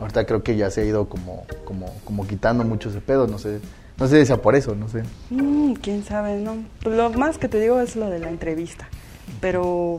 ahorita 0.00 0.26
creo 0.26 0.42
que 0.42 0.56
ya 0.56 0.70
se 0.70 0.82
ha 0.82 0.84
ido 0.84 1.08
como, 1.08 1.44
como, 1.64 1.86
como 2.04 2.26
quitando 2.26 2.64
mucho 2.64 2.90
ese 2.90 3.00
pedo, 3.00 3.26
no 3.26 3.38
sé. 3.38 3.60
No 3.98 4.06
sé 4.06 4.20
si 4.20 4.26
sea 4.26 4.40
por 4.40 4.54
eso, 4.54 4.74
no 4.76 4.88
sé. 4.88 5.02
Mm, 5.30 5.72
quién 5.74 6.04
sabe, 6.04 6.36
no. 6.38 6.56
Lo 6.84 7.10
más 7.10 7.38
que 7.38 7.48
te 7.48 7.58
digo 7.58 7.80
es 7.80 7.96
lo 7.96 8.08
de 8.08 8.20
la 8.20 8.28
entrevista. 8.28 8.88
Pero, 9.40 9.98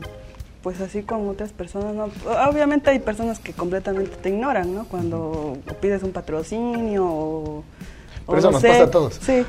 pues 0.62 0.80
así 0.80 1.02
con 1.02 1.28
otras 1.28 1.52
personas, 1.52 1.94
no. 1.94 2.08
Obviamente 2.48 2.90
hay 2.90 2.98
personas 2.98 3.38
que 3.40 3.52
completamente 3.52 4.16
te 4.16 4.30
ignoran, 4.30 4.74
¿no? 4.74 4.86
Cuando 4.86 5.58
pides 5.80 6.02
un 6.02 6.12
patrocinio 6.12 7.04
o 7.06 7.64
por 8.30 8.38
eso 8.38 8.50
nos 8.50 8.62
pasa 8.62 8.84
a 8.84 8.90
todos. 8.90 9.14
Sí, 9.20 9.44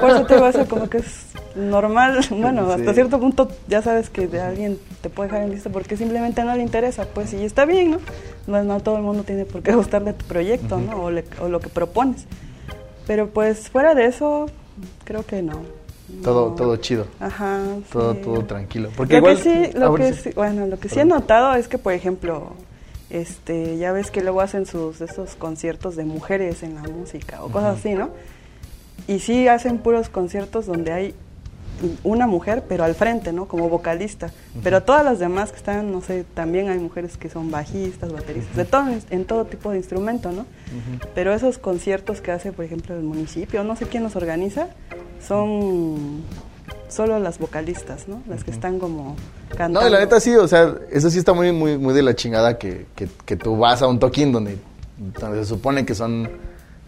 por 0.00 0.10
eso 0.10 0.26
te 0.26 0.34
digo 0.34 0.46
eso, 0.46 0.66
como 0.66 0.88
que 0.88 0.98
es 0.98 1.26
normal. 1.54 2.20
Bueno, 2.30 2.70
hasta 2.70 2.94
cierto 2.94 3.18
punto 3.18 3.48
ya 3.68 3.82
sabes 3.82 4.08
que 4.08 4.26
de 4.26 4.40
alguien 4.40 4.78
te 5.02 5.10
puede 5.10 5.28
dejar 5.28 5.44
en 5.44 5.50
lista 5.50 5.70
porque 5.70 5.96
simplemente 5.96 6.42
no 6.44 6.54
le 6.54 6.62
interesa, 6.62 7.06
pues 7.12 7.32
y 7.34 7.44
está 7.44 7.64
bien, 7.64 7.90
¿no? 7.92 7.98
No, 8.46 8.62
no 8.62 8.80
todo 8.80 8.96
el 8.96 9.02
mundo 9.02 9.24
tiene 9.24 9.44
por 9.44 9.62
qué 9.62 9.72
gustarle 9.74 10.12
tu 10.12 10.24
proyecto, 10.26 10.78
¿no? 10.78 11.04
O, 11.04 11.06
o, 11.06 11.48
lo 11.48 11.60
que 11.60 11.68
propones. 11.68 12.26
Pero 13.06 13.28
pues 13.28 13.68
fuera 13.68 13.94
de 13.94 14.06
eso, 14.06 14.46
creo 15.04 15.24
que 15.26 15.42
no. 15.42 15.62
Todo, 16.22 16.54
todo 16.54 16.76
chido. 16.76 17.06
Ajá. 17.20 17.60
Todo, 17.92 18.14
todo 18.14 18.44
tranquilo. 18.44 18.90
Porque 18.96 19.20
lo 19.20 19.26
que 19.26 19.36
sí, 19.36 19.70
lo 19.74 19.94
que 19.94 20.12
sí, 20.12 20.30
bueno, 20.34 20.66
lo 20.66 20.78
que 20.78 20.88
sí 20.88 21.00
he 21.00 21.04
notado 21.04 21.54
es 21.54 21.68
que, 21.68 21.78
por 21.78 21.92
ejemplo, 21.92 22.52
este, 23.10 23.76
ya 23.76 23.92
ves 23.92 24.10
que 24.10 24.22
luego 24.22 24.40
hacen 24.40 24.66
sus 24.66 25.00
esos 25.00 25.34
conciertos 25.34 25.96
de 25.96 26.04
mujeres 26.04 26.62
en 26.62 26.76
la 26.76 26.82
música 26.82 27.42
o 27.42 27.50
cosas 27.50 27.78
así, 27.78 27.94
¿no? 27.94 28.10
Y 29.06 29.18
sí 29.18 29.48
hacen 29.48 29.78
puros 29.78 30.08
conciertos 30.08 30.66
donde 30.66 30.92
hay 30.92 31.14
una 32.02 32.26
mujer, 32.26 32.64
pero 32.68 32.84
al 32.84 32.94
frente, 32.94 33.32
¿no? 33.32 33.46
Como 33.46 33.68
vocalista. 33.68 34.30
Pero 34.62 34.82
todas 34.82 35.04
las 35.04 35.18
demás 35.18 35.50
que 35.50 35.56
están, 35.56 35.90
no 35.90 36.00
sé, 36.00 36.24
también 36.34 36.68
hay 36.68 36.78
mujeres 36.78 37.16
que 37.16 37.28
son 37.28 37.50
bajistas, 37.50 38.12
bateristas, 38.12 38.54
de 38.54 38.64
todo, 38.64 38.84
en 39.10 39.24
todo 39.24 39.46
tipo 39.46 39.70
de 39.70 39.78
instrumento, 39.78 40.30
¿no? 40.30 40.46
Pero 41.14 41.32
esos 41.32 41.58
conciertos 41.58 42.20
que 42.20 42.32
hace, 42.32 42.52
por 42.52 42.64
ejemplo, 42.64 42.94
el 42.94 43.02
municipio, 43.02 43.64
no 43.64 43.76
sé 43.76 43.86
quién 43.86 44.02
los 44.02 44.16
organiza, 44.16 44.68
son 45.26 46.22
solo 46.90 47.18
las 47.18 47.38
vocalistas, 47.38 48.08
¿no? 48.08 48.22
Las 48.28 48.44
que 48.44 48.50
están 48.50 48.78
como 48.78 49.16
cantando. 49.48 49.80
No, 49.80 49.88
la 49.88 50.00
neta 50.00 50.20
sí, 50.20 50.34
o 50.34 50.46
sea, 50.46 50.74
eso 50.90 51.10
sí 51.10 51.18
está 51.18 51.32
muy, 51.32 51.52
muy, 51.52 51.78
muy 51.78 51.94
de 51.94 52.02
la 52.02 52.14
chingada 52.14 52.58
que, 52.58 52.86
que, 52.94 53.36
tú 53.36 53.56
vas 53.56 53.82
a 53.82 53.86
un 53.86 53.98
toquín 53.98 54.32
donde, 54.32 54.58
donde 54.98 55.38
se 55.38 55.46
supone 55.46 55.86
que 55.86 55.94
son 55.94 56.28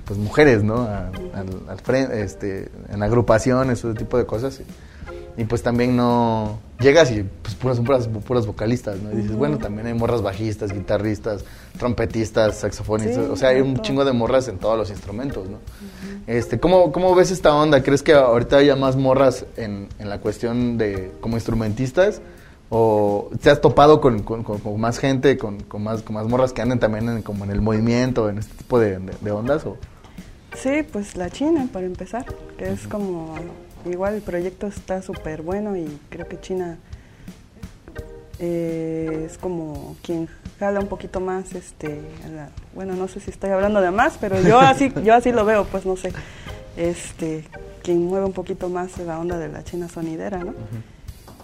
pues 0.04 0.18
mujeres, 0.18 0.62
¿no? 0.62 0.82
al, 0.82 1.80
frente, 1.82 2.22
este, 2.22 2.70
en 2.90 3.02
agrupaciones, 3.02 3.78
ese 3.78 3.94
tipo 3.94 4.18
de 4.18 4.26
cosas. 4.26 4.60
Y, 4.60 4.64
pues 5.44 5.62
también 5.62 5.96
no 5.96 6.58
llegas 6.80 7.10
y 7.10 7.22
pues 7.22 7.54
puras, 7.54 7.80
puras, 7.80 8.08
puras 8.08 8.46
vocalistas, 8.46 9.00
¿no? 9.00 9.12
Y 9.12 9.16
dices, 9.16 9.36
bueno, 9.36 9.58
también 9.58 9.86
hay 9.86 9.94
morras 9.94 10.22
bajistas, 10.22 10.72
guitarristas, 10.72 11.44
trompetistas, 11.78 12.58
saxofonistas, 12.58 13.28
o 13.28 13.36
sea, 13.36 13.50
hay 13.50 13.60
un 13.60 13.78
chingo 13.80 14.04
de 14.04 14.12
morras 14.12 14.48
en 14.48 14.58
todos 14.58 14.76
los 14.76 14.90
instrumentos, 14.90 15.48
¿no? 15.48 15.58
Este, 16.26 16.60
¿cómo, 16.60 16.92
¿Cómo 16.92 17.14
ves 17.14 17.30
esta 17.30 17.54
onda? 17.54 17.82
¿Crees 17.82 18.02
que 18.02 18.12
ahorita 18.12 18.58
haya 18.58 18.76
más 18.76 18.96
morras 18.96 19.46
en, 19.56 19.88
en 19.98 20.08
la 20.08 20.20
cuestión 20.20 20.78
de 20.78 21.12
como 21.20 21.36
instrumentistas? 21.36 22.20
¿O 22.74 23.30
te 23.42 23.50
has 23.50 23.60
topado 23.60 24.00
con, 24.00 24.22
con, 24.22 24.80
más 24.80 24.98
gente, 24.98 25.36
con, 25.36 25.60
con, 25.60 25.82
más, 25.82 26.00
con 26.00 26.14
más 26.14 26.26
morras 26.26 26.54
que 26.54 26.62
anden 26.62 26.78
también 26.78 27.06
en, 27.06 27.22
como 27.22 27.44
en 27.44 27.50
el 27.50 27.60
movimiento, 27.60 28.30
en 28.30 28.38
este 28.38 28.54
tipo 28.54 28.78
de, 28.78 28.98
de, 28.98 29.30
ondas? 29.30 29.66
¿o? 29.66 29.76
Sí, 30.56 30.82
pues 30.90 31.14
la 31.14 31.28
China, 31.28 31.68
para 31.70 31.84
empezar, 31.84 32.24
que 32.56 32.70
es 32.70 32.86
como, 32.86 33.34
igual 33.86 34.14
el 34.14 34.22
proyecto 34.22 34.66
está 34.66 35.02
súper 35.02 35.42
bueno 35.42 35.76
y 35.76 35.98
creo 36.08 36.28
que 36.28 36.40
China 36.40 36.78
eh, 38.38 39.26
es 39.26 39.38
como 39.38 39.96
quien 40.02 40.28
jala 40.58 40.80
un 40.80 40.88
poquito 40.88 41.20
más, 41.20 41.54
este, 41.54 42.00
bueno, 42.74 42.94
no 42.94 43.08
sé 43.08 43.20
si 43.20 43.30
estoy 43.30 43.50
hablando 43.50 43.80
de 43.80 43.90
más, 43.90 44.18
pero 44.20 44.40
yo 44.40 44.60
así, 44.60 44.92
yo 45.04 45.14
así 45.14 45.32
lo 45.32 45.44
veo, 45.44 45.64
pues 45.64 45.86
no 45.86 45.96
sé, 45.96 46.12
este, 46.76 47.44
quien 47.82 48.04
mueve 48.04 48.26
un 48.26 48.32
poquito 48.32 48.68
más 48.68 48.96
la 48.98 49.18
onda 49.18 49.38
de 49.38 49.48
la 49.48 49.64
China 49.64 49.88
sonidera, 49.88 50.38
¿no? 50.38 50.54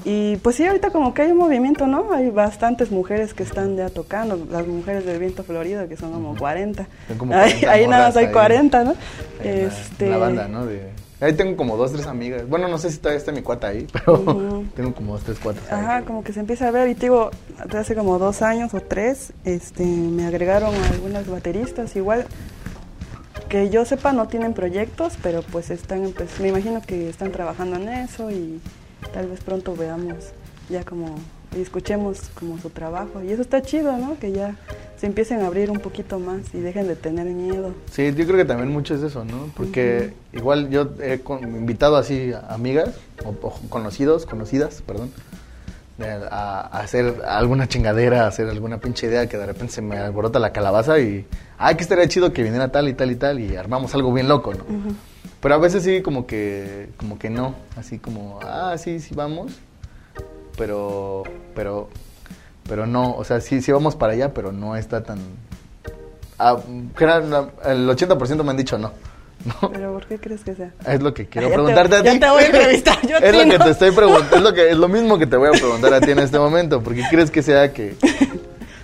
Y 0.04 0.36
pues 0.36 0.56
sí, 0.56 0.64
ahorita 0.64 0.90
como 0.90 1.12
que 1.12 1.22
hay 1.22 1.32
un 1.32 1.38
movimiento, 1.38 1.86
¿no? 1.86 2.12
Hay 2.12 2.30
bastantes 2.30 2.90
mujeres 2.90 3.34
que 3.34 3.42
están 3.42 3.76
ya 3.76 3.88
tocando, 3.88 4.46
las 4.50 4.66
mujeres 4.66 5.04
del 5.04 5.18
viento 5.18 5.42
florido, 5.42 5.88
que 5.88 5.96
son 5.96 6.12
como 6.12 6.36
40. 6.36 6.86
ahí, 7.68 7.86
nada 7.88 8.06
más 8.06 8.16
hay 8.16 8.30
40, 8.30 8.84
¿no? 8.84 8.94
este... 9.42 10.08
La, 10.08 10.18
banda, 10.18 10.48
¿no? 10.48 10.66
Ahí 11.20 11.32
tengo 11.32 11.56
como 11.56 11.76
dos, 11.76 11.92
tres 11.92 12.06
amigas. 12.06 12.48
Bueno, 12.48 12.68
no 12.68 12.78
sé 12.78 12.90
si 12.90 12.98
todavía 12.98 13.18
está 13.18 13.32
mi 13.32 13.42
cuata 13.42 13.68
ahí, 13.68 13.86
pero 13.92 14.64
tengo 14.76 14.94
como 14.94 15.14
dos, 15.14 15.24
tres 15.24 15.38
cuatas. 15.38 15.70
Ajá, 15.70 16.02
como 16.02 16.22
que 16.22 16.32
se 16.32 16.40
empieza 16.40 16.68
a 16.68 16.70
ver. 16.70 16.88
Y 16.88 16.94
te 16.94 17.06
digo, 17.06 17.30
hace 17.76 17.94
como 17.94 18.18
dos 18.18 18.42
años 18.42 18.72
o 18.74 18.80
tres, 18.80 19.32
este, 19.44 19.84
me 19.84 20.26
agregaron 20.26 20.74
algunas 20.92 21.28
bateristas. 21.28 21.96
Igual, 21.96 22.26
que 23.48 23.68
yo 23.70 23.84
sepa, 23.84 24.12
no 24.12 24.28
tienen 24.28 24.54
proyectos, 24.54 25.14
pero 25.22 25.42
pues 25.42 25.70
están, 25.70 26.12
pues, 26.16 26.38
me 26.38 26.48
imagino 26.48 26.82
que 26.82 27.08
están 27.08 27.32
trabajando 27.32 27.76
en 27.76 27.88
eso 27.88 28.30
y 28.30 28.60
tal 29.12 29.28
vez 29.28 29.40
pronto 29.40 29.74
veamos 29.74 30.32
ya 30.68 30.84
como 30.84 31.16
y 31.56 31.62
escuchemos 31.62 32.30
como 32.38 32.58
su 32.58 32.70
trabajo. 32.70 33.22
Y 33.22 33.32
eso 33.32 33.42
está 33.42 33.62
chido, 33.62 33.96
¿no? 33.96 34.18
Que 34.18 34.32
ya 34.32 34.54
se 34.98 35.06
empiecen 35.06 35.42
a 35.42 35.46
abrir 35.46 35.70
un 35.70 35.78
poquito 35.78 36.18
más 36.18 36.52
y 36.52 36.60
dejen 36.60 36.88
de 36.88 36.96
tener 36.96 37.26
miedo. 37.26 37.72
Sí, 37.90 38.12
yo 38.14 38.26
creo 38.26 38.36
que 38.36 38.44
también 38.44 38.70
mucho 38.70 38.94
es 38.94 39.02
eso, 39.02 39.24
¿no? 39.24 39.50
Porque 39.56 40.12
igual 40.32 40.70
yo 40.70 40.90
he 41.00 41.20
invitado 41.40 41.96
así 41.96 42.32
a 42.32 42.52
amigas 42.52 42.96
o, 43.24 43.32
conocidos, 43.68 44.26
conocidas, 44.26 44.82
perdón, 44.82 45.12
a, 46.30 46.80
hacer 46.80 47.22
alguna 47.24 47.68
chingadera, 47.68 48.24
a 48.24 48.26
hacer 48.26 48.48
alguna 48.48 48.78
pinche 48.78 49.06
idea 49.06 49.28
que 49.28 49.36
de 49.36 49.46
repente 49.46 49.74
se 49.74 49.82
me 49.82 49.98
alborota 49.98 50.40
la 50.40 50.52
calabaza 50.52 50.98
y, 50.98 51.24
ay, 51.58 51.76
que 51.76 51.82
estaría 51.82 52.08
chido 52.08 52.32
que 52.32 52.42
viniera 52.42 52.72
tal 52.72 52.88
y 52.88 52.94
tal 52.94 53.12
y 53.12 53.16
tal 53.16 53.38
y 53.38 53.54
armamos 53.54 53.94
algo 53.94 54.12
bien 54.12 54.26
loco, 54.26 54.52
¿no? 54.52 54.64
Pero 55.40 55.54
a 55.54 55.58
veces 55.58 55.84
sí 55.84 56.02
como 56.02 56.26
que, 56.26 56.88
como 56.96 57.20
que 57.20 57.30
no, 57.30 57.54
así 57.76 58.00
como, 58.00 58.40
ah, 58.42 58.74
sí, 58.76 58.98
sí 58.98 59.14
vamos, 59.14 59.52
pero, 60.56 61.22
pero, 61.54 61.88
pero 62.68 62.86
no, 62.86 63.14
o 63.14 63.24
sea, 63.24 63.40
sí, 63.40 63.60
sí 63.62 63.72
vamos 63.72 63.96
para 63.96 64.12
allá, 64.12 64.32
pero 64.32 64.52
no 64.52 64.76
está 64.76 65.02
tan... 65.02 65.18
Ah, 66.38 66.56
el 66.66 67.88
80% 67.88 68.44
me 68.44 68.50
han 68.50 68.56
dicho 68.56 68.78
no. 68.78 68.92
¿No? 69.44 69.70
¿Pero 69.70 69.92
por 69.92 70.06
qué 70.06 70.18
crees 70.18 70.44
que 70.44 70.54
sea? 70.54 70.72
Es 70.86 71.00
lo 71.00 71.14
que 71.14 71.26
quiero 71.26 71.48
preguntarte 71.48 71.96
a 71.96 72.02
ti. 72.02 72.18
Te 72.18 72.28
voy 72.28 72.42
a 72.42 72.46
entrevistar, 72.46 73.06
yo 73.06 73.16
Es 73.22 73.34
lo 73.34 73.50
que 73.50 73.58
te 73.58 73.70
estoy 73.70 73.90
preguntando, 73.92 74.36
es 74.36 74.42
lo, 74.42 74.54
que, 74.54 74.70
es 74.70 74.76
lo 74.76 74.88
mismo 74.88 75.18
que 75.18 75.26
te 75.26 75.36
voy 75.36 75.48
a 75.48 75.52
preguntar 75.52 75.94
a 75.94 76.00
ti 76.00 76.10
en 76.10 76.18
este 76.18 76.38
momento. 76.38 76.82
¿Por 76.82 76.94
qué 76.94 77.02
crees 77.10 77.30
que 77.30 77.42
sea 77.42 77.72
que... 77.72 77.96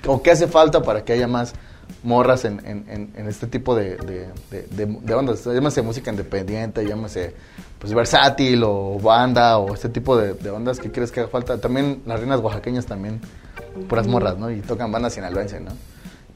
o 0.06 0.22
qué 0.22 0.30
hace 0.30 0.48
falta 0.48 0.82
para 0.82 1.04
que 1.04 1.12
haya 1.12 1.28
más 1.28 1.54
morras 2.02 2.44
en, 2.44 2.60
en, 2.66 3.12
en 3.16 3.28
este 3.28 3.46
tipo 3.46 3.74
de, 3.74 3.96
de, 3.96 4.28
de, 4.50 4.86
de, 4.86 5.14
ondas. 5.14 5.44
Llámese 5.44 5.82
música 5.82 6.10
independiente, 6.10 6.86
llámese 6.86 7.34
pues 7.78 7.92
versátil 7.92 8.62
o 8.64 8.98
banda 8.98 9.58
o 9.58 9.74
este 9.74 9.88
tipo 9.88 10.16
de, 10.16 10.50
ondas 10.50 10.78
que 10.78 10.92
crees 10.92 11.10
que 11.10 11.20
haga 11.20 11.28
falta. 11.30 11.58
También 11.60 12.02
las 12.06 12.20
reinas 12.20 12.40
oaxaqueñas 12.40 12.86
también, 12.86 13.20
puras 13.88 14.06
morras, 14.06 14.38
¿no? 14.38 14.50
Y 14.50 14.60
tocan 14.60 14.90
bandas 14.92 15.14
sinaloense, 15.14 15.60
¿no? 15.60 15.72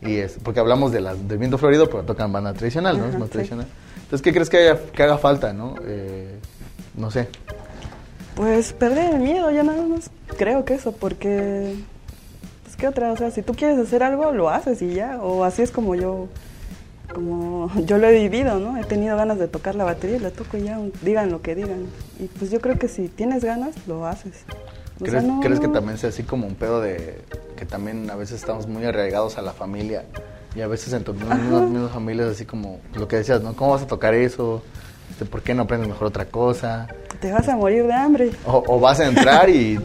Y 0.00 0.16
es, 0.16 0.38
porque 0.42 0.60
hablamos 0.60 0.92
de 0.92 1.00
las 1.00 1.28
del 1.28 1.38
viento 1.38 1.58
florido, 1.58 1.88
pero 1.88 2.04
tocan 2.04 2.32
banda 2.32 2.54
tradicional, 2.54 2.98
¿no? 2.98 3.06
es 3.06 3.18
más 3.18 3.30
tradicional. 3.30 3.66
Entonces, 3.96 4.22
¿qué 4.22 4.32
crees 4.32 4.48
que, 4.48 4.58
haya, 4.58 4.78
que 4.92 5.02
haga 5.02 5.18
falta, 5.18 5.52
no? 5.52 5.74
Eh, 5.84 6.38
no 6.96 7.10
sé. 7.10 7.28
Pues 8.36 8.72
perder 8.72 9.14
el 9.14 9.20
miedo, 9.20 9.50
ya 9.50 9.64
nada 9.64 9.82
más 9.82 10.10
creo 10.36 10.64
que 10.64 10.74
eso, 10.74 10.92
porque 10.92 11.74
¿qué 12.78 12.88
otra? 12.88 13.12
O 13.12 13.16
sea, 13.16 13.30
si 13.30 13.42
tú 13.42 13.54
quieres 13.54 13.78
hacer 13.78 14.02
algo, 14.02 14.32
lo 14.32 14.48
haces 14.48 14.80
y 14.80 14.94
ya. 14.94 15.20
O 15.20 15.44
así 15.44 15.62
es 15.62 15.70
como 15.70 15.94
yo, 15.94 16.28
como 17.12 17.70
yo 17.84 17.98
lo 17.98 18.06
he 18.06 18.12
vivido, 18.12 18.58
¿no? 18.58 18.78
He 18.78 18.84
tenido 18.84 19.16
ganas 19.16 19.38
de 19.38 19.48
tocar 19.48 19.74
la 19.74 19.84
batería 19.84 20.16
y 20.16 20.20
la 20.20 20.30
toco 20.30 20.56
y 20.56 20.62
ya, 20.62 20.80
digan 21.02 21.30
lo 21.30 21.42
que 21.42 21.54
digan. 21.54 21.86
Y 22.18 22.26
pues 22.26 22.50
yo 22.50 22.60
creo 22.60 22.78
que 22.78 22.88
si 22.88 23.08
tienes 23.08 23.44
ganas, 23.44 23.74
lo 23.86 24.06
haces. 24.06 24.44
¿Crees, 25.02 25.24
¿crees 25.42 25.60
que 25.60 25.68
también 25.68 25.98
sea 25.98 26.10
así 26.10 26.22
como 26.24 26.46
un 26.46 26.54
pedo 26.54 26.80
de 26.80 27.22
que 27.56 27.64
también 27.64 28.10
a 28.10 28.16
veces 28.16 28.40
estamos 28.40 28.66
muy 28.66 28.84
arraigados 28.84 29.38
a 29.38 29.42
la 29.42 29.52
familia 29.52 30.04
y 30.54 30.60
a 30.60 30.66
veces 30.66 30.92
en 30.92 31.04
tus 31.04 31.14
mismas 31.14 31.92
familias 31.92 32.28
así 32.28 32.44
como 32.44 32.80
lo 32.94 33.06
que 33.06 33.16
decías, 33.16 33.42
¿no? 33.42 33.54
¿Cómo 33.54 33.72
vas 33.72 33.82
a 33.82 33.86
tocar 33.86 34.14
eso? 34.14 34.62
Este, 35.10 35.24
¿Por 35.24 35.42
qué 35.42 35.54
no 35.54 35.62
aprendes 35.62 35.88
mejor 35.88 36.08
otra 36.08 36.26
cosa? 36.26 36.86
Te 37.20 37.32
vas 37.32 37.48
a 37.48 37.56
morir 37.56 37.86
de 37.86 37.92
hambre. 37.92 38.30
O, 38.44 38.78
vas 38.78 39.00
a 39.00 39.06
entrar 39.06 39.48
y, 39.50 39.78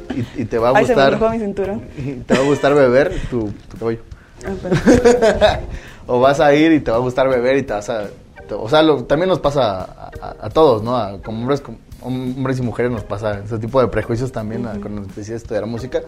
te 0.49 0.57
va 0.57 0.69
a 0.69 0.79
gustar. 0.79 1.19
mi 1.31 1.39
cinturón. 1.39 1.81
te 2.27 2.33
va 2.33 2.41
a 2.41 2.45
gustar 2.45 2.73
beber 2.75 3.13
tu, 3.29 3.51
tu 3.69 3.77
cabello. 3.77 4.01
Ah, 4.45 5.59
o 6.07 6.19
vas 6.19 6.39
a 6.39 6.53
ir 6.53 6.71
y 6.73 6.79
te 6.79 6.91
va 6.91 6.97
a 6.97 6.99
gustar 6.99 7.29
beber 7.29 7.57
y 7.57 7.63
te 7.63 7.73
vas 7.73 7.89
a. 7.89 8.07
o 8.51 8.69
sea, 8.69 8.81
también 9.07 9.29
nos 9.29 9.39
pasa 9.39 10.11
a, 10.21 10.49
todos, 10.49 10.83
¿no? 10.83 11.21
como 11.23 11.39
hombres, 11.39 11.63
hombres 12.03 12.59
y 12.59 12.61
mujeres 12.61 12.91
nos 12.91 13.03
pasa 13.03 13.39
ese 13.39 13.57
tipo 13.59 13.81
de 13.81 13.87
prejuicios 13.87 14.31
también 14.31 14.63
cuando 14.63 15.01
nos 15.01 15.15
decías 15.15 15.41
estudiar 15.41 15.65
música 15.65 16.01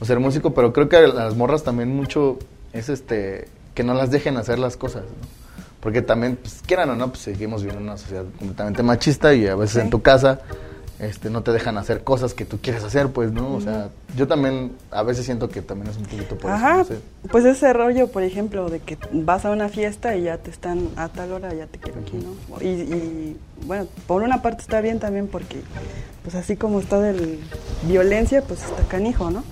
o 0.00 0.04
ser 0.04 0.20
músico, 0.20 0.54
pero 0.54 0.72
creo 0.72 0.88
que 0.88 0.96
a 0.96 1.06
las 1.06 1.36
morras 1.36 1.62
también 1.62 1.94
mucho 1.94 2.38
es 2.72 2.88
este 2.88 3.48
que 3.74 3.82
no 3.82 3.94
las 3.94 4.10
dejen 4.10 4.36
hacer 4.36 4.58
las 4.58 4.76
cosas, 4.76 5.02
¿no? 5.04 5.42
Porque 5.80 6.00
también, 6.00 6.36
pues, 6.36 6.60
quieran 6.64 6.90
o 6.90 6.94
no, 6.94 7.08
pues 7.08 7.20
seguimos 7.20 7.62
viviendo 7.62 7.80
en 7.80 7.88
una 7.88 7.98
sociedad 7.98 8.24
completamente 8.38 8.82
machista 8.84 9.34
y 9.34 9.48
a 9.48 9.56
veces 9.56 9.82
en 9.82 9.90
tu 9.90 10.00
casa 10.00 10.40
este, 11.02 11.30
no 11.30 11.42
te 11.42 11.50
dejan 11.50 11.76
hacer 11.78 12.04
cosas 12.04 12.32
que 12.32 12.44
tú 12.44 12.58
quieres 12.62 12.84
hacer, 12.84 13.08
pues, 13.08 13.32
¿no? 13.32 13.54
O 13.54 13.60
sea, 13.60 13.88
yo 14.16 14.28
también 14.28 14.70
a 14.92 15.02
veces 15.02 15.26
siento 15.26 15.48
que 15.48 15.60
también 15.60 15.90
es 15.90 15.96
un 15.96 16.04
poquito 16.04 16.38
por 16.38 16.50
Ajá, 16.50 16.84
pues 17.30 17.44
ese 17.44 17.72
rollo, 17.72 18.06
por 18.06 18.22
ejemplo, 18.22 18.70
de 18.70 18.78
que 18.78 18.96
vas 19.12 19.44
a 19.44 19.50
una 19.50 19.68
fiesta 19.68 20.16
y 20.16 20.22
ya 20.22 20.38
te 20.38 20.50
están 20.50 20.88
a 20.96 21.08
tal 21.08 21.32
hora, 21.32 21.52
ya 21.52 21.66
te 21.66 21.78
quiero 21.78 22.00
aquí, 22.00 22.18
¿no? 22.18 22.62
Y, 22.62 22.68
y 22.68 23.36
bueno, 23.66 23.88
por 24.06 24.22
una 24.22 24.42
parte 24.42 24.62
está 24.62 24.80
bien 24.80 25.00
también 25.00 25.26
porque, 25.26 25.60
pues 26.22 26.36
así 26.36 26.56
como 26.56 26.78
está 26.78 27.00
de 27.00 27.38
violencia, 27.82 28.42
pues 28.42 28.62
está 28.62 28.84
canijo, 28.84 29.30
¿no? 29.30 29.42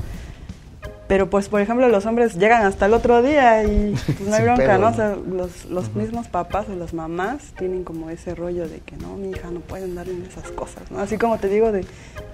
Pero 1.11 1.29
pues, 1.29 1.49
por 1.49 1.61
ejemplo, 1.61 1.89
los 1.89 2.07
hombres 2.07 2.37
llegan 2.37 2.65
hasta 2.65 2.87
el 2.87 2.95
otro 2.95 3.21
día 3.21 3.65
y 3.65 3.97
pues, 4.07 4.21
no 4.29 4.33
hay 4.33 4.45
bronca, 4.45 4.79
¿no? 4.79 4.91
O 4.91 4.95
sea, 4.95 5.17
los, 5.17 5.65
los 5.65 5.93
mismos 5.97 6.29
papás 6.29 6.69
o 6.69 6.77
las 6.77 6.95
mamás 6.95 7.53
tienen 7.59 7.83
como 7.83 8.11
ese 8.11 8.37
rollo 8.37 8.69
de 8.69 8.79
que 8.79 8.97
no, 8.97 9.17
mi 9.17 9.31
hija 9.31 9.51
no 9.51 9.59
puede 9.59 9.83
andar 9.87 10.09
en 10.09 10.23
esas 10.23 10.53
cosas, 10.53 10.89
¿no? 10.89 11.01
Así 11.01 11.19
como 11.19 11.37
te 11.39 11.49
digo 11.49 11.73
de 11.73 11.85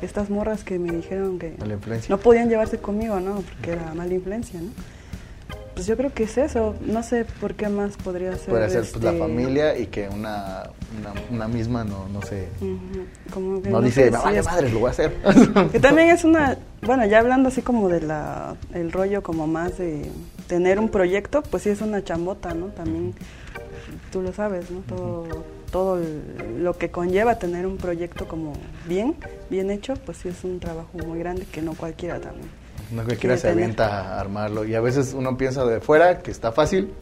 estas 0.02 0.28
morras 0.28 0.62
que 0.62 0.78
me 0.78 0.92
dijeron 0.92 1.38
que 1.38 1.54
no 2.10 2.18
podían 2.18 2.50
llevarse 2.50 2.76
conmigo, 2.76 3.18
¿no? 3.18 3.36
Porque 3.36 3.72
era 3.72 3.94
mala 3.94 4.12
influencia, 4.12 4.60
¿no? 4.60 4.68
Pues 5.76 5.86
yo 5.86 5.94
creo 5.98 6.10
que 6.10 6.22
es 6.22 6.38
eso. 6.38 6.74
No 6.80 7.02
sé 7.02 7.26
por 7.38 7.54
qué 7.54 7.68
más 7.68 7.98
podría 7.98 8.34
ser. 8.34 8.48
Podría 8.48 8.70
ser 8.70 8.80
pues, 8.80 9.04
la 9.04 9.10
este, 9.10 9.20
familia 9.20 9.78
y 9.78 9.88
que 9.88 10.08
una, 10.08 10.70
una, 11.30 11.48
misma 11.48 11.84
no, 11.84 12.08
no 12.08 12.22
sé. 12.22 12.48
no, 13.68 13.82
dice, 13.82 14.10
me 14.10 14.16
vale 14.16 14.42
madre, 14.42 14.70
lo 14.70 14.78
voy 14.78 14.88
a 14.88 14.92
hacer. 14.92 15.12
que 15.72 15.78
también 15.78 16.08
es 16.08 16.24
una. 16.24 16.56
Bueno, 16.82 17.04
ya 17.04 17.18
hablando 17.18 17.48
así 17.48 17.62
como 17.62 17.88
de 17.88 18.00
la 18.00 18.54
el 18.72 18.92
rollo 18.92 19.20
como 19.22 19.48
más 19.48 19.76
de 19.76 20.08
tener 20.46 20.78
un 20.78 20.88
proyecto, 20.88 21.42
pues 21.42 21.64
sí 21.64 21.70
es 21.70 21.80
una 21.80 22.04
chambota, 22.04 22.54
¿no? 22.54 22.66
También 22.66 23.12
tú 24.12 24.22
lo 24.22 24.32
sabes, 24.32 24.70
¿no? 24.70 24.80
Todo, 24.80 25.26
todo 25.72 25.98
lo 26.58 26.78
que 26.78 26.90
conlleva 26.90 27.40
tener 27.40 27.66
un 27.66 27.76
proyecto 27.76 28.28
como 28.28 28.52
bien, 28.86 29.16
bien 29.50 29.72
hecho, 29.72 29.94
pues 29.94 30.18
sí 30.18 30.28
es 30.28 30.44
un 30.44 30.60
trabajo 30.60 30.96
muy 31.04 31.18
grande 31.18 31.44
que 31.50 31.60
no 31.60 31.74
cualquiera 31.74 32.20
también. 32.20 32.50
No 32.90 33.04
cualquiera 33.04 33.36
se 33.36 33.48
avienta 33.48 34.16
a 34.16 34.20
armarlo. 34.20 34.64
Y 34.64 34.74
a 34.74 34.80
veces 34.80 35.14
uno 35.14 35.36
piensa 35.36 35.64
de 35.64 35.80
fuera 35.80 36.18
que 36.18 36.30
está 36.30 36.52
fácil. 36.52 36.92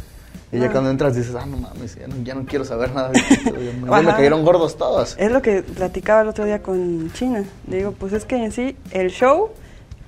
Y 0.53 0.59
ya 0.59 0.66
ah. 0.66 0.72
cuando 0.72 0.91
entras 0.91 1.16
dices, 1.16 1.35
ah, 1.35 1.47
no 1.47 1.57
mames, 1.57 1.99
ya 2.22 2.35
no, 2.35 2.45
quiero 2.45 2.64
saber 2.64 2.93
nada 2.93 3.11
de 3.11 3.18
esto. 3.18 3.51
Ya 3.59 4.03
me 4.03 4.07
cayeron 4.12 4.45
gordos 4.45 4.76
todos. 4.76 5.16
Es 5.18 5.30
lo 5.30 5.43
que 5.43 5.62
platicaba 5.62 6.22
el 6.22 6.28
otro 6.28 6.45
día 6.45 6.62
con 6.62 7.12
China. 7.12 7.45
Digo, 7.66 7.93
pues 7.93 8.12
es 8.12 8.24
que 8.24 8.37
en 8.37 8.53
sí 8.53 8.76
el 8.93 9.11
show 9.11 9.51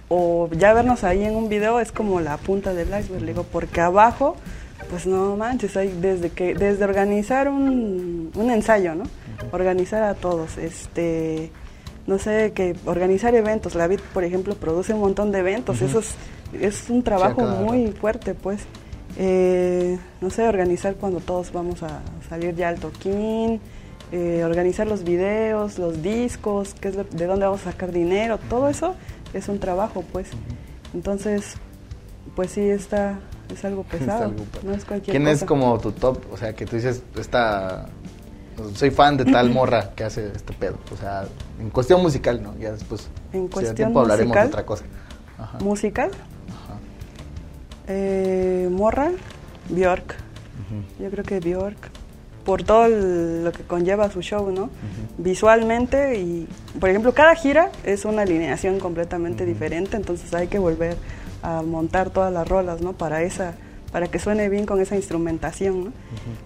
o 0.08 0.48
ya 0.52 0.72
vernos 0.72 1.02
ahí 1.04 1.24
en 1.24 1.34
un 1.34 1.48
video 1.48 1.80
es 1.80 1.90
como 1.90 2.20
la 2.20 2.36
punta 2.36 2.74
del 2.74 2.88
iceberg. 2.88 3.22
Le 3.22 3.32
digo, 3.32 3.44
porque 3.44 3.80
abajo, 3.80 4.36
pues 4.88 5.06
no 5.06 5.36
manches, 5.36 5.76
hay 5.76 5.88
desde 6.00 6.30
que 6.30 6.54
desde 6.54 6.84
organizar 6.84 7.48
un, 7.48 8.30
un 8.34 8.50
ensayo, 8.50 8.94
¿no? 8.94 9.04
Organizar 9.50 10.04
a 10.04 10.14
todos, 10.14 10.58
este 10.58 11.50
no 12.06 12.18
sé, 12.18 12.52
que 12.54 12.76
organizar 12.84 13.34
eventos. 13.34 13.74
La 13.74 13.88
VID, 13.88 14.00
por 14.14 14.24
ejemplo, 14.24 14.54
produce 14.54 14.94
un 14.94 15.00
montón 15.00 15.32
de 15.32 15.40
eventos. 15.40 15.82
Eso 15.82 15.98
es, 15.98 16.14
es 16.52 16.88
un 16.88 17.02
trabajo 17.02 17.42
muy 17.42 17.88
fuerte, 17.92 18.34
pues. 18.34 18.62
Eh, 19.18 19.98
no 20.20 20.30
sé, 20.30 20.46
organizar 20.46 20.96
cuando 20.96 21.20
todos 21.20 21.52
vamos 21.52 21.82
a 21.82 22.00
salir 22.28 22.54
ya 22.54 22.68
al 22.68 22.78
toquín, 22.78 23.60
eh, 24.12 24.44
organizar 24.44 24.86
los 24.86 25.04
videos, 25.04 25.78
los 25.78 26.02
discos, 26.02 26.74
qué 26.74 26.88
es 26.88 26.96
de 26.96 27.26
dónde 27.26 27.46
vamos 27.46 27.66
a 27.66 27.72
sacar 27.72 27.92
dinero, 27.92 28.38
todo 28.50 28.68
eso 28.68 28.94
es 29.32 29.48
un 29.48 29.58
trabajo, 29.58 30.04
pues. 30.12 30.28
Entonces, 30.94 31.54
pues 32.34 32.50
sí, 32.52 32.60
está, 32.60 33.18
es 33.52 33.64
algo 33.64 33.82
pesado. 33.90 34.32
no 34.62 34.72
es 34.72 34.84
cualquier 34.84 35.16
¿Quién 35.16 35.28
es 35.28 35.44
como 35.44 35.78
tu 35.80 35.92
top? 35.92 36.18
O 36.30 36.36
sea, 36.36 36.54
que 36.54 36.66
tú 36.66 36.76
dices, 36.76 37.02
esta 37.18 37.86
soy 38.74 38.90
fan 38.90 39.16
de 39.16 39.24
tal 39.24 39.50
morra 39.50 39.90
que 39.94 40.04
hace 40.04 40.28
este 40.34 40.52
pedo. 40.52 40.78
O 40.92 40.96
sea, 40.96 41.24
en 41.60 41.70
cuestión 41.70 42.02
musical, 42.02 42.42
¿no? 42.42 42.54
Ya 42.58 42.72
después. 42.72 43.08
En 43.32 43.44
si 43.44 43.48
cuestión 43.50 43.74
tiempo 43.76 44.00
hablaremos 44.00 44.28
musical. 44.28 44.44
de 44.46 44.48
otra 44.48 44.66
cosa. 44.66 44.84
Ajá. 45.38 45.58
musical. 45.58 46.10
Ajá. 46.48 46.78
Eh, 47.88 48.68
Morra, 48.70 49.10
Bjork. 49.68 50.14
Yo 50.98 51.10
creo 51.10 51.24
que 51.24 51.38
Bjork, 51.40 51.76
por 52.44 52.62
todo 52.64 52.86
el- 52.86 53.44
lo 53.44 53.52
que 53.52 53.62
conlleva 53.62 54.10
su 54.10 54.20
show, 54.22 54.50
¿no? 54.50 54.70
Visualmente 55.18 56.18
y, 56.18 56.48
por 56.80 56.88
ejemplo, 56.90 57.12
cada 57.14 57.34
gira 57.34 57.70
es 57.84 58.04
una 58.04 58.22
alineación 58.22 58.80
completamente 58.80 59.44
diferente, 59.44 59.96
entonces 59.96 60.32
hay 60.34 60.48
que 60.48 60.58
volver 60.58 60.96
a 61.42 61.62
montar 61.62 62.10
todas 62.10 62.32
las 62.32 62.48
rolas, 62.48 62.80
¿no? 62.80 62.92
Para 62.94 63.22
esa, 63.22 63.54
para 63.96 64.08
que 64.08 64.18
suene 64.18 64.50
bien 64.50 64.66
con 64.66 64.78
esa 64.78 64.94
instrumentación, 64.94 65.84
¿no? 65.84 65.92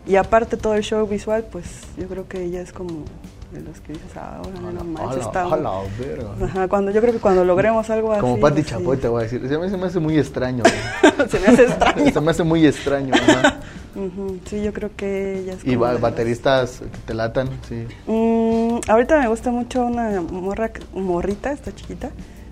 Y 0.07 0.15
aparte 0.15 0.57
todo 0.57 0.75
el 0.77 0.85
show 0.85 1.05
visual, 1.09 1.45
pues 1.51 1.65
yo 1.99 2.07
creo 2.07 2.29
que 2.29 2.45
ella 2.45 2.61
es 2.61 2.73
como 2.73 3.03
de 3.51 3.61
los 3.61 3.81
que 3.81 3.93
dices, 3.95 4.17
ahora 4.17 4.71
no 4.73 4.85
manches, 4.85 5.27
Ala, 5.27 5.49
está... 5.49 6.45
Ajá, 6.45 6.69
cuando 6.69 6.93
yo 6.93 7.01
creo 7.01 7.13
que 7.13 7.19
cuando 7.19 7.45
logremos 7.45 7.91
algo 7.91 8.13
así... 8.13 8.21
Como 8.21 8.39
Pati 8.39 8.63
Chapoy 8.63 8.99
te 8.99 9.09
voy 9.09 9.23
a 9.23 9.25
decir. 9.25 9.45
Se 9.49 9.59
me, 9.59 9.69
se 9.69 9.77
me 9.77 9.87
hace 9.87 9.99
muy 9.99 10.17
extraño. 10.17 10.63
Se 11.29 11.41
me 11.41 11.49
hace 11.49 11.63
extraño. 11.65 12.13
se 12.13 12.21
me 12.21 12.31
hace 12.31 12.45
muy 12.45 12.65
extraño. 12.65 13.13
ajá. 13.15 13.59
Ujú, 13.97 14.39
Sí, 14.49 14.63
yo 14.63 14.73
creo 14.73 14.91
que 14.97 15.41
ella 15.41 15.55
es 15.55 15.65
Y 15.67 15.75
ba- 15.75 15.97
bateristas 15.99 16.79
que 16.79 16.99
te 17.05 17.15
latan, 17.15 17.49
sí. 17.69 17.85
Mm, 18.07 18.79
ahorita 18.89 19.19
me 19.19 19.27
gusta 19.27 19.51
mucho 19.51 19.87
una 19.87 20.21
morra, 20.21 20.71
morrita, 20.95 21.51
esta 21.51 21.75
chiquita. 21.75 22.11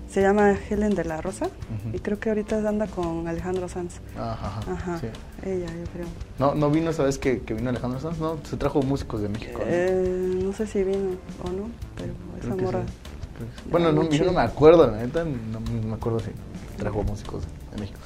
Se 0.09 0.21
llama 0.21 0.55
Helen 0.69 0.95
de 0.95 1.03
la 1.05 1.21
Rosa. 1.21 1.49
Y 1.93 1.99
creo 1.99 2.19
que 2.19 2.29
ahorita 2.29 2.57
anda 2.67 2.87
con 2.87 3.27
Alejandro 3.27 3.69
Sanz. 3.69 3.99
Ajá, 4.17 4.59
ajá, 4.59 4.73
Ajá. 4.73 4.99
sí. 4.99 5.07
Ella, 5.43 5.67
yo 5.67 5.83
creo. 5.93 6.07
No, 6.39 6.55
no 6.55 6.71
vino 6.71 6.89
esa 6.89 7.03
vez 7.03 7.17
que, 7.19 7.41
que 7.41 7.53
vino 7.53 7.69
Alejandro 7.69 7.99
Sanz, 7.99 8.17
no, 8.19 8.37
se 8.43 8.57
trajo 8.57 8.81
músicos 8.81 9.21
de 9.21 9.29
México. 9.29 9.59
¿no? 9.59 9.65
Eh, 9.67 10.39
no 10.43 10.51
sé 10.53 10.65
si 10.65 10.83
vino 10.83 11.11
o 11.43 11.49
no, 11.51 11.69
pero 11.95 12.13
Creo 12.41 12.53
esa 12.55 12.63
morra. 12.63 12.81
sí. 12.87 12.93
Sí. 13.39 13.69
Bueno, 13.71 13.91
no, 13.93 14.09
yo 14.09 14.25
no 14.25 14.33
me 14.33 14.41
acuerdo, 14.41 14.85
la 14.91 14.97
neta, 14.97 15.23
no, 15.23 15.61
me 15.61 15.93
acuerdo 15.93 16.19
si 16.19 16.31
trajo 16.77 17.03
músicos 17.03 17.43
de 17.71 17.79
México. 17.79 17.99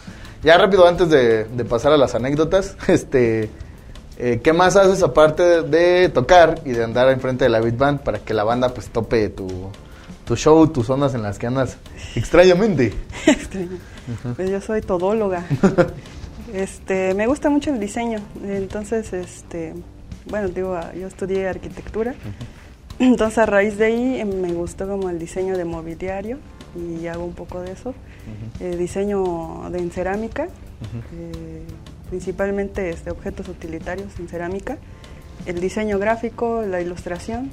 Ya 0.44 0.58
rápido, 0.60 0.86
antes 0.88 1.10
de, 1.10 1.46
de 1.46 1.66
pasar 1.66 1.92
a 1.94 1.98
las 1.98 2.14
anécdotas, 2.14 2.76
este, 2.88 3.50
eh, 4.20 4.42
¿qué 4.44 4.54
más 4.54 4.76
haces 4.76 5.02
aparte 5.02 5.64
de 5.64 6.10
tocar 6.10 6.62
y 6.66 6.72
de 6.74 6.84
andar 6.84 7.10
enfrente 7.10 7.46
de 7.46 7.50
la 7.50 7.62
Beat 7.62 7.78
Band 7.78 8.00
para 8.02 8.20
que 8.20 8.34
la 8.36 8.44
banda 8.44 8.70
pues 8.70 8.90
tope 8.90 9.30
tu, 9.30 9.48
tu 10.26 10.36
show, 10.36 10.68
tus 10.68 10.90
ondas 10.90 11.14
en 11.16 11.22
las 11.22 11.40
que 11.40 11.48
andas 11.48 11.78
extrañamente? 12.16 12.94
Pues 14.36 14.50
yo 14.50 14.60
soy 14.60 14.82
todóloga. 14.82 15.46
este, 16.54 17.14
me 17.14 17.26
gusta 17.26 17.50
mucho 17.50 17.70
el 17.70 17.80
diseño. 17.80 18.20
Entonces, 18.46 19.14
este, 19.14 19.74
bueno, 20.26 20.50
digo, 20.50 20.76
ah, 20.76 20.92
yo 20.94 21.08
estudié 21.08 21.48
arquitectura. 21.48 22.14
Entonces, 23.00 23.38
a 23.38 23.46
raíz 23.46 23.78
de 23.78 23.86
ahí 23.86 24.16
eh, 24.20 24.26
me 24.26 24.52
gustó 24.52 24.90
como 24.90 25.10
el 25.10 25.20
diseño 25.20 25.58
de 25.58 25.64
mobiliario 25.64 26.38
y 26.76 27.08
hago 27.08 27.24
un 27.24 27.34
poco 27.34 27.62
de 27.62 27.72
eso. 27.72 27.94
Eh, 28.60 28.76
diseño 28.76 29.70
de 29.72 29.80
en 29.80 29.92
cerámica, 29.92 30.46
eh, 30.46 31.64
principalmente 32.10 32.90
este, 32.90 33.10
objetos 33.12 33.48
utilitarios 33.48 34.20
en 34.20 34.28
cerámica. 34.28 34.78
El 35.46 35.60
diseño 35.60 35.98
gráfico, 35.98 36.64
la 36.68 36.82
ilustración. 36.82 37.52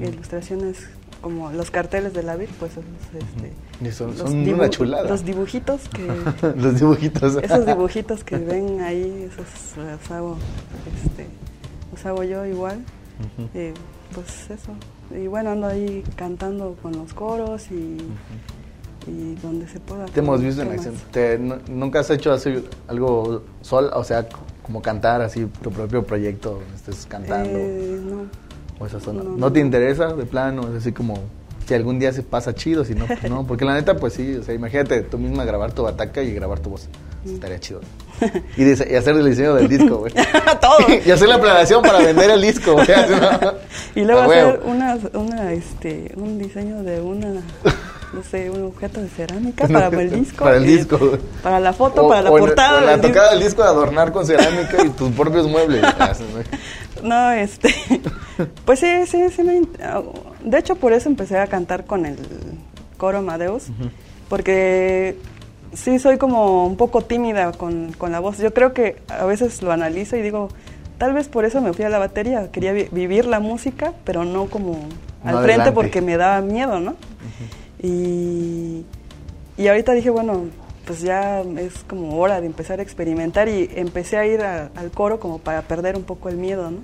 Ilustraciones 0.00 0.86
como 1.20 1.50
los 1.52 1.70
carteles 1.70 2.12
de 2.14 2.22
la 2.22 2.36
vid, 2.36 2.48
pues 2.58 2.72
esos, 2.72 2.84
este, 3.14 3.92
son, 3.92 4.08
los 4.08 4.18
son 4.18 4.44
dibu- 4.44 4.54
una 4.54 4.70
chulada. 4.70 5.08
Los 5.08 5.24
dibujitos 5.24 5.80
que 5.88 6.06
Los 6.56 6.78
dibujitos. 6.78 7.36
esos 7.42 7.66
dibujitos 7.66 8.24
que 8.24 8.36
ven 8.36 8.80
ahí, 8.80 9.28
esos 9.30 9.76
los 9.76 10.10
hago, 10.10 10.36
este, 11.04 11.26
los 11.92 12.06
hago 12.06 12.22
yo 12.24 12.44
igual. 12.46 12.82
Eh, 13.54 13.74
pues 14.14 14.48
eso. 14.50 14.72
Y 15.10 15.26
bueno, 15.26 15.50
ando 15.50 15.66
ahí 15.66 16.04
cantando 16.16 16.76
con 16.82 16.92
los 16.96 17.12
coros 17.14 17.70
y, 17.72 17.98
y 19.10 19.34
donde 19.42 19.66
se 19.68 19.80
pueda. 19.80 20.04
Te 20.06 20.20
hemos 20.20 20.38
¿qué 20.40 20.46
visto 20.46 20.62
en 20.62 20.70
acción. 20.72 20.94
Te- 21.10 21.38
nu- 21.38 21.58
¿Nunca 21.68 22.00
has 22.00 22.10
hecho 22.10 22.32
así 22.32 22.62
algo 22.86 23.42
sol, 23.62 23.90
o 23.94 24.04
sea, 24.04 24.28
como 24.62 24.80
cantar 24.82 25.20
así 25.22 25.46
tu 25.62 25.70
propio 25.72 26.04
proyecto, 26.04 26.60
estés 26.76 27.06
cantando? 27.06 27.50
Eh, 27.58 28.00
no. 28.04 28.47
O 28.78 28.86
esa 28.86 29.00
zona? 29.00 29.22
no, 29.22 29.30
¿No, 29.30 29.36
no. 29.36 29.52
te 29.52 29.60
interesa 29.60 30.12
de 30.12 30.24
plano? 30.24 30.68
Es 30.70 30.82
así 30.82 30.92
como, 30.92 31.18
si 31.66 31.74
algún 31.74 31.98
día 31.98 32.12
se 32.12 32.22
pasa 32.22 32.54
chido, 32.54 32.84
si 32.84 32.94
no, 32.94 33.06
pues 33.06 33.28
no. 33.30 33.46
Porque 33.46 33.64
la 33.64 33.74
neta, 33.74 33.96
pues 33.96 34.14
sí, 34.14 34.36
o 34.36 34.42
sea, 34.42 34.54
imagínate 34.54 35.02
tú 35.02 35.18
misma 35.18 35.44
grabar 35.44 35.72
tu 35.72 35.82
bataca 35.82 36.22
y 36.22 36.32
grabar 36.32 36.60
tu 36.60 36.70
voz. 36.70 36.88
Mm. 37.24 37.34
Estaría 37.34 37.58
chido. 37.60 37.80
Y, 38.56 38.72
hacer 38.72 39.14
el 39.16 39.24
diseño 39.26 39.54
del 39.54 39.68
disco, 39.68 39.98
güey. 39.98 40.12
Todo. 40.60 40.78
y 41.06 41.10
hacer 41.10 41.28
la 41.28 41.40
planeación 41.40 41.82
para 41.82 41.98
vender 41.98 42.30
el 42.30 42.40
disco. 42.42 42.76
Y 43.94 44.00
luego 44.02 44.22
hacer 44.22 44.60
una, 44.64 44.98
una, 45.14 45.52
este, 45.52 46.12
un 46.16 46.38
diseño 46.38 46.82
de 46.82 47.00
una, 47.00 47.28
no 48.12 48.22
sé, 48.30 48.48
un 48.50 48.64
objeto 48.64 49.00
de 49.00 49.08
cerámica 49.08 49.66
para 49.66 49.88
el 49.88 50.10
disco. 50.10 50.44
Para 50.44 50.56
el 50.56 50.64
disco. 50.66 51.18
Para 51.42 51.58
la 51.60 51.72
foto, 51.72 52.06
O- 52.06 52.08
para 52.08 52.22
la 52.22 52.30
o 52.30 52.38
portada. 52.38 52.78
o 52.78 52.84
la 52.84 52.92
disco. 52.96 53.08
tocada 53.08 53.30
del 53.32 53.40
disco 53.42 53.62
de 53.62 53.68
adornar 53.68 54.12
con 54.12 54.24
cerámica 54.26 54.84
y 54.84 54.90
tus 54.90 55.10
propios 55.12 55.46
muebles. 55.48 55.82
Ah. 57.02 57.06
No, 57.06 57.30
este, 57.32 57.68
pues 58.64 58.80
sí, 58.80 58.86
sí, 59.06 59.28
sí 59.34 59.42
me, 59.42 59.56
in- 59.56 59.68
de 60.44 60.58
hecho 60.58 60.76
por 60.76 60.92
eso 60.92 61.08
empecé 61.08 61.38
a 61.38 61.46
cantar 61.46 61.84
con 61.86 62.06
el 62.06 62.16
coro 62.96 63.18
Amadeus, 63.18 63.68
porque 64.28 65.16
sí 65.72 65.98
soy 65.98 66.18
como 66.18 66.66
un 66.66 66.76
poco 66.76 67.02
tímida 67.02 67.52
con, 67.52 67.92
con 67.92 68.12
la 68.12 68.20
voz. 68.20 68.38
Yo 68.38 68.52
creo 68.54 68.72
que 68.72 68.96
a 69.08 69.24
veces 69.24 69.62
lo 69.62 69.70
analizo 69.72 70.16
y 70.16 70.22
digo, 70.22 70.48
tal 70.98 71.12
vez 71.12 71.28
por 71.28 71.44
eso 71.44 71.60
me 71.60 71.72
fui 71.72 71.84
a 71.84 71.88
la 71.88 71.98
batería, 71.98 72.50
quería 72.50 72.72
vi- 72.72 72.88
vivir 72.90 73.24
la 73.26 73.40
música, 73.40 73.92
pero 74.04 74.24
no 74.24 74.46
como 74.46 74.72
al 75.24 75.34
frente 75.44 75.64
porque 75.74 76.00
me 76.00 76.16
daba 76.16 76.40
miedo, 76.40 76.80
¿no? 76.80 76.96
Y, 77.82 78.84
y 79.56 79.68
ahorita 79.68 79.92
dije, 79.92 80.10
bueno, 80.10 80.44
pues 80.88 81.02
ya 81.02 81.42
es 81.42 81.84
como 81.86 82.18
hora 82.18 82.40
de 82.40 82.46
empezar 82.46 82.80
a 82.80 82.82
experimentar 82.82 83.46
y 83.46 83.70
empecé 83.76 84.16
a 84.16 84.24
ir 84.26 84.40
a- 84.40 84.70
al 84.74 84.90
coro 84.90 85.20
como 85.20 85.38
para 85.38 85.60
perder 85.60 85.96
un 85.96 86.02
poco 86.02 86.30
el 86.30 86.36
miedo, 86.38 86.70
¿no? 86.70 86.78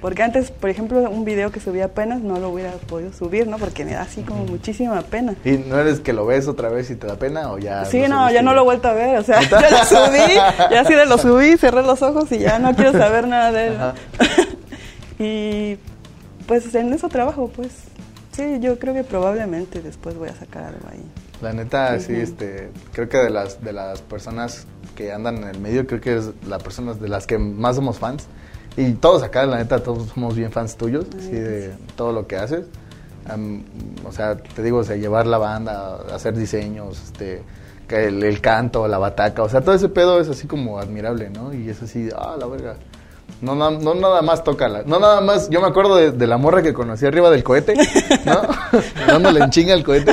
Porque 0.00 0.22
antes, 0.22 0.52
por 0.52 0.70
ejemplo, 0.70 1.00
un 1.10 1.24
video 1.24 1.50
que 1.50 1.58
subí 1.58 1.80
apenas 1.80 2.20
no 2.22 2.38
lo 2.38 2.50
hubiera 2.50 2.70
podido 2.70 3.12
subir, 3.12 3.48
¿no? 3.48 3.58
Porque 3.58 3.84
me 3.84 3.90
da 3.94 4.02
así 4.02 4.22
como 4.22 4.44
muchísima 4.44 5.02
pena. 5.02 5.34
¿Y 5.44 5.58
no 5.58 5.76
eres 5.76 5.98
que 5.98 6.12
lo 6.12 6.24
ves 6.24 6.46
otra 6.46 6.68
vez 6.68 6.88
y 6.90 6.94
te 6.94 7.08
da 7.08 7.16
pena 7.16 7.50
o 7.50 7.58
ya? 7.58 7.84
Sí, 7.84 8.04
no, 8.08 8.30
ya 8.30 8.42
no 8.42 8.54
lo 8.54 8.60
he 8.60 8.64
vuelto 8.64 8.86
a 8.86 8.92
ver, 8.92 9.18
o 9.18 9.24
sea, 9.24 9.42
ya 9.50 9.70
lo 9.70 9.84
subí, 9.84 10.34
ya 10.70 10.80
así 10.82 10.94
de 10.94 11.04
lo 11.06 11.18
subí, 11.18 11.56
cerré 11.58 11.82
los 11.82 12.00
ojos 12.00 12.30
y 12.30 12.38
ya 12.38 12.60
no 12.60 12.72
quiero 12.76 12.92
saber 12.96 13.26
nada 13.26 13.50
de 13.50 13.66
él. 13.66 13.76
Y 15.18 15.78
pues 16.46 16.72
en 16.74 16.92
eso 16.92 17.08
trabajo, 17.08 17.50
pues 17.54 17.70
sí, 18.32 18.58
yo 18.60 18.78
creo 18.78 18.94
que 18.94 19.02
probablemente 19.04 19.82
después 19.82 20.16
voy 20.16 20.28
a 20.28 20.34
sacar 20.34 20.62
algo 20.64 20.86
ahí. 20.92 21.04
La 21.42 21.52
neta, 21.52 21.98
sí, 22.00 22.14
este, 22.16 22.70
creo 22.92 23.08
que 23.08 23.18
de 23.18 23.30
las, 23.30 23.62
de 23.62 23.72
las 23.72 24.00
personas 24.02 24.66
que 24.96 25.12
andan 25.12 25.36
en 25.38 25.44
el 25.44 25.60
medio, 25.60 25.86
creo 25.86 26.00
que 26.00 26.16
es 26.16 26.30
la 26.48 26.58
persona 26.58 26.94
de 26.94 27.08
las 27.08 27.26
que 27.26 27.38
más 27.38 27.76
somos 27.76 27.98
fans. 27.98 28.26
Y 28.76 28.92
todos 28.94 29.22
acá, 29.22 29.46
la 29.46 29.56
neta, 29.58 29.80
todos 29.82 30.08
somos 30.08 30.34
bien 30.36 30.50
fans 30.52 30.76
tuyos, 30.76 31.06
Ay, 31.14 31.20
sí, 31.20 31.30
de 31.32 31.72
todo 31.96 32.12
lo 32.12 32.26
que 32.26 32.36
haces. 32.36 32.66
Am, 33.28 33.62
o 34.06 34.12
sea, 34.12 34.36
te 34.36 34.62
digo, 34.62 34.78
o 34.78 34.84
sea, 34.84 34.96
llevar 34.96 35.26
la 35.26 35.38
banda, 35.38 35.98
hacer 36.12 36.34
diseños, 36.36 37.00
este, 37.04 37.42
el, 37.88 38.22
el 38.24 38.40
canto, 38.40 38.86
la 38.88 38.98
bataca, 38.98 39.42
o 39.42 39.48
sea, 39.48 39.60
todo 39.60 39.74
ese 39.74 39.88
pedo 39.88 40.20
es 40.20 40.28
así 40.28 40.46
como 40.46 40.78
admirable, 40.78 41.30
¿no? 41.30 41.52
Y 41.54 41.68
es 41.68 41.82
así, 41.82 42.08
ah, 42.16 42.36
la 42.38 42.46
verga. 42.46 42.76
No, 43.42 43.54
na- 43.54 43.70
no 43.70 43.94
nada 43.94 44.22
más 44.22 44.42
tócala, 44.42 44.82
no 44.86 44.98
nada 44.98 45.20
más, 45.20 45.50
yo 45.50 45.60
me 45.60 45.68
acuerdo 45.68 45.94
de, 45.96 46.10
de 46.12 46.26
la 46.26 46.38
morra 46.38 46.62
que 46.62 46.72
conocí 46.72 47.04
arriba 47.06 47.30
del 47.30 47.44
cohete, 47.44 47.74
¿no? 48.24 48.40
Dándole 49.06 49.40
en 49.40 49.50
chinga 49.50 49.74
al 49.74 49.84
cohete. 49.84 50.12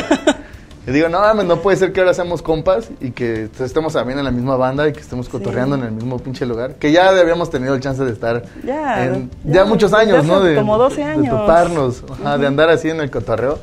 Y 0.87 0.91
digo, 0.91 1.09
no 1.09 1.19
mames, 1.19 1.45
no 1.45 1.61
puede 1.61 1.77
ser 1.77 1.91
que 1.91 1.99
ahora 1.99 2.13
seamos 2.13 2.41
compas 2.43 2.89
y 3.01 3.11
que 3.11 3.49
estemos 3.59 3.93
también 3.93 4.19
en 4.19 4.25
la 4.25 4.31
misma 4.31 4.55
banda 4.55 4.87
y 4.87 4.93
que 4.93 4.99
estemos 4.99 5.27
cotorreando 5.29 5.75
Sí. 5.75 5.81
en 5.81 5.87
el 5.87 5.93
mismo 5.93 6.19
pinche 6.19 6.45
lugar. 6.45 6.75
Que 6.75 6.91
ya 6.91 7.09
habíamos 7.09 7.49
tenido 7.49 7.73
el 7.73 7.81
chance 7.81 8.03
de 8.03 8.11
estar 8.11 8.43
Ya, 8.63 9.05
en- 9.05 9.31
ya, 9.43 9.53
ya, 9.53 9.65
muchos 9.65 9.93
años, 9.93 10.25
¿no? 10.25 10.39
De, 10.41 10.55
como 10.55 10.77
12 10.77 10.97
de- 10.97 11.03
años. 11.03 11.23
De 11.23 11.29
toparnos, 11.29 12.03
ajá, 12.21 12.37
de 12.37 12.45
andar 12.47 12.69
así 12.69 12.89
en 12.89 12.99
el 13.01 13.09
cotorreo. 13.09 13.57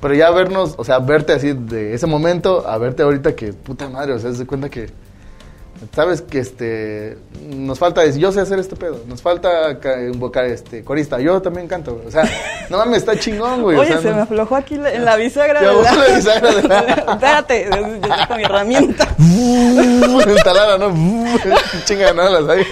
Pero 0.00 0.14
ya 0.14 0.30
vernos, 0.30 0.74
o 0.78 0.84
sea, 0.84 0.98
verte 0.98 1.32
así 1.34 1.52
de 1.52 1.94
ese 1.94 2.06
momento 2.06 2.66
a 2.68 2.76
verte 2.78 3.02
ahorita 3.02 3.34
que, 3.34 3.52
puta 3.52 3.88
madre, 3.88 4.12
o 4.12 4.18
sea, 4.18 4.32
se 4.32 4.46
cuenta 4.46 4.68
que, 4.68 4.90
sabes 5.94 6.22
que 6.22 6.38
este, 6.38 7.18
nos 7.48 7.78
falta, 7.78 8.00
decir, 8.02 8.20
yo 8.20 8.32
sé 8.32 8.40
hacer 8.40 8.58
este 8.58 8.76
pedo, 8.76 9.00
nos 9.06 9.22
falta 9.22 9.78
ca- 9.78 10.02
invocar 10.02 10.44
este, 10.46 10.82
corista, 10.84 11.18
yo 11.20 11.40
también 11.42 11.66
canto, 11.68 11.94
güey. 11.94 12.06
o 12.06 12.10
sea, 12.10 12.22
no 12.70 12.78
mames, 12.78 12.98
está 12.98 13.18
chingón, 13.18 13.62
güey. 13.62 13.76
o 13.76 13.80
Oye, 13.80 13.88
sea, 13.92 14.00
se 14.02 14.08
no- 14.10 14.16
me 14.16 14.22
aflojó 14.22 14.56
aquí 14.56 14.76
la- 14.76 14.92
en 14.92 15.04
la 15.04 15.16
bisagra 15.16 15.60
de 15.60 15.68
voló 15.68 15.82
la 15.82 16.16
bisagra 16.16 16.52
de 16.54 16.62
la- 16.68 16.78
Espérate, 17.12 17.68
yo 18.02 18.08
saco 18.08 18.36
mi 18.36 18.42
herramienta. 18.44 19.08
el 19.18 20.42
taladro, 20.42 20.88
¿no? 20.90 21.38
Chinga, 21.84 22.12
no 22.12 22.28
las 22.28 22.48
hay. 22.48 22.64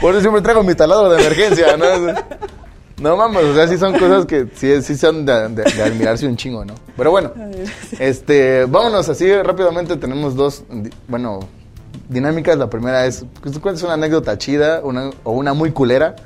Por 0.00 0.12
eso 0.12 0.20
siempre 0.22 0.42
traigo 0.42 0.62
mi 0.62 0.74
taladro 0.74 1.10
de 1.10 1.20
emergencia, 1.20 1.76
¿no? 1.76 1.86
No 3.00 3.16
mames, 3.16 3.42
o 3.44 3.54
sea, 3.54 3.66
sí 3.66 3.76
son 3.76 3.98
cosas 3.98 4.24
que 4.24 4.46
sí, 4.54 4.80
sí 4.82 4.96
son 4.96 5.26
de, 5.26 5.48
de- 5.48 5.64
de 5.64 5.82
admirarse 5.82 6.26
un 6.26 6.36
chingo, 6.36 6.64
¿no? 6.64 6.74
Pero 6.96 7.10
bueno, 7.10 7.32
este, 7.98 8.66
vámonos 8.66 9.08
así 9.08 9.32
rápidamente. 9.42 9.96
Tenemos 9.96 10.36
dos, 10.36 10.62
bueno, 11.08 11.40
dinámicas. 12.08 12.56
La 12.58 12.68
primera 12.70 13.06
es, 13.06 13.24
pues, 13.42 13.58
¿cuál 13.58 13.74
es 13.74 13.82
una 13.82 13.94
anécdota 13.94 14.36
chida 14.38 14.80
una, 14.82 15.10
o 15.24 15.32
una 15.32 15.54
muy 15.54 15.70
culera? 15.72 16.16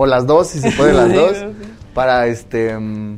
o 0.00 0.06
las 0.06 0.28
dos, 0.28 0.46
si 0.46 0.60
se 0.60 0.70
puede 0.70 0.92
las 0.94 1.12
dos, 1.12 1.36
para 1.92 2.28
este, 2.28 2.78
mm, 2.78 3.16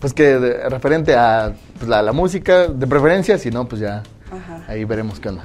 pues 0.00 0.14
que 0.14 0.38
de- 0.38 0.68
referente 0.70 1.14
a 1.14 1.52
pues, 1.76 1.86
la, 1.86 2.00
la 2.00 2.12
música, 2.12 2.66
de 2.66 2.86
preferencia, 2.86 3.36
si 3.36 3.50
no, 3.50 3.68
pues 3.68 3.82
ya 3.82 4.02
Ajá. 4.32 4.64
ahí 4.68 4.84
veremos 4.86 5.20
qué 5.20 5.28
onda. 5.28 5.44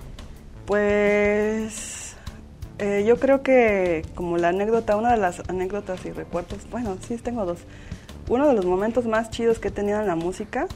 Pues 0.66 2.16
eh, 2.80 3.04
yo 3.06 3.18
creo 3.18 3.44
que 3.44 4.06
como 4.16 4.38
la 4.38 4.50
anécdota, 4.50 4.96
una 4.96 5.12
de 5.12 5.18
las 5.18 5.42
anécdotas 5.50 6.06
y 6.06 6.12
recuerdos, 6.12 6.60
bueno, 6.72 6.98
sí 7.08 7.18
tengo 7.18 7.46
dos. 7.46 7.60
Uno 8.30 8.48
de 8.48 8.54
los 8.54 8.66
momentos 8.66 9.06
más 9.06 9.30
chidos 9.30 9.60
que 9.60 9.68
he 9.68 9.72
tenido 9.72 10.00
en 10.00 10.08
la 10.08 10.16
música 10.16 10.68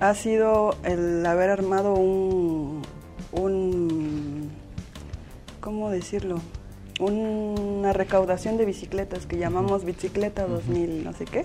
ha 0.00 0.14
sido 0.14 0.74
el 0.82 1.24
haber 1.24 1.50
armado 1.50 1.94
un, 1.94 2.82
un 3.32 4.05
¿cómo 5.66 5.90
decirlo? 5.90 6.36
Una 7.00 7.92
recaudación 7.92 8.56
de 8.56 8.64
bicicletas 8.64 9.26
que 9.26 9.36
llamamos 9.36 9.84
Bicicleta 9.84 10.46
2000, 10.46 11.02
no 11.02 11.12
sé 11.12 11.24
qué. 11.24 11.44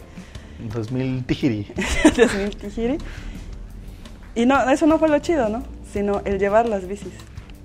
2000 0.72 1.26
Tijiri. 1.26 1.68
2000 2.16 2.56
Tijiri. 2.56 2.98
Y 4.36 4.46
no, 4.46 4.70
eso 4.70 4.86
no 4.86 5.00
fue 5.00 5.10
lo 5.10 5.18
chido, 5.18 5.50
¿no? 5.50 5.64
Sino 5.92 6.22
el 6.24 6.38
llevar 6.38 6.70
las 6.70 6.88
bicis. 6.88 7.14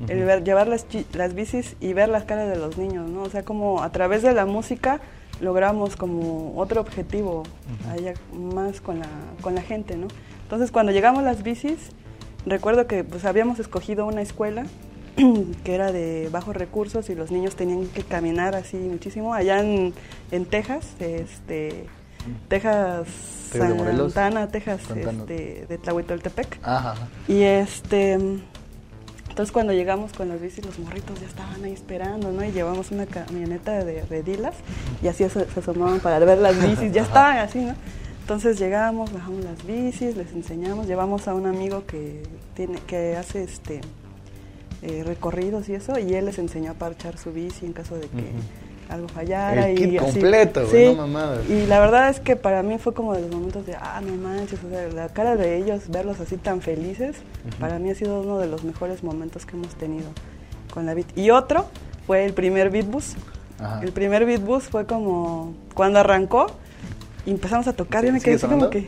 El 0.09 0.25
ver- 0.25 0.45
llevar 0.45 0.67
las, 0.67 0.87
las 1.13 1.35
bicis 1.35 1.77
y 1.79 1.93
ver 1.93 2.09
las 2.09 2.25
caras 2.25 2.49
de 2.49 2.57
los 2.57 2.79
niños, 2.79 3.09
¿no? 3.11 3.23
O 3.25 3.29
sea, 3.29 3.43
como 3.45 3.83
a 3.83 3.93
través 3.93 4.23
de 4.23 4.33
la 4.33 4.47
música 4.47 5.01
logramos 5.43 5.95
como 5.97 6.55
otro 6.57 6.81
objetivo 6.81 7.43
allá 7.93 8.15
más 8.33 8.81
con 8.81 8.99
la, 9.01 9.07
con 9.43 9.55
la 9.55 9.61
gente, 9.61 9.95
¿no? 9.99 10.09
Entonces, 10.45 10.71
cuando 10.71 10.91
llegamos 10.93 11.23
las 11.23 11.43
bicis, 11.43 11.91
recuerdo 12.47 12.87
que 12.87 13.05
pues 13.05 13.27
habíamos 13.27 13.59
escogido 13.59 14.07
una 14.07 14.23
escuela 14.23 14.65
que 15.65 15.75
era 15.75 15.93
de 15.93 16.29
bajos 16.31 16.57
recursos 16.57 17.09
y 17.11 17.15
los 17.15 17.31
niños 17.31 17.57
tenían 17.57 17.87
que 17.89 18.03
caminar 18.03 18.55
así 18.55 18.77
muchísimo 18.77 19.35
allá 19.35 19.61
en, 19.61 19.95
en 20.31 20.47
Texas, 20.47 20.95
este 21.01 21.87
Texas. 22.49 23.09
Santana, 23.53 24.49
Texas 24.49 24.81
este, 24.95 25.67
de 25.69 25.79
Tlahuitoltepec. 25.79 26.59
Ajá. 26.63 26.93
ajá. 26.93 27.09
Y 27.29 27.43
este, 27.43 28.15
entonces 28.15 29.53
cuando 29.53 29.73
llegamos 29.73 30.13
con 30.13 30.29
las 30.29 30.41
bicis, 30.41 30.65
los 30.65 30.79
morritos 30.79 31.21
ya 31.21 31.27
estaban 31.27 31.63
ahí 31.65 31.73
esperando, 31.73 32.33
¿no? 32.33 32.45
Y 32.45 32.53
llevamos 32.53 32.91
una 32.91 33.07
camioneta 33.07 33.85
de 33.85 34.03
redilas 34.05 34.57
y 35.03 35.09
así 35.09 35.29
se, 35.29 35.49
se 35.49 35.61
asomaban 35.61 36.01
para 36.01 36.19
ver 36.19 36.39
las 36.39 36.61
bicis, 36.61 36.93
ya 36.93 37.03
estaban 37.05 37.39
así, 37.39 37.61
¿no? 37.61 37.75
Entonces 38.21 38.59
llegamos, 38.59 39.13
bajamos 39.13 39.45
las 39.45 39.65
bicis, 39.65 40.17
les 40.17 40.33
enseñamos, 40.33 40.87
llevamos 40.89 41.29
a 41.29 41.35
un 41.35 41.47
amigo 41.47 41.87
que 41.87 42.25
tiene, 42.55 42.79
que 42.87 43.17
hace 43.17 43.45
este 43.45 43.81
eh, 44.87 45.03
recorridos 45.05 45.69
y 45.69 45.75
eso, 45.75 45.99
y 45.99 46.15
él 46.15 46.27
les 46.27 46.39
enseñó 46.39 46.71
a 46.71 46.75
parchar 46.75 47.19
su 47.19 47.33
bici 47.33 47.67
en 47.67 47.73
caso 47.73 47.97
de 47.97 48.07
que 48.07 48.31
algo 48.89 49.09
fallara. 49.09 49.69
El 49.69 49.83
y 49.83 49.91
kit 49.91 50.01
así. 50.01 50.13
completo, 50.13 50.65
güey, 50.69 50.95
no 50.95 51.09
mamadas. 51.09 51.51
Y 51.51 51.67
la 51.67 51.81
verdad 51.81 52.09
es 52.09 52.21
que 52.21 52.37
para 52.37 52.63
mí 52.63 52.79
fue 52.79 52.95
como 52.95 53.13
de 53.13 53.23
los 53.23 53.31
momentos 53.33 53.67
de, 53.67 53.75
ah, 53.75 54.01
no 54.01 54.15
manches, 54.15 54.61
o 54.63 54.69
sea, 54.69 54.87
la 54.89 55.09
cara 55.09 55.35
de 55.35 55.57
ellos, 55.59 55.89
verlos 55.89 56.21
así 56.21 56.37
tan 56.37 56.61
felices, 56.61 57.17
para 57.59 57.81
mí 57.81 57.91
ha 57.91 57.97
sido 57.97 58.21
uno 58.21 58.39
de 58.39 58.47
los 58.47 58.63
mejores 58.63 59.03
momentos 59.03 59.45
que 59.45 59.57
hemos 59.57 59.75
tenido 59.75 60.07
con 60.73 60.87
la 60.87 60.95
Beat. 60.95 61.19
Y 61.19 61.31
otro 61.31 61.67
fue 62.07 62.25
el 62.25 62.33
primer 62.33 62.71
Beatbus. 62.71 63.17
Ajá. 63.59 63.81
El 63.83 63.91
primer 63.91 64.25
Beatbus 64.25 64.65
fue 64.65 64.87
como 64.87 65.53
cuando 65.75 65.99
arrancó 65.99 66.47
y 67.25 67.31
empezamos 67.33 67.67
a 67.67 67.73
tocar, 67.73 68.05
yo 68.05 68.13
me 68.13 68.21
¿Sigue 68.21 68.37
quedé 68.37 68.47
así 68.47 68.55
como 68.55 68.71
que... 68.71 68.87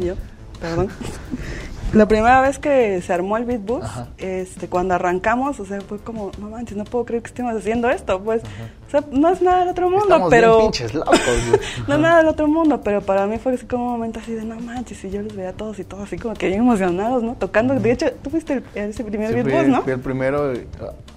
Yo, 0.00 0.14
perdón. 0.58 0.88
La 1.92 2.06
primera 2.06 2.40
vez 2.42 2.58
que 2.58 3.00
se 3.00 3.12
armó 3.12 3.36
el 3.36 3.44
Beatbus, 3.44 3.84
este, 4.18 4.68
cuando 4.68 4.94
arrancamos, 4.94 5.60
o 5.60 5.64
sea, 5.64 5.80
fue 5.80 5.98
como, 5.98 6.30
no 6.38 6.50
manches, 6.50 6.76
no 6.76 6.84
puedo 6.84 7.04
creer 7.06 7.22
que 7.22 7.28
estemos 7.28 7.54
haciendo 7.54 7.88
esto, 7.88 8.20
pues, 8.22 8.42
o 8.86 8.90
sea, 8.90 9.02
no 9.12 9.28
es 9.30 9.40
nada 9.40 9.60
del 9.60 9.68
otro 9.68 9.88
mundo, 9.88 10.04
Estamos 10.04 10.28
pero... 10.30 10.56
bien 10.58 10.70
pinches 10.72 10.94
locos, 10.94 11.18
güey. 11.48 11.60
no 11.88 11.94
es 11.94 12.00
nada 12.00 12.18
del 12.18 12.26
otro 12.26 12.48
mundo, 12.48 12.80
pero 12.82 13.00
para 13.00 13.26
mí 13.26 13.38
fue 13.38 13.54
así 13.54 13.64
como 13.66 13.86
un 13.86 13.92
momento 13.92 14.18
así 14.20 14.32
de, 14.34 14.44
no 14.44 14.56
manches, 14.60 15.02
y 15.04 15.10
yo 15.10 15.22
los 15.22 15.34
veía 15.34 15.50
a 15.50 15.52
todos 15.54 15.78
y 15.78 15.84
todos 15.84 16.04
así 16.04 16.18
como 16.18 16.34
que 16.34 16.48
bien 16.48 16.60
emocionados, 16.60 17.22
¿no? 17.22 17.34
Tocando, 17.34 17.74
de 17.74 17.90
hecho, 17.92 18.06
tú 18.22 18.30
fuiste 18.30 18.54
el, 18.74 18.88
ese 18.90 19.04
primer 19.04 19.28
Sí, 19.32 19.42
Beatbus, 19.42 19.68
¿no? 19.68 19.82
fui 19.82 19.92
el 19.92 20.00
primero. 20.00 20.52
y- 20.54 20.66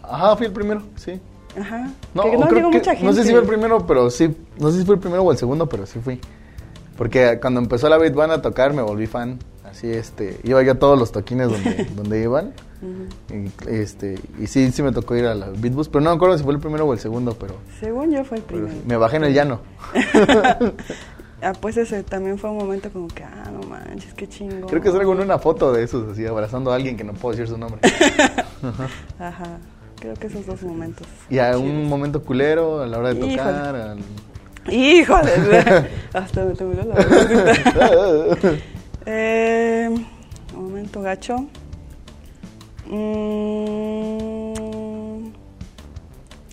Ajá, 0.03 0.37
fui 0.37 0.45
el 0.45 0.53
primero, 0.53 0.83
sí. 0.95 1.19
Ajá. 1.59 1.89
No, 2.13 2.23
que 2.23 2.37
no 2.37 2.47
creo 2.47 2.69
que- 2.69 2.77
mucha 2.77 2.91
gente. 2.91 3.05
no 3.05 3.11
sé 3.13 3.23
si 3.25 3.31
fue 3.31 3.41
el 3.41 3.47
primero, 3.47 3.85
pero 3.85 4.09
sí. 4.09 4.33
No 4.59 4.71
sé 4.71 4.79
si 4.79 4.85
fue 4.85 4.95
el 4.95 5.01
primero 5.01 5.23
o 5.23 5.31
el 5.31 5.37
segundo, 5.37 5.67
pero 5.67 5.85
sí 5.85 5.99
fui. 5.99 6.21
Porque 6.95 7.37
cuando 7.41 7.59
empezó 7.59 7.89
la 7.89 7.97
Beat 7.97 8.13
Band 8.13 8.31
a 8.33 8.41
tocar, 8.41 8.73
me 8.73 8.81
volví 8.81 9.07
fan. 9.07 9.39
Así, 9.69 9.89
este, 9.91 10.39
iba 10.43 10.61
yo 10.63 10.71
a 10.71 10.75
todos 10.75 10.97
los 10.97 11.11
toquines 11.11 11.49
donde, 11.49 11.85
donde 11.95 12.21
iban. 12.23 12.53
y, 13.31 13.69
este, 13.69 14.17
y 14.39 14.47
sí, 14.47 14.71
sí 14.71 14.81
me 14.81 14.91
tocó 14.91 15.15
ir 15.15 15.25
a 15.25 15.35
la 15.35 15.49
Beatbus, 15.55 15.89
pero 15.89 16.01
no 16.03 16.09
me 16.11 16.15
acuerdo 16.15 16.37
si 16.37 16.43
fue 16.43 16.53
el 16.53 16.59
primero 16.59 16.85
o 16.85 16.93
el 16.93 16.99
segundo, 16.99 17.35
pero, 17.39 17.55
Según 17.79 18.11
yo 18.11 18.23
fue 18.23 18.37
el 18.37 18.43
primero. 18.43 18.73
me 18.85 18.97
bajé 18.97 19.17
en 19.17 19.23
el 19.25 19.33
llano. 19.33 19.59
Ah, 21.41 21.53
pues 21.53 21.77
ese 21.77 22.03
también 22.03 22.37
fue 22.37 22.49
un 22.49 22.57
momento 22.57 22.89
como 22.91 23.07
que, 23.07 23.23
ah, 23.23 23.49
no 23.49 23.65
manches, 23.65 24.13
qué 24.13 24.27
chingo. 24.27 24.67
Creo 24.67 24.81
que 24.81 24.91
salgo 24.91 25.13
en 25.13 25.21
una 25.21 25.39
foto 25.39 25.71
de 25.71 25.83
esos, 25.83 26.11
así, 26.11 26.25
abrazando 26.25 26.69
a 26.69 26.75
alguien 26.75 26.97
que 26.97 27.05
no 27.05 27.13
puedo 27.13 27.31
decir 27.37 27.47
su 27.47 27.57
nombre. 27.57 27.79
Ajá. 29.19 29.57
Creo 30.01 30.15
que 30.15 30.27
esos 30.27 30.45
dos 30.45 30.61
momentos. 30.63 31.07
Y 31.29 31.39
a 31.39 31.57
un 31.57 31.87
momento 31.87 32.21
culero, 32.23 32.81
a 32.81 32.87
la 32.87 32.97
hora 32.99 33.13
de 33.13 33.19
Híjole. 33.25 33.37
tocar. 33.37 33.73
al- 33.75 33.99
Híjole, 34.69 35.87
hasta 36.13 36.43
me 36.43 36.53
tembló 36.55 36.83
la. 36.83 36.95
Eh, 39.11 39.89
un 40.55 40.63
momento 40.63 41.01
gacho. 41.01 41.35
Mm, 43.99 45.29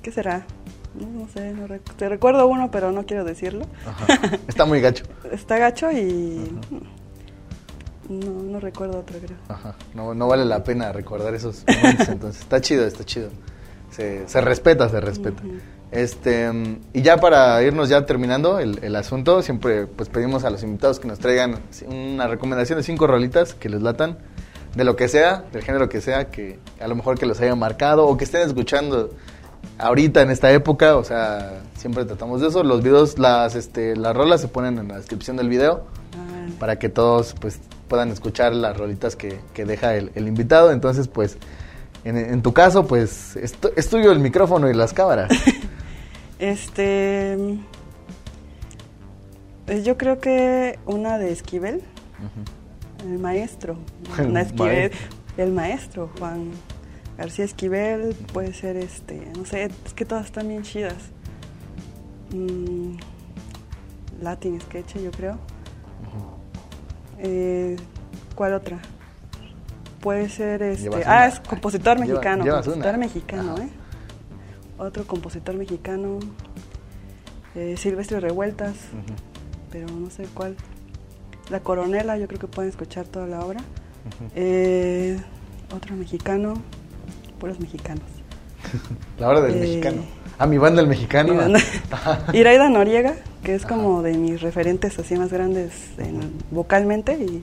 ¿Qué 0.02 0.10
será? 0.12 0.46
No, 0.94 1.28
sé, 1.28 1.52
no 1.52 1.66
rec- 1.68 1.94
te 1.96 2.08
recuerdo 2.08 2.46
uno, 2.46 2.70
pero 2.70 2.90
no 2.92 3.04
quiero 3.04 3.24
decirlo. 3.24 3.66
Ajá. 3.86 4.06
Está 4.48 4.64
muy 4.64 4.80
gacho. 4.80 5.04
Está 5.32 5.58
gacho 5.58 5.90
y 5.92 6.50
no, 8.08 8.30
no 8.42 8.60
recuerdo 8.60 9.00
otro, 9.00 9.18
creo. 9.18 9.36
Ajá. 9.48 9.74
No, 9.94 10.14
no 10.14 10.28
vale 10.28 10.44
la 10.44 10.62
pena 10.64 10.92
recordar 10.92 11.34
esos 11.34 11.64
momentos, 11.68 12.08
entonces. 12.08 12.40
Está 12.42 12.60
chido, 12.60 12.86
está 12.86 13.04
chido. 13.04 13.28
Se, 13.90 14.26
se 14.28 14.40
respeta, 14.40 14.88
se 14.88 15.00
respeta. 15.00 15.42
Este, 15.96 16.50
y 16.92 17.00
ya 17.02 17.16
para 17.16 17.62
irnos 17.62 17.88
ya 17.88 18.04
terminando 18.04 18.58
el, 18.58 18.80
el 18.82 18.94
asunto, 18.96 19.40
siempre 19.40 19.86
pues 19.86 20.08
pedimos 20.10 20.44
a 20.44 20.50
los 20.50 20.62
invitados 20.62 21.00
que 21.00 21.08
nos 21.08 21.18
traigan 21.18 21.58
una 21.86 22.26
recomendación 22.26 22.78
de 22.78 22.82
cinco 22.82 23.06
rolitas 23.06 23.54
que 23.54 23.70
les 23.70 23.80
latan, 23.80 24.18
de 24.74 24.84
lo 24.84 24.94
que 24.94 25.08
sea, 25.08 25.44
del 25.52 25.62
género 25.62 25.88
que 25.88 26.02
sea, 26.02 26.26
que 26.30 26.58
a 26.80 26.86
lo 26.86 26.94
mejor 26.96 27.18
que 27.18 27.24
los 27.24 27.40
hayan 27.40 27.58
marcado 27.58 28.06
o 28.06 28.18
que 28.18 28.24
estén 28.24 28.42
escuchando 28.46 29.08
ahorita 29.78 30.20
en 30.20 30.30
esta 30.30 30.50
época, 30.52 30.96
o 30.96 31.04
sea, 31.04 31.60
siempre 31.78 32.04
tratamos 32.04 32.42
de 32.42 32.48
eso. 32.48 32.62
Los 32.62 32.82
videos, 32.82 33.18
las, 33.18 33.54
este, 33.54 33.96
las 33.96 34.14
rolas 34.14 34.42
se 34.42 34.48
ponen 34.48 34.78
en 34.78 34.88
la 34.88 34.96
descripción 34.98 35.36
del 35.38 35.48
video 35.48 35.84
Ah, 36.14 36.46
para 36.60 36.78
que 36.78 36.88
todos 36.90 37.34
pues 37.40 37.58
puedan 37.88 38.10
escuchar 38.10 38.54
las 38.54 38.76
rolitas 38.76 39.16
que, 39.16 39.38
que 39.54 39.64
deja 39.64 39.94
el, 39.94 40.10
el 40.14 40.28
invitado. 40.28 40.72
Entonces, 40.72 41.08
pues, 41.08 41.38
en, 42.04 42.16
en 42.18 42.42
tu 42.42 42.52
caso, 42.52 42.86
pues, 42.86 43.34
es, 43.36 43.52
tu- 43.54 43.70
es 43.76 43.88
tuyo 43.88 44.12
el 44.12 44.18
micrófono 44.20 44.68
y 44.70 44.74
las 44.74 44.92
cámaras. 44.92 45.30
Este. 46.38 47.36
pues 49.64 49.84
yo 49.84 49.96
creo 49.96 50.20
que 50.20 50.78
una 50.86 51.18
de 51.18 51.32
Esquivel, 51.32 51.82
el 53.04 53.18
maestro. 53.18 53.76
El 54.18 54.32
no 54.32 54.38
Esquivel, 54.40 54.90
maestro. 54.90 55.16
el 55.38 55.52
maestro, 55.52 56.10
Juan 56.18 56.50
García 57.18 57.44
Esquivel, 57.44 58.14
puede 58.32 58.52
ser 58.52 58.76
este. 58.76 59.26
No 59.36 59.44
sé, 59.44 59.70
es 59.84 59.94
que 59.94 60.04
todas 60.04 60.26
están 60.26 60.48
bien 60.48 60.62
chidas. 60.62 60.94
Mm, 62.34 62.96
Latin 64.22 64.60
Sketch, 64.60 64.96
yo 64.98 65.10
creo. 65.10 65.38
Eh, 67.18 67.76
¿Cuál 68.34 68.54
otra? 68.54 68.78
Puede 70.00 70.28
ser 70.28 70.62
este. 70.62 70.88
Ah, 71.06 71.16
una. 71.16 71.26
es 71.26 71.40
compositor 71.40 71.98
mexicano. 71.98 72.44
compositor 72.44 72.76
una. 72.88 72.98
mexicano, 72.98 73.54
Ajá. 73.54 73.64
¿eh? 73.64 73.68
Otro 74.78 75.06
compositor 75.06 75.54
mexicano. 75.56 76.18
eh, 77.54 77.76
Silvestre 77.78 78.20
Revueltas, 78.20 78.74
pero 79.72 79.86
no 79.88 80.10
sé 80.10 80.24
cuál. 80.34 80.56
La 81.48 81.60
Coronela, 81.60 82.18
yo 82.18 82.26
creo 82.28 82.38
que 82.40 82.46
pueden 82.48 82.68
escuchar 82.70 83.06
toda 83.06 83.26
la 83.26 83.40
obra. 83.40 83.60
Eh, 84.34 85.18
otro 85.74 85.96
mexicano, 85.96 86.54
puros 87.40 87.58
mexicanos. 87.58 88.04
La 89.18 89.28
hora 89.28 89.40
del 89.40 89.56
Eh, 89.56 89.60
mexicano. 89.60 90.02
Ah, 90.38 90.46
mi 90.46 90.58
banda 90.58 90.82
el 90.82 90.88
mexicano. 90.88 91.34
Banda- 91.34 91.60
Iraida 92.34 92.68
Noriega, 92.68 93.14
que 93.42 93.54
es 93.54 93.64
como 93.64 94.02
de 94.02 94.18
mis 94.18 94.42
referentes 94.42 94.98
así 94.98 95.16
más 95.16 95.32
grandes 95.32 95.72
en- 95.98 96.32
vocalmente, 96.50 97.14
y 97.14 97.42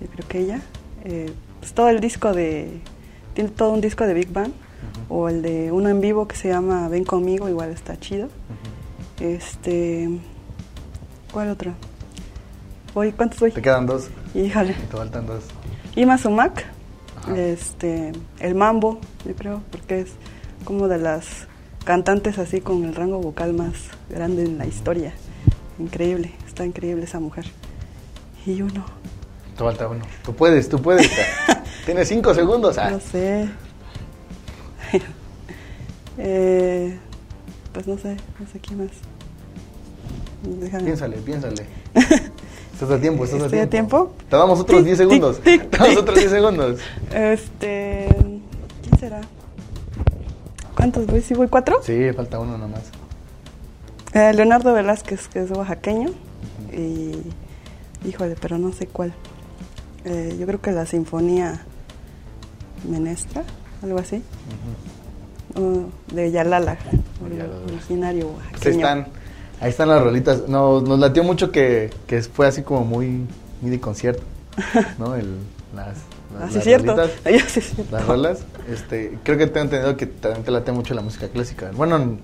yo 0.00 0.06
creo 0.10 0.26
que 0.28 0.38
ella. 0.40 0.60
eh, 1.04 1.30
pues 1.60 1.74
todo 1.74 1.90
el 1.90 2.00
disco 2.00 2.32
de. 2.32 2.80
Tiene 3.34 3.50
todo 3.50 3.72
un 3.72 3.80
disco 3.82 4.06
de 4.06 4.14
Big 4.14 4.32
Bang, 4.32 4.52
o 5.08 5.28
el 5.28 5.42
de 5.42 5.72
uno 5.72 5.88
en 5.88 6.00
vivo 6.00 6.26
que 6.26 6.36
se 6.36 6.48
llama 6.48 6.88
Ven 6.88 7.04
conmigo, 7.04 7.48
igual 7.48 7.70
está 7.70 7.98
chido. 7.98 8.28
Este. 9.20 10.08
¿Cuál 11.32 11.50
otro? 11.50 11.72
Voy, 12.94 13.12
¿Cuántos 13.12 13.40
voy? 13.40 13.50
Te 13.50 13.62
quedan 13.62 13.86
dos. 13.86 14.08
Híjole. 14.34 14.74
Te 14.74 14.96
faltan 14.96 15.26
dos. 15.26 15.44
Ima 15.96 16.18
Sumac, 16.18 16.64
Ajá. 17.16 17.36
este, 17.36 18.12
el 18.40 18.54
mambo, 18.54 19.00
yo 19.24 19.34
creo, 19.34 19.62
porque 19.70 20.00
es 20.00 20.12
como 20.64 20.88
de 20.88 20.98
las 20.98 21.46
cantantes 21.84 22.38
así 22.38 22.60
con 22.60 22.84
el 22.84 22.94
rango 22.94 23.18
vocal 23.18 23.52
más 23.52 23.74
grande 24.08 24.44
en 24.44 24.58
la 24.58 24.66
historia. 24.66 25.12
Increíble, 25.78 26.32
está 26.46 26.64
increíble 26.64 27.04
esa 27.04 27.20
mujer. 27.20 27.46
Y 28.46 28.62
uno. 28.62 28.84
Tú 29.56 29.64
falta 29.64 29.88
uno. 29.88 30.04
Tú 30.24 30.34
puedes, 30.34 30.68
tú 30.68 30.80
puedes. 30.80 31.10
Tienes 31.86 32.08
cinco 32.08 32.34
segundos. 32.34 32.78
Ah. 32.78 32.90
No 32.90 33.00
sé. 33.00 33.48
Eh, 36.18 36.98
pues 37.72 37.86
no 37.86 37.98
sé, 37.98 38.16
no 38.38 38.46
sé 38.52 38.60
quién 38.60 38.78
más. 38.78 38.90
Déjame. 40.60 40.84
Piénsale, 40.84 41.16
piénsale. 41.18 41.66
Estás 42.74 42.90
a 42.90 43.00
tiempo, 43.00 43.24
estás 43.24 43.42
¿Estoy 43.42 43.60
a 43.60 43.70
tiempo. 43.70 44.12
Te 44.28 44.36
damos 44.36 44.58
otros 44.58 44.84
10 44.84 44.98
segundos. 44.98 45.40
Te 45.40 45.58
damos 45.58 45.96
otros 45.96 46.18
10 46.18 46.30
segundos. 46.30 46.80
Este. 47.12 48.08
¿Quién 48.82 48.98
será? 48.98 49.20
¿Cuántos 50.74 51.06
voy? 51.06 51.20
¿Sí 51.20 51.34
voy 51.34 51.46
cuatro? 51.46 51.80
Sí, 51.84 52.12
falta 52.12 52.40
uno 52.40 52.58
nomás. 52.58 52.82
Eh, 54.12 54.32
Leonardo 54.34 54.74
Velázquez, 54.74 55.28
que 55.28 55.44
es 55.44 55.50
oaxaqueño. 55.52 56.10
Y. 56.72 57.12
Híjole, 58.08 58.34
pero 58.40 58.58
no 58.58 58.72
sé 58.72 58.88
cuál. 58.88 59.14
Eh, 60.04 60.36
yo 60.38 60.44
creo 60.44 60.60
que 60.60 60.72
la 60.72 60.84
Sinfonía 60.84 61.64
Menestra, 62.88 63.44
algo 63.84 63.98
así. 63.98 64.22
Uh, 65.56 65.84
de 66.12 66.32
Yalala, 66.32 66.76
originario 67.68 68.28
oaxaqueño. 68.28 68.76
Están, 68.76 69.06
ahí 69.60 69.70
están 69.70 69.88
las 69.88 70.02
rolitas. 70.02 70.48
Nos, 70.48 70.82
nos 70.82 70.98
latió 70.98 71.22
mucho 71.22 71.52
que, 71.52 71.90
que 72.06 72.22
fue 72.22 72.48
así 72.48 72.62
como 72.62 72.84
muy, 72.84 73.26
muy 73.60 73.70
de 73.70 73.80
concierto, 73.80 74.24
¿no? 74.98 75.14
El, 75.14 75.36
las, 75.76 75.98
las, 76.38 76.64
cierto. 76.64 76.96
Rolitas, 76.96 77.10
sí, 77.52 77.60
cierto. 77.60 77.96
Las 77.96 78.06
rolas. 78.06 78.44
Este, 78.68 79.18
creo 79.22 79.38
que 79.38 79.46
tengo 79.46 79.64
entendido 79.66 79.96
que 79.96 80.06
también 80.06 80.44
te 80.44 80.50
late 80.50 80.72
mucho 80.72 80.94
la 80.94 81.02
música 81.02 81.28
clásica. 81.28 81.70
Bueno, 81.76 82.18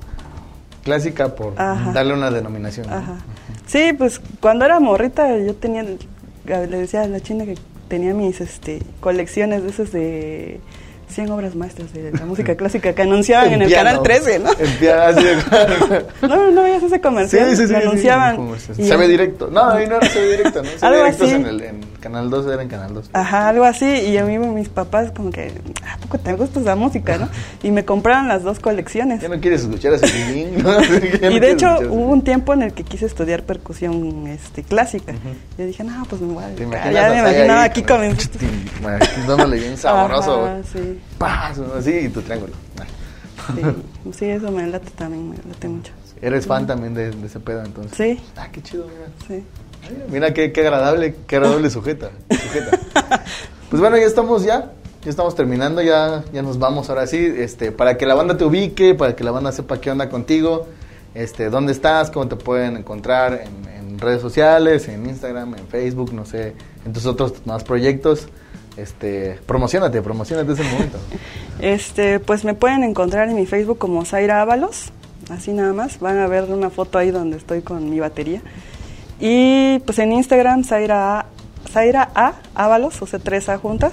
clásica 0.83 1.35
por 1.35 1.55
darle 1.55 2.15
una 2.15 2.31
denominación. 2.31 2.87
Sí, 3.67 3.93
pues 3.97 4.21
cuando 4.41 4.65
era 4.65 4.81
morrita 4.81 5.39
yo 5.39 5.55
tenía, 5.55 5.85
le 5.85 6.67
decía 6.67 7.03
a 7.03 7.07
la 7.07 7.21
china 7.21 7.45
que 7.45 7.57
tenía 7.89 8.15
mis 8.15 8.41
este, 8.41 8.83
colecciones 9.01 9.63
de 9.63 9.69
esas 9.69 9.93
de 9.93 10.61
100 11.11 11.31
obras 11.31 11.55
maestras 11.55 11.93
de 11.93 12.13
la 12.13 12.25
música 12.25 12.55
clásica 12.57 12.93
que 12.95 13.03
anunciaban 13.03 13.53
en, 13.53 13.63
el 13.63 13.73
canal 13.73 14.03
13, 14.03 14.39
¿no? 14.39 14.51
En 14.59 14.73
piano, 14.79 15.21
no, 16.23 16.51
no 16.51 16.63
veías 16.63 16.83
ese 16.83 17.01
comercial. 17.01 17.51
Sí, 17.51 17.57
sí, 17.57 17.69
sí. 17.69 17.75
Anunciaban. 17.75 18.39
Sí, 18.75 18.85
se 18.85 18.97
ve 18.97 19.09
directo. 19.09 19.49
No, 19.49 19.71
ahí 19.71 19.87
no 19.87 19.97
era 19.97 20.09
se 20.09 20.21
ve 20.21 20.37
directo, 20.37 20.63
¿no? 20.63 20.69
Se 20.69 20.87
directos 20.87 21.23
así. 21.23 21.35
En, 21.35 21.47
el, 21.47 21.61
en 21.63 21.81
Canal 22.01 22.31
2 22.31 22.47
era 22.47 22.63
en 22.63 22.69
Canal 22.69 22.95
2. 22.95 23.11
Ajá, 23.13 23.49
algo 23.49 23.65
así. 23.65 23.87
Y 23.87 24.17
a 24.17 24.25
mí 24.25 24.39
mis 24.39 24.69
papás 24.69 25.13
como 25.13 25.31
que, 25.31 25.53
¿a 25.87 25.99
poco 25.99 26.19
te 26.19 26.33
gusta 26.33 26.61
esa 26.61 26.77
música, 26.77 27.19
no? 27.19 27.29
Y 27.63 27.71
me 27.71 27.85
compraron 27.85 28.29
las 28.29 28.43
dos 28.43 28.59
colecciones. 28.59 29.21
Ya 29.21 29.29
no 29.29 29.39
quieres 29.41 29.63
escuchar 29.63 29.93
ese 29.95 30.07
violín, 30.07 30.63
¿no? 30.63 30.81
y 31.31 31.39
de 31.39 31.51
hecho 31.51 31.79
hubo 31.89 32.11
un 32.11 32.23
tiempo 32.23 32.55
en 32.55 32.63
el 32.63 32.73
que 32.73 32.85
quise 32.85 33.07
estudiar 33.07 33.45
percusión 33.45 34.27
este, 34.27 34.63
clásica. 34.63 35.13
Uh 35.13 35.17
-huh. 35.17 35.59
Yo 35.59 35.67
dije, 35.67 35.85
no, 35.85 36.05
pues 36.07 36.21
me 36.21 36.33
voy 36.33 36.45
a 36.45 36.49
dedicar. 36.49 36.93
Ya 36.93 37.11
me 37.11 37.19
imaginaba 37.19 37.65
aquí 37.65 37.83
con 37.83 38.01
mis... 38.01 38.31
Dándole 39.27 39.59
bien 39.59 39.77
sabroso. 39.77 40.47
Ajá, 40.47 40.61
sí. 40.73 40.99
¡Pah! 41.19 41.53
Así 41.77 41.91
y 41.91 42.09
tu 42.09 42.23
triángulo. 42.23 42.55
Sí, 43.55 43.63
sí, 44.13 44.25
eso 44.27 44.51
me 44.51 44.67
late 44.67 44.91
también, 44.91 45.31
me 45.31 45.37
late 45.37 45.69
mucho. 45.69 45.93
¿Eres 46.23 46.47
fan 46.47 46.67
también 46.67 46.95
de, 46.95 47.11
de, 47.11 47.27
ese 47.27 47.41
pedo 47.41 47.65
entonces? 47.65 47.97
Sí. 47.97 48.23
Ah, 48.37 48.49
qué 48.53 48.63
chido, 48.63 48.87
mira. 48.87 49.09
Sí. 49.27 49.45
Mira, 50.11 50.35
qué, 50.35 50.53
qué, 50.53 50.61
agradable, 50.61 51.15
qué 51.27 51.37
agradable 51.37 51.71
sujeta, 51.71 52.11
sujeta. 52.31 52.79
Pues 53.71 53.81
bueno, 53.81 53.97
ya 53.97 54.05
estamos 54.05 54.43
ya, 54.43 54.73
ya 55.05 55.11
estamos 55.11 55.37
terminando, 55.37 55.81
ya, 55.81 56.25
ya 56.33 56.43
nos 56.43 56.59
vamos 56.59 56.89
ahora 56.91 57.07
sí, 57.07 57.19
este, 57.39 57.71
para 57.71 57.97
que 57.97 58.05
la 58.05 58.15
banda 58.15 58.37
te 58.37 58.45
ubique, 58.45 58.97
para 58.97 59.15
que 59.15 59.23
la 59.23 59.31
banda 59.31 59.53
sepa 59.53 59.81
qué 59.81 59.93
onda 59.93 60.09
contigo, 60.09 60.67
este, 61.15 61.51
dónde 61.51 61.71
estás, 61.71 62.11
cómo 62.11 62.27
te 62.27 62.35
pueden 62.35 62.77
encontrar 62.77 63.45
en, 63.45 63.73
en 63.73 63.99
redes 64.01 64.21
sociales, 64.21 64.89
en 64.89 65.07
Instagram, 65.07 65.55
en 65.55 65.69
Facebook, 65.69 66.13
no 66.13 66.27
sé, 66.27 66.55
en 66.85 66.93
tus 66.93 67.07
otros 67.07 67.47
más 67.47 67.63
proyectos. 67.63 68.29
Este, 68.77 69.39
promocionate, 69.47 70.01
promocionate 70.03 70.53
ese 70.53 70.63
momento. 70.65 70.99
Este, 71.61 72.19
pues 72.21 72.45
me 72.45 72.55
pueden 72.55 72.83
encontrar 72.85 73.29
en 73.29 73.37
mi 73.37 73.45
Facebook 73.45 73.79
como 73.79 74.05
Zaira 74.07 74.41
Ábalos, 74.41 74.93
así 75.29 75.53
nada 75.53 75.75
más. 75.75 76.01
Van 76.01 76.19
a 76.19 76.27
ver 76.27 76.45
una 76.45 76.71
foto 76.71 76.99
ahí 76.99 77.11
donde 77.11 77.37
estoy 77.37 77.61
con 77.61 77.91
mi 77.91 78.01
batería. 78.01 78.41
Y 79.21 79.79
pues 79.81 79.99
en 79.99 80.13
Instagram 80.13 80.65
Zaira 80.65 81.21
A, 81.21 81.27
Zaira 81.71 82.11
A 82.15 82.35
Ábalos, 82.55 83.01
o 83.03 83.07
sea, 83.07 83.19
tres 83.19 83.49
A 83.49 83.59
juntas. 83.59 83.93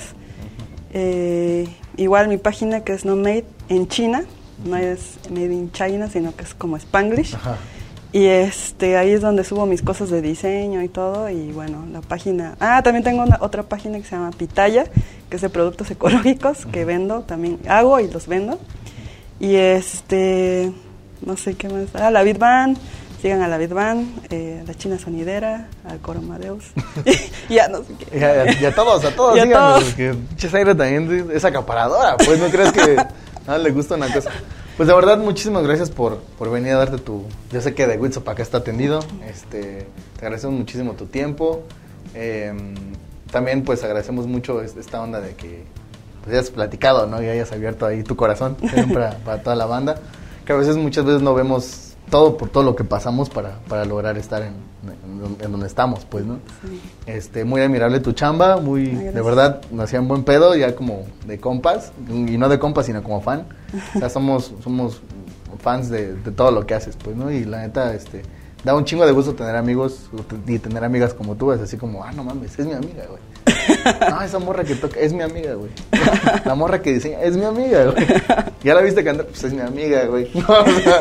Eh, 0.93 1.67
igual 1.97 2.28
mi 2.28 2.38
página 2.38 2.82
que 2.82 2.93
es 2.93 3.05
No 3.05 3.15
Made 3.15 3.45
en 3.69 3.88
China, 3.88 4.23
no 4.65 4.78
es 4.78 5.19
Made 5.30 5.53
in 5.53 5.71
China, 5.71 6.07
sino 6.07 6.36
que 6.36 6.43
es 6.43 6.53
como 6.53 6.78
Spanglish. 6.78 7.36
Ajá. 7.36 7.57
Y 8.13 8.25
este, 8.25 8.97
ahí 8.97 9.11
es 9.11 9.21
donde 9.21 9.43
subo 9.43 9.65
mis 9.65 9.82
cosas 9.82 10.09
de 10.09 10.21
diseño 10.21 10.82
y 10.82 10.88
todo. 10.88 11.30
Y 11.30 11.51
bueno, 11.51 11.86
la 11.91 12.01
página. 12.01 12.55
Ah, 12.59 12.82
también 12.82 13.03
tengo 13.03 13.23
una, 13.23 13.38
otra 13.41 13.63
página 13.63 13.97
que 13.97 14.05
se 14.05 14.15
llama 14.15 14.32
Pitaya, 14.32 14.86
que 15.30 15.36
es 15.36 15.41
de 15.41 15.49
productos 15.49 15.91
ecológicos 15.91 16.65
que 16.65 16.86
vendo, 16.86 17.21
también 17.21 17.59
hago 17.67 17.99
y 17.99 18.09
los 18.09 18.28
vendo. 18.28 18.59
Y 19.39 19.55
este, 19.55 20.71
no 21.25 21.38
sé 21.38 21.55
qué 21.55 21.69
más. 21.69 21.93
Ah, 21.95 22.09
la 22.09 22.23
Bitban, 22.23 22.78
sigan 23.22 23.41
a 23.41 23.47
la 23.47 23.57
Bitban, 23.57 24.13
eh, 24.30 24.63
la 24.65 24.74
China 24.76 24.97
Sonidera, 24.99 25.68
al 25.88 25.99
Coro 25.99 26.20
Amadeus. 26.20 26.65
y 27.49 27.53
ya 27.55 27.68
no 27.68 27.80
sé 27.80 27.93
qué. 27.99 28.18
Y 28.20 28.24
a, 28.24 28.51
y 28.61 28.65
a 28.65 28.74
todos, 28.76 29.03
a 29.05 29.15
todos, 29.15 29.39
a 29.39 29.43
síganos, 29.43 29.74
todos. 29.80 29.84
porque 29.86 30.13
pinche 30.30 30.49
Zaira 30.49 30.76
también 30.76 31.30
es 31.34 31.43
acaparadora, 31.45 32.18
pues 32.18 32.39
no 32.39 32.47
crees 32.49 32.72
que 32.72 32.95
nada 33.45 33.57
le 33.59 33.72
gusta 33.72 33.95
una 33.95 34.11
cosa. 34.13 34.32
Pues 34.78 34.88
de 34.88 34.93
verdad, 34.93 35.18
muchísimas 35.18 35.63
gracias 35.63 35.89
por, 35.89 36.20
por 36.38 36.51
venir 36.51 36.74
a 36.74 36.78
darte 36.78 36.99
tu... 36.99 37.24
Yo 37.51 37.61
sé 37.61 37.74
que 37.74 37.88
de 37.88 37.97
Witso 37.97 38.24
para 38.24 38.34
acá 38.34 38.43
está 38.43 38.59
atendido. 38.59 38.99
Este, 39.28 39.88
te 40.20 40.26
agradecemos 40.26 40.55
muchísimo 40.55 40.93
tu 40.93 41.07
tiempo. 41.07 41.63
Eh, 42.13 42.53
también 43.32 43.63
pues 43.63 43.84
agradecemos 43.84 44.28
mucho 44.28 44.61
es- 44.61 44.76
esta 44.78 45.01
onda 45.01 45.20
de 45.20 45.34
que 45.34 45.63
pues, 46.24 46.36
hayas 46.36 46.51
platicado, 46.51 47.07
¿no? 47.07 47.24
Y 47.24 47.28
hayas 47.28 47.51
abierto 47.51 47.88
ahí 47.88 48.03
tu 48.03 48.15
corazón 48.15 48.55
para, 48.93 49.18
para 49.18 49.41
toda 49.41 49.55
la 49.55 49.65
banda. 49.65 49.95
Que 50.45 50.53
a 50.53 50.55
veces, 50.55 50.78
muchas 50.78 51.05
veces 51.05 51.24
no 51.24 51.34
vemos 51.34 51.87
todo 52.10 52.38
por 52.38 52.49
todo 52.49 52.64
lo 52.64 52.76
que 52.76 52.84
pasamos 52.84 53.30
para, 53.30 53.60
para 53.68 53.84
lograr 53.86 54.18
estar 54.18 54.41
en, 54.41 54.53
en- 54.84 55.38
en 55.43 55.51
donde 55.51 55.68
estamos, 55.68 56.05
pues, 56.05 56.26
¿no? 56.26 56.39
Sí. 56.64 56.82
Este, 57.05 57.43
muy 57.43 57.62
admirable 57.62 57.99
tu 57.99 58.14
chamba, 58.14 58.58
muy, 58.58 58.88
Ay, 58.89 58.95
de 59.14 59.22
verdad, 59.22 59.62
nos 59.72 59.86
hacían 59.86 60.08
buen 60.08 60.24
pedo, 60.24 60.55
ya 60.55 60.76
como 60.76 61.03
de 61.26 61.39
compas, 61.39 61.91
y 62.10 62.38
no 62.38 62.47
de 62.49 62.60
compas, 62.60 62.86
sino 62.86 63.03
como 63.03 63.22
fan. 63.22 63.45
O 63.95 63.99
sea, 63.99 64.10
somos, 64.10 64.53
somos 64.64 65.01
fans 65.60 65.89
de, 65.89 66.14
de 66.14 66.32
todo 66.32 66.51
lo 66.51 66.66
que 66.66 66.76
haces, 66.76 66.95
pues, 67.03 67.16
¿no? 67.18 67.30
Y 67.32 67.43
la 67.45 67.60
neta, 67.62 67.93
este, 67.93 68.22
da 68.64 68.76
un 68.76 68.86
chingo 68.86 69.05
de 69.05 69.12
gusto 69.12 69.34
tener 69.34 69.55
amigos 69.55 70.10
y 70.47 70.60
tener 70.60 70.84
amigas 70.84 71.14
como 71.14 71.36
tú, 71.36 71.51
es 71.51 71.60
así 71.62 71.76
como, 71.78 72.03
ah, 72.03 72.12
no 72.14 72.24
mames, 72.24 72.58
es 72.58 72.66
mi 72.66 72.74
amiga, 72.74 73.03
güey. 73.10 73.22
No, 74.10 74.22
esa 74.22 74.39
morra 74.39 74.64
que 74.64 74.76
toca, 74.76 74.99
es 74.99 75.14
mi 75.14 75.22
amiga, 75.24 75.53
güey. 75.55 75.72
La 76.45 76.55
morra 76.55 76.82
que 76.82 76.93
diseña, 76.93 77.22
es 77.22 77.36
mi 77.38 77.43
amiga, 77.45 77.86
güey. 77.86 78.05
Ya 78.64 78.74
la 78.74 78.82
viste 78.82 79.03
cantar, 79.03 79.26
pues 79.26 79.43
es 79.43 79.53
mi 79.53 79.62
amiga, 79.62 80.05
güey. 80.05 80.30
No, 80.34 80.41
o 80.62 80.66
sea, 80.82 80.99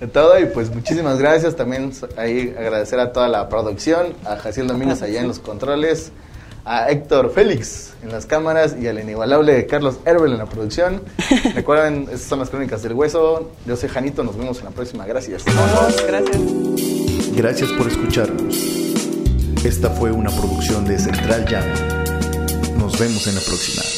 de 0.00 0.06
todo, 0.06 0.38
y 0.38 0.46
pues 0.46 0.74
muchísimas 0.74 1.18
gracias. 1.18 1.56
También 1.56 1.92
ahí 2.16 2.54
agradecer 2.56 3.00
a 3.00 3.12
toda 3.12 3.28
la 3.28 3.48
producción, 3.48 4.14
a 4.24 4.36
Jaciel 4.36 4.66
Domínguez 4.66 5.02
allá 5.02 5.20
en 5.20 5.28
los 5.28 5.38
controles, 5.38 6.12
a 6.64 6.90
Héctor 6.90 7.32
Félix 7.32 7.94
en 8.02 8.10
las 8.10 8.26
cámaras 8.26 8.76
y 8.80 8.86
al 8.86 9.00
inigualable 9.00 9.66
Carlos 9.66 9.98
Herbel 10.04 10.32
en 10.32 10.38
la 10.38 10.46
producción. 10.46 11.02
Recuerden, 11.54 12.02
estas 12.02 12.28
son 12.28 12.38
las 12.38 12.50
crónicas 12.50 12.82
del 12.82 12.92
hueso. 12.92 13.50
Yo 13.66 13.76
soy 13.76 13.88
Janito, 13.88 14.22
nos 14.22 14.36
vemos 14.36 14.58
en 14.58 14.66
la 14.66 14.70
próxima. 14.70 15.06
Gracias. 15.06 15.44
Gracias. 16.06 16.38
Gracias 17.34 17.70
por 17.72 17.88
escucharnos. 17.88 18.56
Esta 19.64 19.90
fue 19.90 20.12
una 20.12 20.30
producción 20.30 20.84
de 20.84 20.98
Central 20.98 21.44
Jam. 21.48 21.64
Nos 22.78 22.98
vemos 22.98 23.26
en 23.26 23.34
la 23.34 23.40
próxima. 23.40 23.97